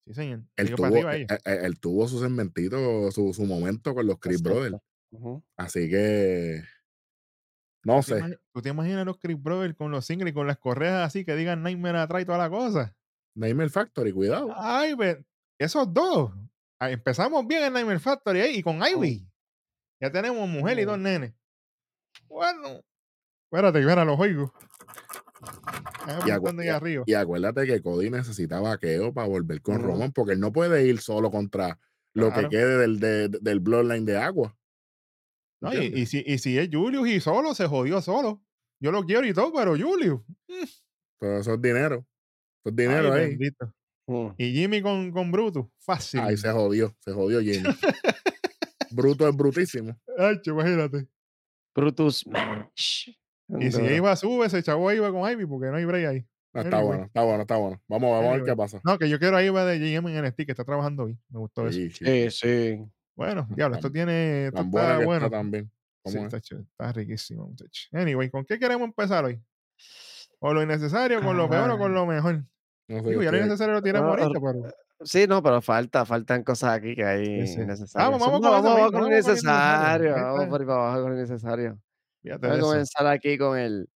[0.06, 0.42] Sí, señor.
[0.56, 1.38] él tuvo, para arriba él, ellos.
[1.44, 4.60] él- él tuvo su segmentito, su, su momento con los Chris Exacto.
[4.60, 5.42] Brothers.
[5.56, 6.62] Así que.
[7.84, 8.20] No ¿Tú te sé.
[8.24, 11.24] imagi- ¿Tú te imaginas los Chris Brothers con los singles y con las correas así
[11.24, 12.94] que digan Nightmare atrás y toda la cosa?
[13.34, 14.52] Nightmare Factory, cuidado.
[14.56, 14.94] Ay,
[15.58, 16.32] esos dos.
[16.78, 19.26] Ah, Empezamos bien en Nightmare Factory ahí y con Ivy.
[20.00, 21.02] Ya tenemos mujer y dos Mm.
[21.02, 21.34] nenes.
[22.28, 22.80] Bueno.
[23.50, 24.52] Espérate, que ahora los oigo.
[26.26, 27.04] Y, acu- y- arriba.
[27.06, 29.80] y acuérdate que Cody necesita vaqueo para volver con.
[29.82, 31.78] Roman, porque él no puede ir solo contra
[32.14, 32.48] lo Claro.
[32.48, 34.56] que quede del, de- del Bloodline de agua.
[35.60, 38.42] No, y, si, y si es Julius y solo, se jodió solo.
[38.80, 40.20] Yo lo quiero y todo, pero Julius.
[41.18, 42.04] Todo eso es dinero.
[42.64, 43.28] Eso es dinero ay, ahí.
[43.30, 43.72] bendito.
[44.06, 44.28] Mm.
[44.38, 45.66] Y Jimmy con, con Brutus.
[45.80, 46.20] Fácil.
[46.20, 47.68] Ahí se jodió, se jodió Jimmy.
[48.90, 49.96] Bruto es brutísimo.
[50.18, 51.08] Ay, imagínate.
[51.74, 53.08] Brutus Smash.
[53.60, 56.26] Y si iba sube, ese chavo iba con Ivy porque no hay break ahí.
[56.54, 56.86] No, está Anyway.
[56.86, 57.82] bueno, está bueno, está bueno.
[57.88, 58.80] Vamos, vamos a ver qué pasa.
[58.84, 61.20] No, que yo quiero a Iva de GM en NXT, que está trabajando bien.
[61.28, 61.76] Me gustó eso.
[61.78, 62.04] Sí, sí.
[62.04, 62.84] Sí, sí.
[63.16, 64.46] Bueno, diablo, esto tiene.
[64.46, 65.26] Esto está que bueno.
[65.26, 65.70] está también.
[66.04, 67.88] Sí, está, ch- está riquísimo, muchacho.
[67.92, 69.40] Anyway, ¿con qué queremos empezar hoy?
[70.38, 72.44] ¿Con lo innecesario, con lo peor o con lo mejor?
[72.88, 74.74] No sé, Digo, ya lo ustedes- innecesario lo tiramos Ah, ahorita, pero.
[75.06, 77.60] Sí, no, pero falta, faltan cosas aquí que hay Sí, sí.
[77.62, 78.10] innecesarias.
[78.10, 80.14] Vamos, vamos No, con vamos, con innecesario.
[80.14, 81.78] Vamos por ahí para abajo con innecesario.
[82.22, 83.88] Voy a comenzar aquí con el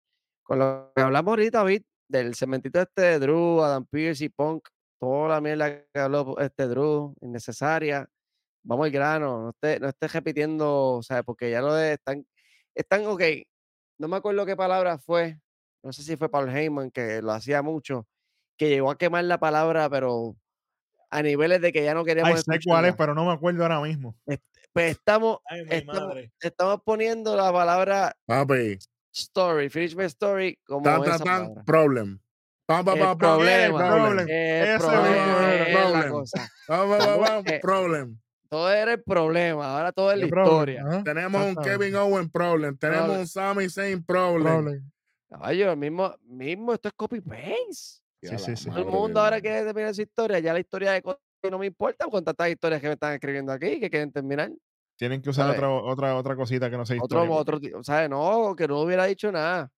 [0.43, 4.67] con lo que hablamos ahorita, David, del cementito este de Drew, Adam Pierce y Punk,
[4.99, 8.09] toda la mierda que habló este Drew, innecesaria.
[8.65, 12.27] Vamos al grano, no esté, no estés repitiendo, o sea, porque ya lo de están,
[12.75, 13.23] están, ok,
[13.99, 15.39] no me acuerdo qué palabra fue,
[15.83, 18.07] no sé si fue Paul Heyman, que lo hacía mucho,
[18.59, 20.37] que llegó a quemar la palabra, pero
[21.11, 23.63] a niveles de que ya no queríamos Ay, sé cuál es, pero no me acuerdo
[23.63, 24.15] ahora mismo.
[24.75, 28.79] Pues estamos, Ay, estamos, estamos poniendo la palabra Papi,
[29.13, 32.21] story, finish my story, como tan, esa tan, problem.
[32.67, 34.29] Pa, pa, El pa, pa, problema, problem.
[34.29, 36.25] El problema
[36.67, 37.61] problem.
[37.61, 38.21] problem.
[38.51, 40.83] Todo era el problema, ahora todo es la historia.
[40.87, 42.77] ajá, Tenemos un Kevin Owen problem.
[42.77, 44.91] Tenemos un Sami Zayn problem.
[45.29, 48.03] Caballo, el mismo, mismo, esto es copy paste.
[48.23, 48.69] Sí, sí, sí.
[48.71, 50.39] Todo el mundo ahora quiere terminar su historia.
[50.41, 51.17] Ya la historia de Cody
[51.51, 54.51] no me importa con tantas historias que me están escribiendo aquí que quieren terminar.
[54.97, 55.59] Tienen que usar ¿Sabes?
[55.59, 57.37] otra, otra, otra cosita que no sea Otro, historia.
[57.41, 58.11] otro, ti- ¿sabes?
[58.11, 59.71] No, que no hubiera dicho nada.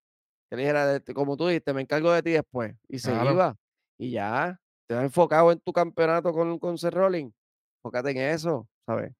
[0.49, 2.73] Que le dijera, de- como tú dijiste, me encargo de ti después.
[2.87, 3.31] Y se Claro.
[3.31, 3.55] iba.
[3.99, 4.59] Y ya.
[4.87, 7.31] Te has enfocado en tu campeonato con, con Seth Rollins.
[7.77, 9.13] Enfócate en eso, ¿sabes?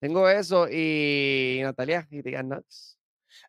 [0.00, 2.96] Tengo eso y Natalia y Tegan Knox.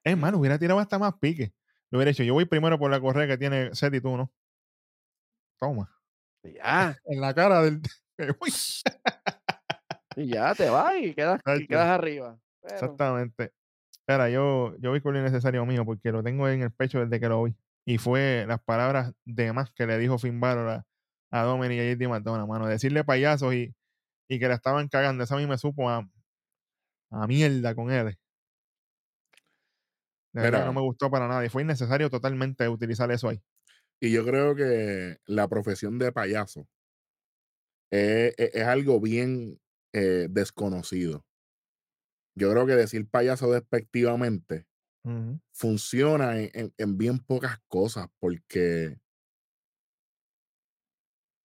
[0.04, 1.54] Es más, le hubiera tirado hasta más pique.
[1.92, 2.24] Lo hubiera hecho.
[2.24, 4.32] Yo voy primero por la correa que tiene Seth y tú, ¿no?
[5.60, 5.90] Toma.
[6.44, 6.96] Y ya.
[7.06, 7.82] En la cara del.
[8.40, 8.52] Uy,
[10.16, 12.40] Y ya te vas y quedas, y quedas arriba.
[12.62, 13.52] Pero, Exactamente.
[13.92, 17.20] Espera, yo, yo voy con lo innecesario mío porque lo tengo en el pecho desde
[17.20, 17.56] que lo vi.
[17.86, 20.86] Y fue las palabras de más que le dijo Finn Balor a,
[21.32, 22.68] a Dominic y a JD McDonough, mano.
[22.68, 23.76] Decirle payasos y,
[24.30, 25.24] y que la estaban cagando.
[25.24, 26.10] Eso a mí me supo a,
[27.12, 28.18] a mierda con él.
[30.34, 31.46] De verdad que no me gustó para nada.
[31.46, 33.42] Y fue innecesario totalmente utilizar eso ahí.
[34.00, 36.68] Y yo creo que la profesión de payaso
[37.92, 39.60] es, es- es algo bien
[39.94, 41.26] eh, desconocido.
[42.36, 44.68] Yo creo que decir payaso despectivamente
[45.04, 45.40] Ujú.
[45.54, 49.00] funciona en, en- en bien pocas cosas, porque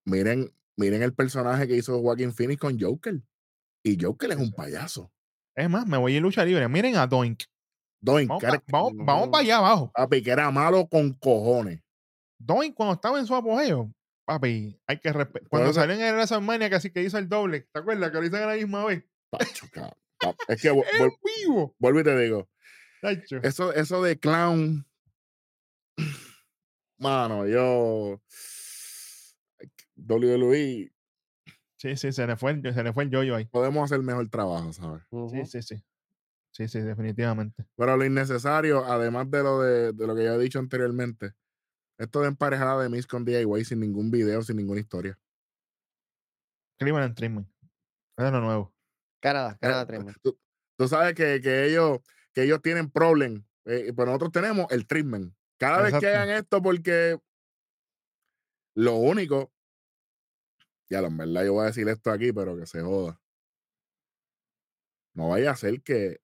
[0.04, 3.22] miren, miren el personaje que hizo Joaquin Phoenix con Joker.
[3.84, 5.12] Y Joker es un payaso.
[5.56, 6.68] Es más, me voy a ir lucha libre.
[6.68, 7.42] Miren a Doink.
[8.00, 9.90] Doink, Vamos, que era- pa- vamos, vamos para allá abajo.
[9.94, 11.80] papi, que era malo con cojones.
[12.44, 13.92] Doink cuando estaba en su apogeo.
[14.24, 15.48] Papi, hay que respetar.
[15.48, 17.68] Cuando eso- salió en el WrestleMania que así que hizo el doble.
[17.72, 18.10] ¿Te acuerdas?
[18.10, 19.04] Que lo hizo a la misma vez.
[19.30, 19.94] Tacho, cabrón.
[20.18, 21.10] Pa- Es que vu- ¡En
[21.44, 21.74] vivo!
[21.78, 22.48] vuelvo y te digo,
[23.00, 23.38] Tacho.
[23.42, 24.86] eso, eso de clown,
[26.98, 28.20] mano, yo
[29.96, 30.92] WWE
[31.76, 33.46] Sí, sí, se le fue el, se le fue el yoyo ahí.
[33.46, 35.02] podemos hacer mejor trabajo, ¿sabes?
[35.32, 35.84] Sí, sí, sí.
[36.52, 37.64] Sí, sí, definitivamente.
[37.76, 41.32] Pero lo innecesario, además de lo de, de lo que ya he dicho anteriormente,
[42.02, 45.18] esto de emparejada de Miss con DIY sin ningún video, sin ninguna historia.
[46.78, 47.48] Cleveland Treatment.
[48.16, 48.74] Es lo nuevo.
[49.20, 50.16] Canadá, Canadá Eh, Treatment.
[50.20, 50.38] tú,
[50.76, 52.00] tú sabes que, que ellos,
[52.34, 55.34] que ellos tienen problem, eh, pero nosotros tenemos el treatment.
[55.58, 57.20] Cada vez que hagan esto, porque
[58.74, 59.52] lo único,
[60.90, 63.20] ya en verdad yo voy a decir esto aquí, pero que se joda.
[65.14, 66.20] No vaya a ser que.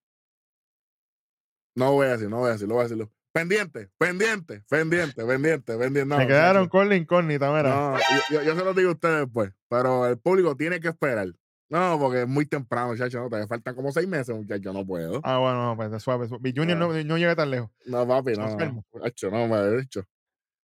[1.75, 3.13] No voy a decir, no voy a decir, lo voy a decirlo.
[3.39, 6.05] Pendiente, pendiente, pendiente, pendiente, pendiente.
[6.05, 7.69] No, Se quedaron con la incógnita, mira.
[7.69, 10.89] No, yo, yo- yo se lo digo a ustedes después, pero el público tiene que
[10.89, 11.27] esperar.
[11.69, 13.13] No, porque es muy temprano, muchachos.
[13.21, 14.73] No, todavía faltan como seis meses, muchachos.
[14.73, 15.21] No puedo.
[15.23, 16.27] Ah, bueno, no, pues suave.
[16.27, 16.41] suave.
[16.43, 16.79] Mi Junior Ah.
[16.81, 17.69] no, no llega tan lejos.
[17.85, 18.57] No, papi, no.
[18.57, 20.03] No, Hacho, no me he dicho.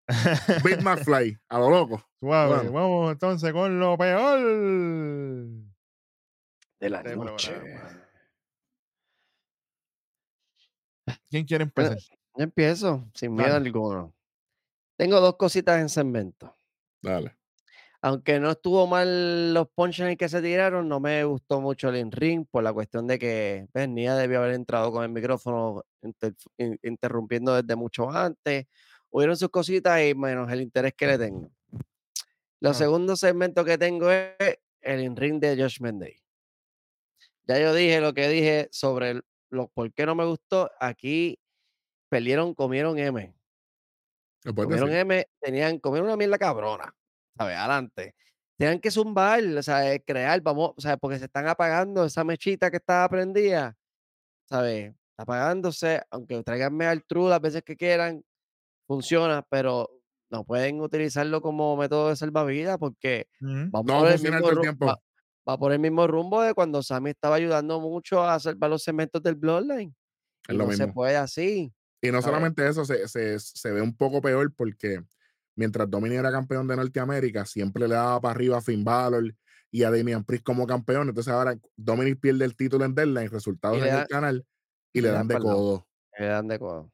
[0.64, 2.02] Big McFly, a lo loco.
[2.20, 2.54] Suave.
[2.54, 2.72] Bueno.
[2.72, 4.38] Vamos entonces con lo peor.
[6.80, 7.52] De la de noche.
[7.52, 7.98] programa.
[11.30, 11.98] ¿Quién quiere empezar?
[12.36, 13.66] Yo empiezo, sin miedo Dale.
[13.66, 14.14] alguno.
[14.96, 16.54] Tengo dos cositas en segmento.
[17.02, 17.36] Dale.
[18.00, 22.44] Aunque no estuvo mal los punchlines que se tiraron, no me gustó mucho el in-ring
[22.50, 26.78] por la cuestión de que pues, Nia debió haber entrado con el micrófono inter- in-
[26.82, 28.66] interrumpiendo desde mucho antes.
[29.10, 31.52] Hubieron sus cositas y menos el interés que le tengo.
[32.60, 32.74] Lo Ah.
[32.74, 34.34] segundo segmento que tengo es
[34.80, 36.16] el in-ring de Josh Day.
[37.46, 40.70] Ya yo dije lo que dije sobre el- lo por qué no me gustó.
[40.80, 41.38] Aquí
[42.12, 43.34] perdieron, comieron M.
[44.44, 45.00] ¿Me puedes Comieron decir?
[45.00, 46.94] M, tenían, comieron una mierda cabrona,
[47.38, 47.56] ¿sabes?
[47.56, 48.14] Adelante.
[48.58, 52.70] Tenían que zumbar, o sea, crear, vamos, o sea, porque se están apagando esa mechita
[52.70, 53.76] que estaba prendida,
[54.48, 54.94] ¿sabes?
[55.16, 58.24] Apagándose, aunque traigan al true las veces que quieran,
[58.86, 59.90] funciona, pero
[60.30, 63.28] no pueden utilizarlo como método de salvavidas porque
[63.74, 64.52] va No por va el mismo
[65.58, 69.34] por el mismo rumbo de cuando Sammy estaba ayudando mucho a salvar los cementos del
[69.36, 69.94] Bloodline.
[70.48, 70.94] Es Y lo no se mismo.
[70.94, 71.72] puede así.
[72.04, 75.00] Y no solamente eso, se, se, se ve un poco peor porque
[75.54, 79.32] mientras Dominic era campeón de Norteamérica, siempre le daba para arriba a Finn Balor
[79.70, 81.08] y a Damian Priest como campeón.
[81.08, 84.44] Entonces ahora Dominic pierde el título en Deadline, resultados en el canal,
[84.92, 85.86] y le dan de codo.
[86.18, 86.92] Le dan de codo.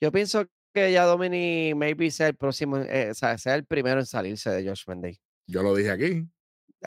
[0.00, 0.44] Yo pienso
[0.74, 4.50] que ya Dominic maybe sea el próximo, eh, o sea, sea el primero en salirse
[4.50, 5.18] de Josh Day.
[5.46, 6.28] Yo lo dije aquí.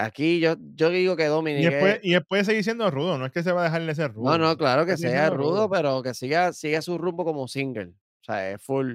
[0.02, 3.26] Aquí yo, yo digo que Y Dominic es- después, y después seguir siendo rudo, no
[3.26, 4.32] es que se va a dejar de ser rudo.
[4.32, 7.88] No, no, claro que sea rudo, pero que siga, siga su rumbo como single.
[7.90, 8.94] O sea, es full,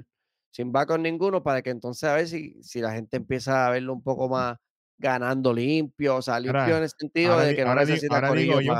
[0.51, 3.69] sin va con ninguno, para que entonces a ver si, si la gente empieza a
[3.69, 4.57] verlo un poco más
[4.97, 7.91] ganando limpio, o sea, limpio Ahora- en el sentido ahora de que no ahora di-
[7.91, 8.73] necesita ahora digo yo.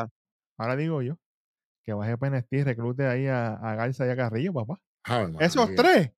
[0.58, 1.18] Ahora digo yo
[1.84, 4.80] que baje PNST y reclute ahí a, a Garza y a Carrillo, papá.
[5.40, 6.12] Esos tres,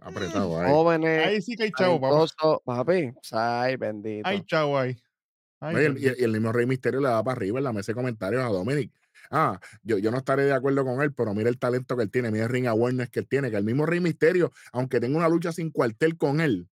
[0.00, 0.70] Apretado ahí.
[0.72, 2.00] jóvenes, ahí sí que hay chavo,
[2.64, 3.12] papi.
[3.32, 4.28] Ay, bendito.
[4.28, 4.96] Hay chavo ahí.
[5.60, 7.72] Ay, No, y, el, y- el mismo Rey Misterio le da para arriba en la
[7.72, 8.92] mesa de comentarios a Dominic.
[9.30, 12.10] Ah, yo, yo no estaré de acuerdo con él, pero mira el talento que él
[12.10, 15.16] tiene, mira el ring awareness que él tiene, que el mismo Rey Misterio, aunque tenga
[15.16, 16.68] una lucha sin cuartel con él,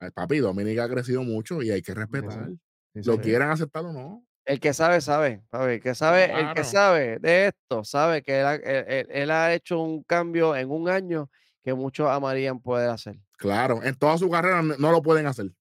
[0.00, 2.48] ay, papi, Dominic ha crecido mucho y hay que respetar.
[2.94, 3.20] Sí, Lo sí.
[3.20, 4.24] quieran aceptar o no.
[4.46, 5.74] El que sabe, sabe, papi.
[5.74, 9.30] El que sabe, el que sabe de esto, sabe que él ha, él- él- él
[9.30, 11.30] ha hecho un cambio en un año
[11.62, 13.18] que muchos amarían poder hacer.
[13.36, 15.52] Claro, en toda su carrera no lo pueden hacer.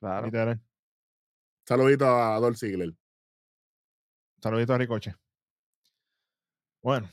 [0.00, 0.26] Claro.
[0.26, 0.60] Literal.
[1.66, 2.92] Saludito a Dolph Ziggler.
[4.42, 5.14] Saludito a Ricoche.
[6.82, 7.08] Bueno,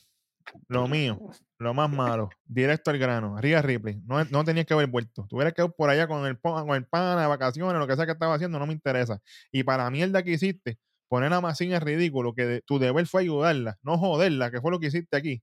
[0.68, 1.18] lo mío,
[1.58, 5.26] lo más malo, directo al grano, Ria Ripley, no, no tenías que haber vuelto.
[5.30, 8.06] Tuvieras que ir por allá con el, con el pana de vacaciones, lo que sea
[8.06, 9.20] que estaba haciendo, no me interesa.
[9.52, 10.78] Y para la mierda que hiciste,
[11.08, 14.72] poner a Massín es ridículo, que de- tu deber fue ayudarla, no joderla, que fue
[14.72, 15.42] lo que hiciste aquí.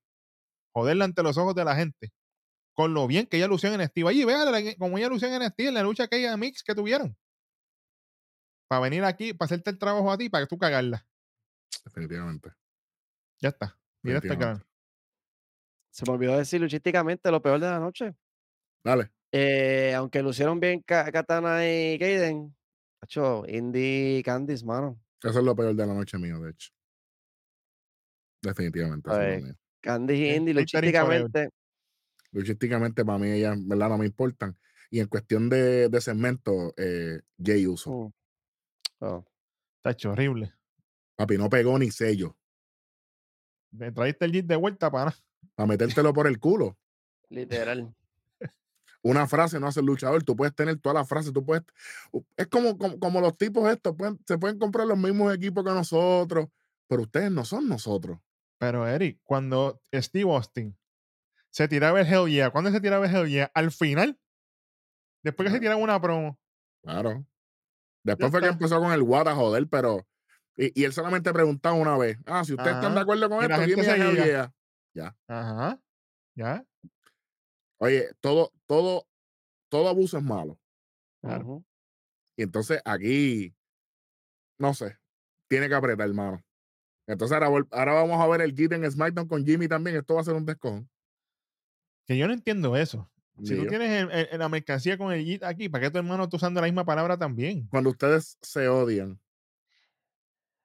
[0.74, 2.10] Joderla ante los ojos de la gente.
[2.78, 4.04] Con lo bien que ella lució en NXT.
[4.04, 7.18] Oye, véala como ella lució en NXT en la lucha aquella mix que tuvieron.
[8.68, 11.04] Para venir aquí, para hacerte el trabajo a ti, para que tú cagarla.
[11.84, 12.52] Definitivamente.
[13.40, 13.66] Ya está.
[13.66, 13.74] Al
[14.04, 14.44] Definitivamente.
[14.44, 14.64] grano.
[15.90, 18.14] Se me olvidó decir luchísticamente lo peor de la noche.
[18.84, 19.10] Dale.
[19.32, 22.56] Eh, aunque lucieron bien Ka- Katana y Kaden,
[23.02, 25.02] hecho Indy y Candice, mano.
[25.20, 26.70] Eso es lo peor de la noche mío, de hecho.
[28.40, 29.10] Definitivamente.
[29.10, 29.42] eso es lo Ay.
[29.42, 29.54] mío.
[29.80, 31.48] Candice y Indy luchísticamente,
[32.32, 33.88] Luchísticamente, para mí, ellas, ¿verdad?
[33.90, 34.56] No me importan.
[34.90, 37.90] Y en cuestión de, de segmento, eh, Jay Uso.
[39.00, 39.24] mm, oh,
[39.78, 40.52] Está hecho horrible.
[41.16, 42.36] Papi, no pegó ni sello.
[43.70, 45.14] Me traíste el jeep de vuelta para.
[45.54, 46.76] Para metértelo por el culo.
[47.28, 47.94] literal.
[49.02, 50.22] Una frase no hace el luchador.
[50.24, 51.32] Tú puedes tener todas las frases.
[51.32, 51.64] Tú puedes.
[52.36, 53.94] Es como, como, como los tipos estos.
[53.94, 56.48] pueden- se pueden comprar los mismos equipos que nosotros.
[56.88, 58.18] Pero ustedes no son nosotros.
[58.58, 60.76] Pero Eric, cuando Steve Austin
[61.50, 63.50] se tiraba el Hell Yeah, ¿cuándo se tiraba el Hell Yeah?
[63.54, 64.18] Al final.
[65.22, 66.38] Después que se tiraba una promo.
[66.82, 67.26] Claro.
[68.04, 70.06] Después fue que empezó con el What a joder, pero.
[70.56, 72.18] Y, y él solamente preguntaba una vez.
[72.26, 74.52] Ah, si ustedes están de acuerdo con Y esto, gente give me a hell
[74.94, 75.16] yeah.
[75.28, 75.80] Ajá.
[76.34, 76.64] ¿Ya?
[77.78, 79.06] Oye, todo, todo,
[79.68, 80.58] todo abuso es malo.
[81.20, 81.64] Claro.
[82.36, 83.54] Y entonces aquí,
[84.58, 84.98] no sé,
[85.48, 86.42] tiene que apretar, hermano.
[87.06, 89.96] Entonces ahora, ahora vamos a ver el Git en SmackDown con Jimmy también.
[89.96, 90.88] Esto va a ser un descojón.
[92.08, 93.08] Que yo no entiendo eso.
[93.44, 96.24] Si tú tienes el- el- la mercancía con el jeep aquí, ¿para qué tu hermano
[96.24, 97.68] está usando la misma palabra también?
[97.68, 99.20] Cuando ustedes se odian,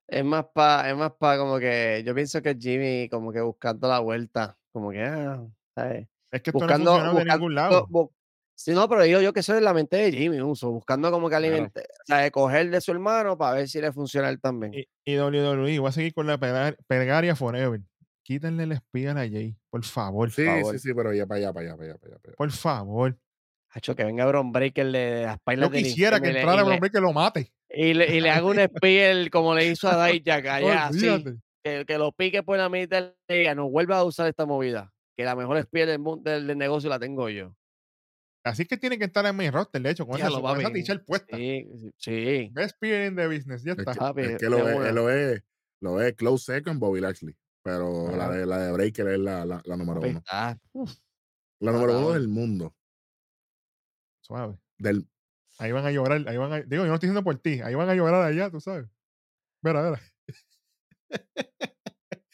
[0.07, 3.87] Es más para, es más pa como que yo pienso que Jimmy como que buscando
[3.87, 5.43] la vuelta, como que ah,
[5.75, 6.07] ¿sabes?
[6.31, 7.87] Es que esto buscando, no ha funcionado de buscando- ningún lado.
[7.87, 8.11] bu-
[8.55, 11.27] Sí, no, pero digo yo que eso es la mente de Jimmy Uso, buscando como
[11.27, 11.45] que Claro.
[11.47, 14.73] alimentar, o sea, de coger de su hermano para ver si le funciona él también.
[14.73, 17.81] Y, y WWE, voy a seguir con la pegar- Pergaria Forever.
[18.21, 20.29] Quítenle el espía a Jay, por favor.
[20.29, 20.73] sí, favor.
[20.77, 22.35] sí, sí, pero ya para allá, para allá, para allá, para allá.
[22.37, 23.17] Por favor.
[23.71, 26.99] Hacho, que venga Bron Breaker de, de las pailas Yo quisiera que entrara hombre que
[26.99, 27.51] lo mate.
[27.71, 31.39] y le, y le haga un spear como le hizo a allá, así, Olvídate.
[31.63, 34.93] que, que lo pique por la mitad y diga, no vuelva a usar esta movida,
[35.17, 37.55] que la mejor spear del, mundo, del, del negocio la tengo yo.
[38.45, 40.59] Así que tiene que estar en mi roster, de hecho, con Ya esa, lo, con
[40.59, 41.35] esa t-shirt puesta.
[41.35, 42.49] Sí, sí, sí.
[42.51, 44.13] Best peer in the business, ya Es está.
[44.13, 45.43] que, es que de lo, es, él lo es,
[45.81, 47.33] lo es close second Bobby Lashley.
[47.63, 50.21] Pero la de, la de Breaker es la, la, la número uno.
[50.73, 50.93] uf,
[51.59, 52.75] La número uno del mundo.
[54.21, 54.57] Suave.
[54.77, 55.07] Del,
[55.59, 57.75] Ahí van a llorar, ahí van a, digo, yo no estoy diciendo por ti, ahí
[57.75, 58.87] van a llorar allá, tú sabes.
[59.61, 60.01] Mira, mira.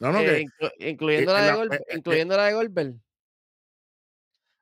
[0.00, 2.52] no, no, eh, que inclu- incluyendo, eh, la de Gol- eh, eh, incluyendo la de
[2.54, 2.94] Goldberg.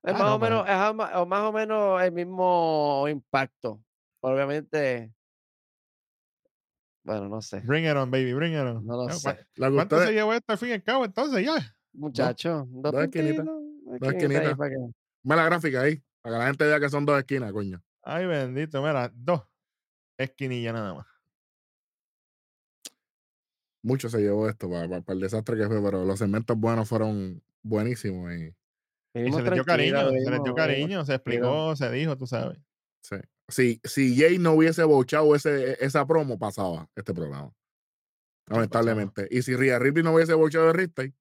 [0.05, 3.83] Es Ah, más, no, o menos, es más o menos el mismo impacto.
[4.21, 5.13] Obviamente,
[7.07, 7.61] bueno, no sé.
[7.61, 8.85] Bring it on, baby, bring it on.
[8.85, 9.29] No lo sé.
[9.31, 11.77] ¿cuá- la ¿Cuánto se llevó esto al fin y al cabo entonces ya?
[11.93, 13.55] Muchacho, dos, dos esquinitas, dos
[14.03, 14.57] esquinitas ahí esquinitas.
[14.59, 14.77] para que-
[15.23, 17.81] Ve la gráfica ahí, para que la gente vea que son dos esquinas, coño.
[18.03, 19.43] Ay, bendito, mira, dos
[20.19, 21.07] esquinillas nada más.
[23.83, 28.33] Mucho se llevó esto para, el desastre que fue, pero los segmentos buenos fueron buenísimos.
[28.33, 28.47] Y,
[29.15, 32.59] Y se les dio cariño, se les dio cariño, se explicó, se dijo, tú sabes.
[33.03, 33.17] sí.
[33.49, 37.53] Si, si Jay no hubiese bochado ese, esa promo, pasaba este programa.
[38.49, 39.29] Lamentablemente.
[39.31, 41.15] Y si Rhea Ripley no hubiese bochado de Ripley,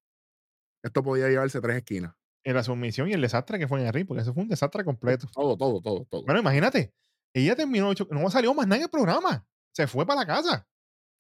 [0.84, 2.14] esto podía llevarse tres esquinas.
[2.44, 4.50] En la sumisión y el desastre que fue en el ring, porque eso fue un
[4.50, 5.28] desastre completo.
[5.34, 6.24] Todo, todo, todo, todo.
[6.26, 6.94] Bueno, imagínate,
[7.34, 9.46] Ella terminó, no salió más nada en el programa.
[9.74, 10.68] Se fue para la casa.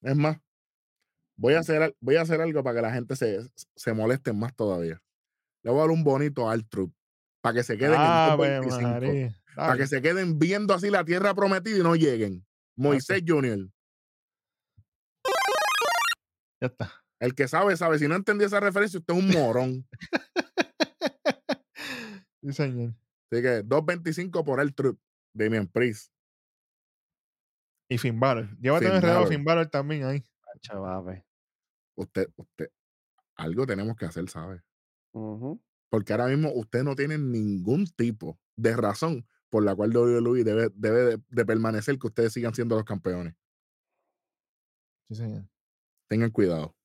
[0.01, 0.37] Es más,
[1.35, 3.39] voy a hacer, al- voy a hacer algo para que la gente se,
[3.75, 5.01] se moleste más todavía.
[5.63, 6.91] Le voy a dar un bonito al truth
[7.41, 7.99] para que se queden en
[8.31, 12.45] Ave 2.25, Para que se queden viendo así la tierra prometida y no lleguen.
[12.75, 13.69] Moisés Junior.
[16.61, 16.91] Ya está.
[17.19, 17.99] El que sabe, sabe.
[17.99, 19.87] Si no entendí esa referencia, usted es un morón.
[22.41, 22.93] Sí, señor.
[23.31, 24.99] Así que 2.25 por el truth.
[25.33, 26.11] Damian Priest.
[27.89, 28.55] Y Finn Balor.
[28.59, 29.25] Llévate Finn un enredado.
[29.25, 30.23] Finn Balor también ahí.
[30.61, 31.25] Chaval.
[31.95, 32.69] Usted, usted,
[33.35, 34.61] algo tenemos que hacer, ¿sabe?
[35.89, 40.67] Porque ahora mismo usted no tiene ningún tipo de razón por la cual WWE debe,
[40.73, 43.33] debe de, de permanecer que ustedes sigan siendo los campeones.
[45.07, 45.45] Sí, señor.
[46.09, 46.75] Tengan cuidado.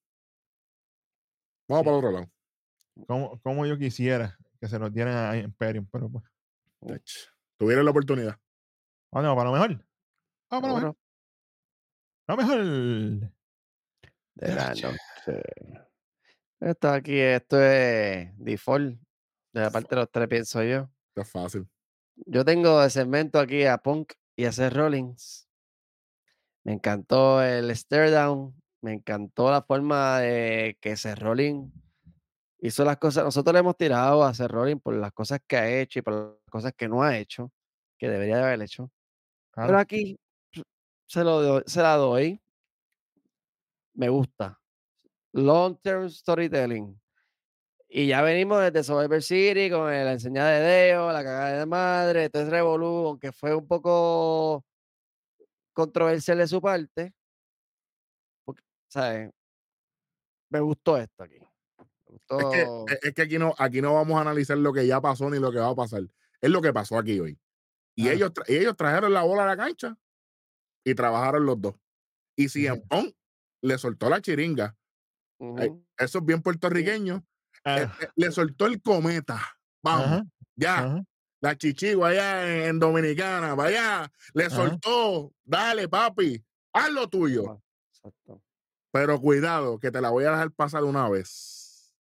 [1.69, 1.85] Vamos Sí.
[1.85, 2.31] para el otro lado.
[3.09, 7.29] Como, como yo quisiera que se nos dieran a Imperium, pero pues.
[7.59, 8.39] Tuvieron la oportunidad.
[9.11, 9.85] Vamos para lo mejor.
[10.49, 10.97] Vamos para lo mejor.
[12.29, 13.33] Lo mejor.
[14.37, 14.89] De la noche.
[16.61, 18.97] Esto aquí, esto es default.
[19.53, 20.89] De la parte de los tres, pienso yo.
[21.09, 21.69] Esto es fácil.
[22.27, 25.49] Yo tengo de segmento aquí a Punk y a Seth Rollins.
[26.65, 28.55] Me encantó el stare down.
[28.83, 31.73] Me encantó la forma de que Seth Rollins
[32.61, 33.25] hizo las cosas.
[33.25, 36.13] Nosotros le hemos tirado a Seth Rollins por las cosas que ha hecho y por
[36.15, 37.53] las cosas que no ha hecho,
[37.99, 38.91] que debería de haber hecho.
[39.55, 40.19] Pero aquí
[41.07, 42.41] se, lo doy- se la doy.
[43.95, 44.59] Me gusta.
[45.33, 46.99] Long term storytelling.
[47.93, 52.25] Y ya venimos desde Survivor City con la enseñada de Deo, la cagada de madre,
[52.27, 54.65] entonces Revolú, aunque fue un poco
[55.77, 57.12] controversial de su parte.
[58.47, 59.31] Porque, ¿sabes?
[60.51, 61.39] Me gustó esto aquí.
[61.39, 65.01] Me Es que, es- que aquí, no, aquí no vamos a analizar lo que ya
[65.01, 66.03] pasó ni lo que va a pasar.
[66.41, 67.39] Es lo que pasó aquí hoy.
[67.97, 69.99] Y ellos, y ellos trajeron la bola a la cancha
[70.85, 71.77] y trabajaron los dos.
[72.37, 73.15] Y si Ujú.
[73.62, 74.77] le soltó la chiringa,
[75.39, 75.83] Ujú.
[75.99, 77.25] eso es bien puertorriqueño,
[77.65, 79.41] Ah, eh, le soltó el cometa.
[79.82, 80.24] Vamos, ajá,
[80.57, 80.78] ya.
[80.78, 81.05] ajá.
[81.43, 84.57] La chichigua allá en, Dominicana, vaya, le Ajá.
[84.57, 87.62] soltó, dale papi, haz lo tuyo.
[87.95, 88.43] Exacto.
[88.93, 91.95] Pero cuidado, que te la voy a dejar pasar una vez.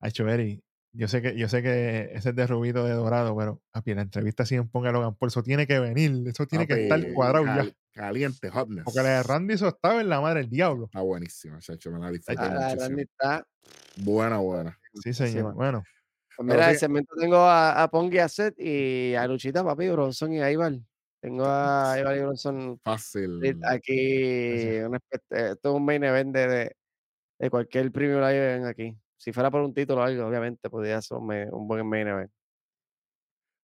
[0.00, 0.62] Ay, Choveri,
[0.92, 4.02] yo sé que, yo sé que ese es de Rubito de Dorado, pero papi, la
[4.02, 7.56] entrevista si ponga Logan Paul, eso tiene que venir, eso tiene que estar cuadrado ya.
[7.56, 8.84] cal- Caliente, hotness.
[8.84, 10.84] Porque la de Randy eso estaba en la madre del diablo.
[10.84, 12.74] Está buenísima, chacho, me la disfruté Ah, la.
[12.76, 13.46] Randy está
[13.96, 14.77] Buena, buena.
[14.94, 15.54] Sí, señor.
[15.54, 15.82] Bueno,
[16.36, 19.64] Pues mira, el sí- segmento tengo a, a Pong y a Seth y a Luchita,
[19.64, 20.74] papi, Bronson y a Ibar.
[21.20, 23.60] Tengo a Ibar y Bronson Fácil.
[23.64, 24.78] Aquí.
[24.80, 25.00] un eh,
[25.30, 26.76] esto es un main event de, de,
[27.38, 28.96] de cualquier premio live ven aquí.
[29.16, 32.30] Si fuera por un título o algo, obviamente podría ser un, buen main event.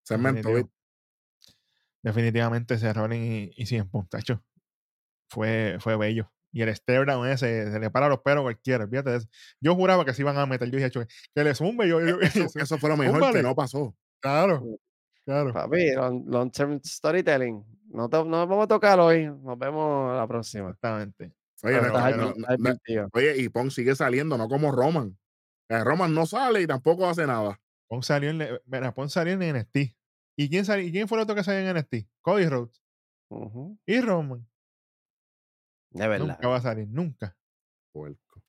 [0.03, 0.49] Segmento,
[2.03, 4.43] definitivamente ese Rollins y, y CM Punk, tacho,
[5.29, 6.31] fue, fue bello.
[6.55, 9.27] Y el stare down ese, se le para los pelos a cualquiera, fíjate de eso.
[9.59, 11.05] Yo juraba que se iban a meter, yo dije, "Acho,
[11.35, 12.17] que le zumbe, yo, yo-
[12.55, 13.39] Eso, fue lo mejor Zúmbale.
[13.39, 13.93] que no pasó.
[14.21, 14.63] claro,
[15.25, 15.51] claro.
[15.51, 17.61] Papi, long, long term storytelling.
[17.89, 19.25] No, to- no vamos a tocar hoy.
[19.25, 20.69] Nos vemos la próxima.
[20.69, 21.33] Exactamente.
[21.63, 25.17] Oye, no, no, no, oye, y Pong sigue saliendo, no como Roman.
[25.69, 27.59] Eh, Roman no sale y tampoco hace nada.
[27.89, 29.93] Pon salió en, le- mira, Pon salió en NXT.
[30.37, 32.07] ¿Y quién, salió, ¿Y quién fue el otro que salió en NXT?
[32.21, 32.81] Cody Rhodes.
[33.85, 34.47] Y Roman.
[35.95, 36.27] De verdad.
[36.27, 37.35] Nunca va a salir, nunca.
[37.93, 38.43] Puerco.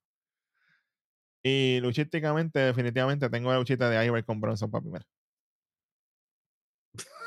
[1.43, 5.05] Y luchísticamente, definitivamente, tengo la luchita de Ivar con Bronson para primero.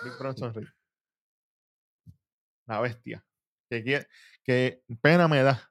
[0.04, 0.68] Big Bronson Reed.
[2.66, 3.24] La bestia.
[3.70, 4.06] Que, quiere-
[4.44, 5.70] que pena me da.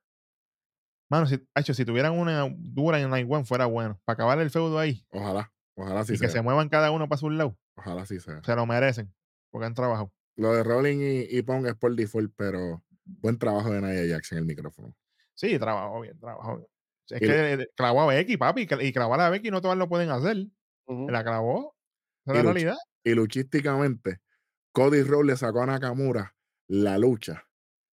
[1.12, 4.00] Mano, si, hecho, si tuvieran una dura en Night One fuera bueno.
[4.06, 5.06] Para acabar el feudo ahí.
[5.10, 6.30] Ojalá, ojalá sí y que sea.
[6.30, 7.58] se muevan cada uno para su lado.
[7.76, 8.44] Ojalá sí sea.
[8.44, 9.14] Se lo merecen.
[9.52, 10.14] Porque han trabajado.
[10.36, 12.84] Lo de Rolling y, y Pong es por default, pero
[13.22, 14.96] buen trabajo de Nia Jackson en el micrófono.
[15.36, 16.68] Sí, trabajó bien, trabajó bien.
[17.10, 18.68] Es Y que eh, clavó a Becky, papi.
[18.82, 20.38] Y clavar a Becky no todas lo pueden hacer.
[20.88, 21.76] La clavó.
[22.26, 22.76] Es la realidad.
[23.04, 24.20] Y luchísticamente,
[24.72, 26.36] Cody Rhodes le sacó a Nakamura
[26.68, 27.46] la lucha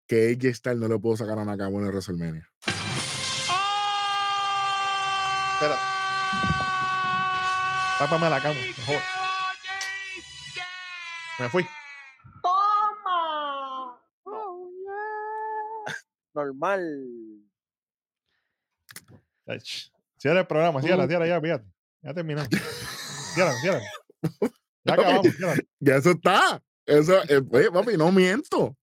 [0.07, 2.49] que AJ Styles no le pudo sacar a Nakamura en WrestleMania.
[5.53, 5.77] Espera.
[7.99, 8.55] Tápame la cama.
[8.55, 9.01] mejor.
[11.39, 11.65] Me fui.
[16.35, 16.81] Normal.
[20.17, 21.65] Cierra el programa, cierra, cierra ya, fíjate.
[22.01, 22.49] Ya terminamos.
[23.33, 23.81] Cierra, cierra.
[24.87, 25.55] Ya acabamos, cierra.
[25.79, 26.61] Ya eso está.
[26.85, 28.77] Eso, eh, oye, papi, no miento.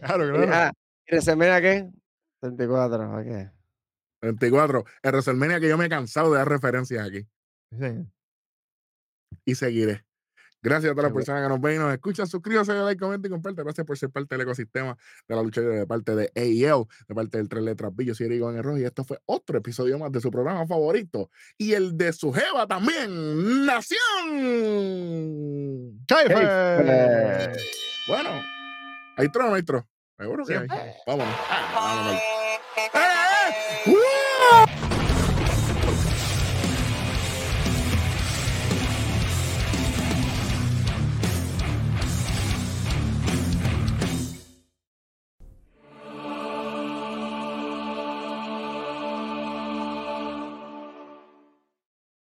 [0.00, 0.50] Claro, claro.
[0.52, 0.72] Ah,
[1.06, 1.90] ¿y WrestleMania qué?
[2.40, 3.52] 34, ¿ok?
[4.20, 4.84] 24.
[5.04, 7.20] En WrestleMania que yo me he cansado de dar referencias aquí.
[7.70, 8.06] Sí, señor.
[9.44, 10.04] Y seguiré.
[10.60, 12.26] Gracias a todas las personas que nos ven y nos escuchan.
[12.26, 13.62] Suscríbase, dale like, comenta y comparte.
[13.62, 14.96] Gracias por ser parte del ecosistema
[15.28, 18.04] de la lucha de parte de AEL, de parte del Tres Letras B.
[18.04, 21.30] Yo soy Eric Iván Rojo y esto fue otro episodio más de su programa favorito
[21.56, 23.98] y el de su jeva también, Nación.
[26.06, 26.34] ¡Chaife!
[28.08, 28.30] Bueno,
[29.16, 29.86] ¿hay tro no hay tro?
[30.18, 30.66] Seguro que hay.
[31.06, 31.34] Vámonos.
[31.48, 32.14] Ah, vámonos.
[32.14, 33.92] ¡Eh, eh!
[33.92, 34.77] ¡Uh!